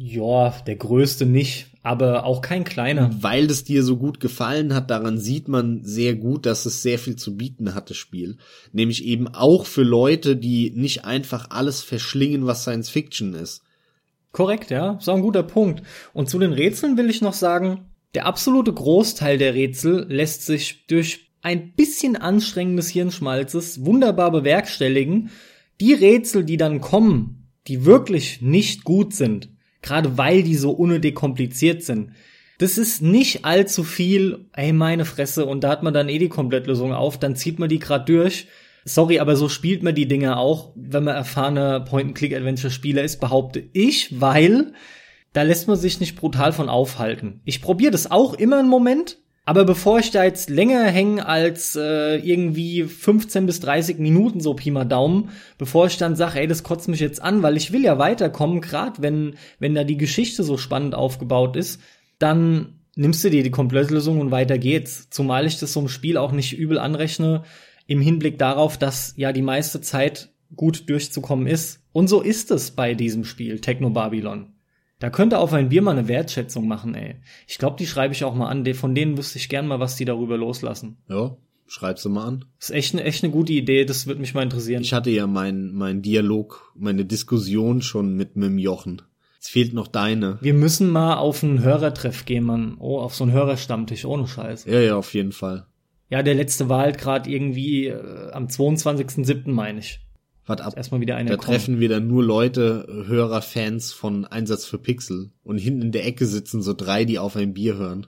[0.00, 3.10] Ja, der größte nicht, aber auch kein kleiner.
[3.20, 7.00] Weil es dir so gut gefallen hat, daran sieht man sehr gut, dass es sehr
[7.00, 8.36] viel zu bieten hat, das Spiel.
[8.72, 13.62] Nämlich eben auch für Leute, die nicht einfach alles verschlingen, was Science Fiction ist.
[14.30, 15.82] Korrekt, ja, ist auch ein guter Punkt.
[16.12, 20.86] Und zu den Rätseln will ich noch sagen, der absolute Großteil der Rätsel lässt sich
[20.86, 25.30] durch ein bisschen anstrengendes Hirnschmalzes wunderbar bewerkstelligen.
[25.80, 29.48] Die Rätsel, die dann kommen, die wirklich nicht gut sind,
[29.82, 32.12] gerade weil die so unnötig kompliziert sind.
[32.58, 36.28] Das ist nicht allzu viel, ey, meine Fresse, und da hat man dann eh die
[36.28, 38.48] Komplettlösung auf, dann zieht man die grad durch.
[38.84, 44.20] Sorry, aber so spielt man die Dinge auch, wenn man erfahrener Point-and-Click-Adventure-Spieler ist, behaupte ich,
[44.20, 44.72] weil
[45.32, 47.40] da lässt man sich nicht brutal von aufhalten.
[47.44, 49.18] Ich probiere das auch immer einen Moment,
[49.48, 54.52] aber bevor ich da jetzt länger hänge als äh, irgendwie 15 bis 30 Minuten, so
[54.52, 57.72] Pi mal Daumen, bevor ich dann sage, ey, das kotzt mich jetzt an, weil ich
[57.72, 61.80] will ja weiterkommen, gerade wenn, wenn da die Geschichte so spannend aufgebaut ist,
[62.18, 65.08] dann nimmst du dir die Komplettlösung und weiter geht's.
[65.08, 67.44] Zumal ich das so im Spiel auch nicht übel anrechne,
[67.86, 71.80] im Hinblick darauf, dass ja die meiste Zeit gut durchzukommen ist.
[71.92, 74.57] Und so ist es bei diesem Spiel, Techno Babylon.
[74.98, 77.20] Da könnte auf ein Bier mal eine Wertschätzung machen, ey.
[77.46, 78.64] Ich glaube, die schreibe ich auch mal an.
[78.74, 80.98] Von denen wüsste ich gern mal, was die darüber loslassen.
[81.08, 81.36] Ja,
[81.68, 82.44] schreib sie mal an.
[82.58, 84.82] Das ist echt eine echt eine gute Idee, das würde mich mal interessieren.
[84.82, 89.02] Ich hatte ja mein, mein Dialog, meine Diskussion schon mit, dem Jochen.
[89.40, 90.38] Es fehlt noch deine.
[90.40, 92.76] Wir müssen mal auf einen Hörertreff gehen, Mann.
[92.80, 94.64] Oh, auf so einen Hörerstammtisch, ohne Scheiß.
[94.64, 95.66] Ja, ja, auf jeden Fall.
[96.10, 99.50] Ja, der letzte war halt gerade irgendwie äh, am 22.07.
[99.50, 100.00] meine ich.
[100.48, 100.74] Warte ab.
[100.76, 105.30] Erstmal wieder einer Da treffen wir dann nur Leute, Hörer, Fans von Einsatz für Pixel.
[105.44, 108.06] Und hinten in der Ecke sitzen so drei, die auf ein Bier hören.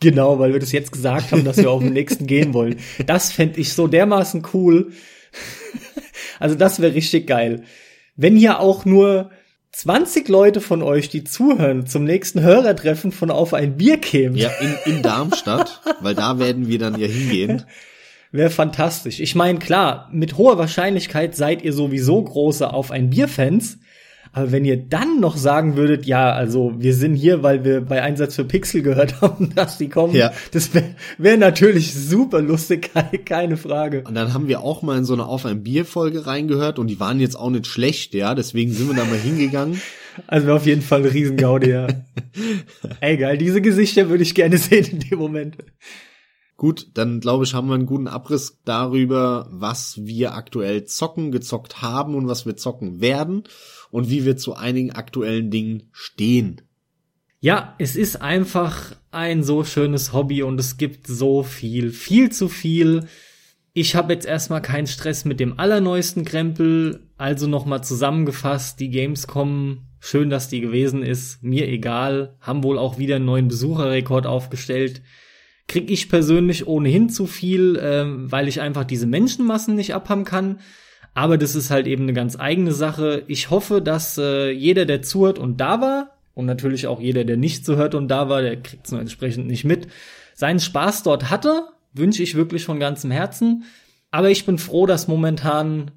[0.00, 2.76] Genau, weil wir das jetzt gesagt haben, dass wir auf den nächsten gehen wollen.
[3.06, 4.92] Das fänd ich so dermaßen cool.
[6.38, 7.62] Also das wäre richtig geil.
[8.14, 9.30] Wenn hier auch nur
[9.72, 14.50] 20 Leute von euch, die zuhören, zum nächsten Hörertreffen von Auf ein Bier kämen, Ja,
[14.60, 17.64] in, in Darmstadt, weil da werden wir dann ja hingehen.
[18.36, 19.20] wäre fantastisch.
[19.20, 23.78] Ich meine, klar, mit hoher Wahrscheinlichkeit seid ihr sowieso große Auf ein Bier-Fans.
[24.32, 28.02] Aber wenn ihr dann noch sagen würdet, ja, also wir sind hier, weil wir bei
[28.02, 30.30] Einsatz für Pixel gehört haben, dass die kommen, Ja.
[30.52, 30.84] das wäre
[31.16, 32.90] wär natürlich super lustig,
[33.24, 34.02] keine, Frage.
[34.06, 36.88] Und dann haben wir auch mal in so eine Auf ein Bier Folge reingehört und
[36.88, 39.80] die waren jetzt auch nicht schlecht, ja, deswegen sind wir da mal hingegangen.
[40.26, 41.88] Also auf jeden Fall ein Riesengaudi, ja.
[43.00, 45.58] Ey, geil, diese Gesichter würde ich gerne sehen in dem Moment.
[46.56, 51.82] Gut, dann glaube ich, haben wir einen guten Abriss darüber, was wir aktuell zocken, gezockt
[51.82, 53.44] haben und was wir zocken werden
[53.90, 56.62] und wie wir zu einigen aktuellen Dingen stehen.
[57.40, 62.48] Ja, es ist einfach ein so schönes Hobby und es gibt so viel, viel zu
[62.48, 63.06] viel.
[63.74, 69.82] Ich habe jetzt erstmal keinen Stress mit dem allerneuesten Krempel, also nochmal zusammengefasst, die Gamescom,
[70.00, 75.02] schön, dass die gewesen ist, mir egal, haben wohl auch wieder einen neuen Besucherrekord aufgestellt.
[75.68, 80.60] Krieg ich persönlich ohnehin zu viel, ähm, weil ich einfach diese Menschenmassen nicht abhaben kann.
[81.14, 83.24] Aber das ist halt eben eine ganz eigene Sache.
[83.26, 87.38] Ich hoffe, dass äh, jeder, der zuhört und da war, und natürlich auch jeder, der
[87.38, 89.88] nicht so hört und da war, der kriegt es nur entsprechend nicht mit,
[90.34, 91.62] seinen Spaß dort hatte,
[91.94, 93.64] wünsche ich wirklich von ganzem Herzen.
[94.10, 95.92] Aber ich bin froh, dass momentan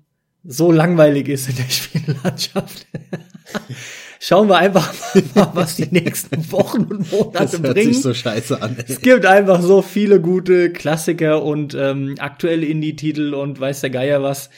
[0.46, 2.88] so langweilig ist in der Spiellandschaft.
[4.22, 4.94] Schauen wir einfach
[5.36, 7.94] mal, was die nächsten Wochen und Monate das hört bringen.
[7.94, 8.76] Sich so scheiße an.
[8.78, 8.84] Ey.
[8.88, 14.22] Es gibt einfach so viele gute Klassiker und ähm, aktuelle Indie-Titel und weiß der Geier
[14.22, 14.50] was.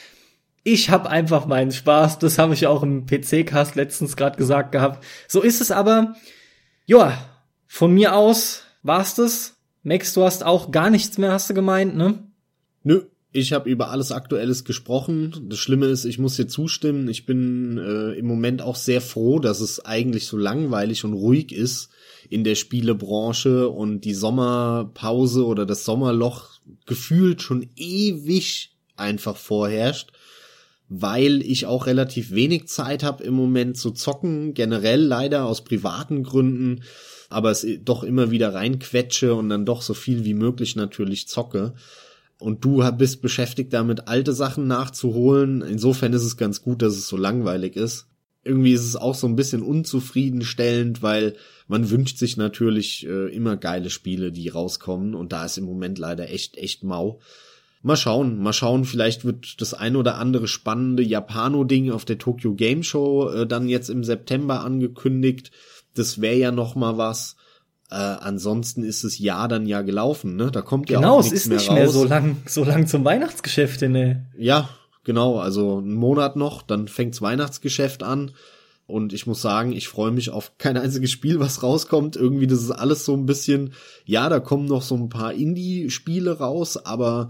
[0.63, 2.17] Ich habe einfach meinen Spaß.
[2.17, 5.05] Das habe ich auch im PC-Cast letztens gerade gesagt gehabt.
[5.27, 6.15] So ist es aber.
[6.87, 7.17] Ja,
[7.67, 9.57] von mir aus war's das.
[9.83, 12.19] Max, du hast auch gar nichts mehr, hast du gemeint, ne?
[12.83, 15.47] Nö, ich habe über alles Aktuelles gesprochen.
[15.49, 17.07] Das Schlimme ist, ich muss dir zustimmen.
[17.07, 21.53] Ich bin äh, im Moment auch sehr froh, dass es eigentlich so langweilig und ruhig
[21.53, 21.89] ist
[22.29, 30.11] in der Spielebranche und die Sommerpause oder das Sommerloch gefühlt schon ewig einfach vorherrscht,
[30.89, 36.23] weil ich auch relativ wenig Zeit habe im Moment zu zocken, generell leider aus privaten
[36.23, 36.83] Gründen,
[37.29, 41.73] aber es doch immer wieder reinquetsche und dann doch so viel wie möglich natürlich zocke
[42.41, 45.61] und du bist beschäftigt damit, alte Sachen nachzuholen.
[45.61, 48.07] Insofern ist es ganz gut, dass es so langweilig ist.
[48.43, 51.35] Irgendwie ist es auch so ein bisschen unzufriedenstellend, weil
[51.67, 55.99] man wünscht sich natürlich äh, immer geile Spiele, die rauskommen und da ist im Moment
[55.99, 57.19] leider echt, echt mau.
[57.83, 62.55] Mal schauen, mal schauen, vielleicht wird das ein oder andere spannende Japano-Ding auf der Tokyo
[62.55, 65.51] Game Show äh, dann jetzt im September angekündigt.
[65.93, 67.35] Das wäre ja noch mal was.
[67.91, 70.49] Äh, ansonsten ist das Jahr dann ja gelaufen, ne?
[70.49, 71.57] Da kommt ja genau, auch nichts mehr.
[71.57, 74.27] Genau, es ist nicht mehr so lang, so lang zum Weihnachtsgeschäft, ne?
[74.37, 74.69] Ja,
[75.03, 75.39] genau.
[75.39, 78.31] Also einen Monat noch, dann fängt's Weihnachtsgeschäft an.
[78.87, 82.15] Und ich muss sagen, ich freue mich auf kein einziges Spiel, was rauskommt.
[82.15, 83.73] Irgendwie, das ist alles so ein bisschen,
[84.05, 87.27] ja, da kommen noch so ein paar Indie-Spiele raus, aber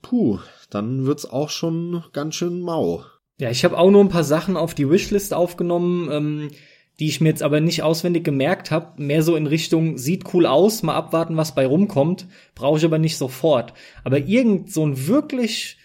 [0.00, 0.38] puh,
[0.70, 3.04] dann wird's auch schon ganz schön mau.
[3.38, 6.08] Ja, ich habe auch nur ein paar Sachen auf die Wishlist aufgenommen.
[6.10, 6.50] Ähm
[6.98, 10.46] die ich mir jetzt aber nicht auswendig gemerkt habe, mehr so in Richtung sieht cool
[10.46, 13.72] aus, mal abwarten, was bei rumkommt, brauche ich aber nicht sofort.
[14.04, 15.78] Aber irgend so ein wirklich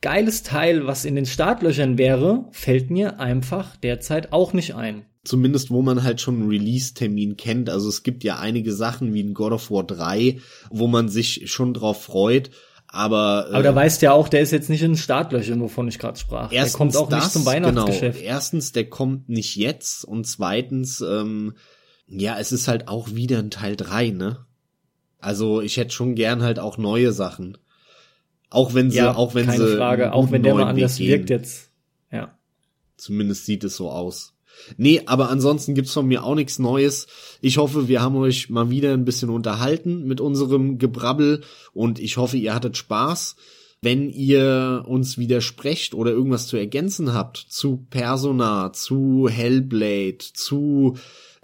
[0.00, 5.06] geiles Teil, was in den Startlöchern wäre, fällt mir einfach derzeit auch nicht ein.
[5.24, 7.68] Zumindest wo man halt schon einen Release-Termin kennt.
[7.68, 10.38] Also es gibt ja einige Sachen wie in God of War 3,
[10.70, 12.50] wo man sich schon drauf freut.
[12.96, 15.98] Aber, aber da äh, weißt ja auch, der ist jetzt nicht in Startlöchern, wovon ich
[15.98, 16.50] gerade sprach.
[16.50, 18.20] Erstens der kommt auch das, nicht zum Weihnachtsgeschäft.
[18.20, 18.30] Genau.
[18.30, 21.54] Erstens, der kommt nicht jetzt und zweitens, ähm,
[22.06, 24.46] ja, es ist halt auch wieder ein Teil drei, ne?
[25.18, 27.58] Also ich hätte schon gern halt auch neue Sachen.
[28.48, 29.76] Auch wenn sie, ja, auch wenn keine sie.
[29.76, 31.70] Frage, auch wenn der mal anders wirkt jetzt.
[32.10, 32.38] Ja.
[32.96, 34.35] Zumindest sieht es so aus.
[34.76, 37.06] Nee, aber ansonsten gibt's von mir auch nichts Neues.
[37.40, 41.42] Ich hoffe, wir haben euch mal wieder ein bisschen unterhalten mit unserem Gebrabbel
[41.72, 43.36] und ich hoffe, ihr hattet Spaß.
[43.82, 50.96] Wenn ihr uns widersprecht oder irgendwas zu ergänzen habt zu Persona, zu Hellblade, zu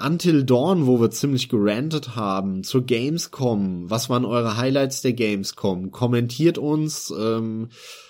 [0.03, 5.93] Until Dawn, wo wir ziemlich gerantet haben, zur Gamescom, was waren eure Highlights der Gamescom?
[5.93, 7.69] Kommentiert uns, ähm,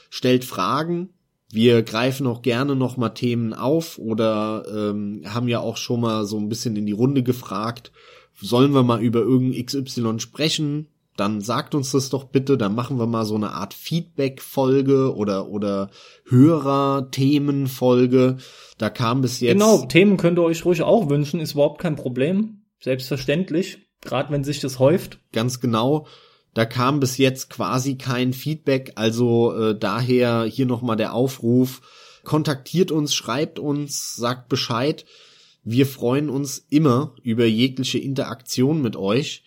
[0.09, 1.11] stellt Fragen
[1.53, 6.25] wir greifen auch gerne noch mal Themen auf oder ähm, haben ja auch schon mal
[6.25, 7.93] so ein bisschen in die Runde gefragt,
[8.41, 10.89] sollen wir mal über irgendein XY sprechen?
[11.19, 15.49] Dann sagt uns das doch bitte, dann machen wir mal so eine Art Feedback-Folge oder,
[15.49, 15.91] oder
[16.27, 18.39] Hörer-Themen-Folge.
[18.79, 19.53] Da kam bis jetzt.
[19.53, 22.63] Genau, Themen könnt ihr euch ruhig auch wünschen, ist überhaupt kein Problem.
[22.81, 23.91] Selbstverständlich.
[24.01, 25.19] Gerade wenn sich das häuft.
[25.33, 26.07] Ganz genau.
[26.55, 31.81] Da kam bis jetzt quasi kein Feedback, also äh, daher hier nochmal der Aufruf.
[32.25, 35.07] Kontaktiert uns, schreibt uns, sagt Bescheid.
[35.65, 39.45] Wir freuen uns immer über jegliche Interaktion mit euch.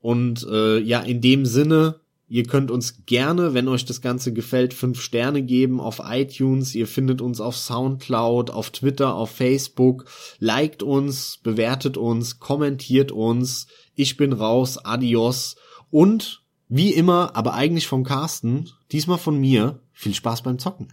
[0.00, 4.74] Und äh, ja, in dem Sinne, ihr könnt uns gerne, wenn euch das Ganze gefällt,
[4.74, 6.74] fünf Sterne geben auf iTunes.
[6.74, 10.06] Ihr findet uns auf Soundcloud, auf Twitter, auf Facebook.
[10.40, 13.68] Liked uns, bewertet uns, kommentiert uns.
[13.94, 14.78] Ich bin raus.
[14.78, 15.56] Adios.
[15.94, 20.92] Und wie immer, aber eigentlich vom Carsten, diesmal von mir, viel Spaß beim Zocken.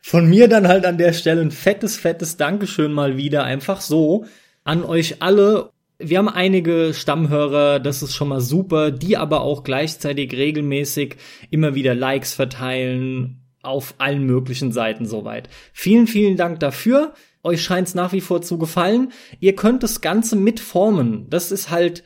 [0.00, 4.24] Von mir dann halt an der Stelle ein fettes, fettes Dankeschön mal wieder, einfach so
[4.64, 5.68] an euch alle.
[5.98, 11.16] Wir haben einige Stammhörer, das ist schon mal super, die aber auch gleichzeitig regelmäßig
[11.50, 15.50] immer wieder Likes verteilen auf allen möglichen Seiten soweit.
[15.74, 17.12] Vielen, vielen Dank dafür.
[17.42, 19.12] Euch scheint's nach wie vor zu gefallen.
[19.38, 21.28] Ihr könnt das Ganze mitformen.
[21.28, 22.04] Das ist halt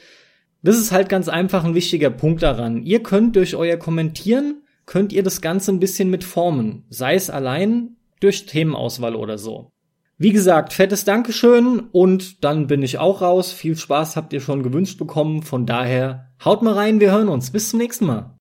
[0.66, 2.82] das ist halt ganz einfach ein wichtiger Punkt daran.
[2.82, 6.84] Ihr könnt durch euer Kommentieren, könnt ihr das Ganze ein bisschen mitformen.
[6.90, 9.70] Sei es allein durch Themenauswahl oder so.
[10.18, 13.52] Wie gesagt, fettes Dankeschön und dann bin ich auch raus.
[13.52, 15.42] Viel Spaß habt ihr schon gewünscht bekommen.
[15.42, 17.52] Von daher haut mal rein, wir hören uns.
[17.52, 18.35] Bis zum nächsten Mal.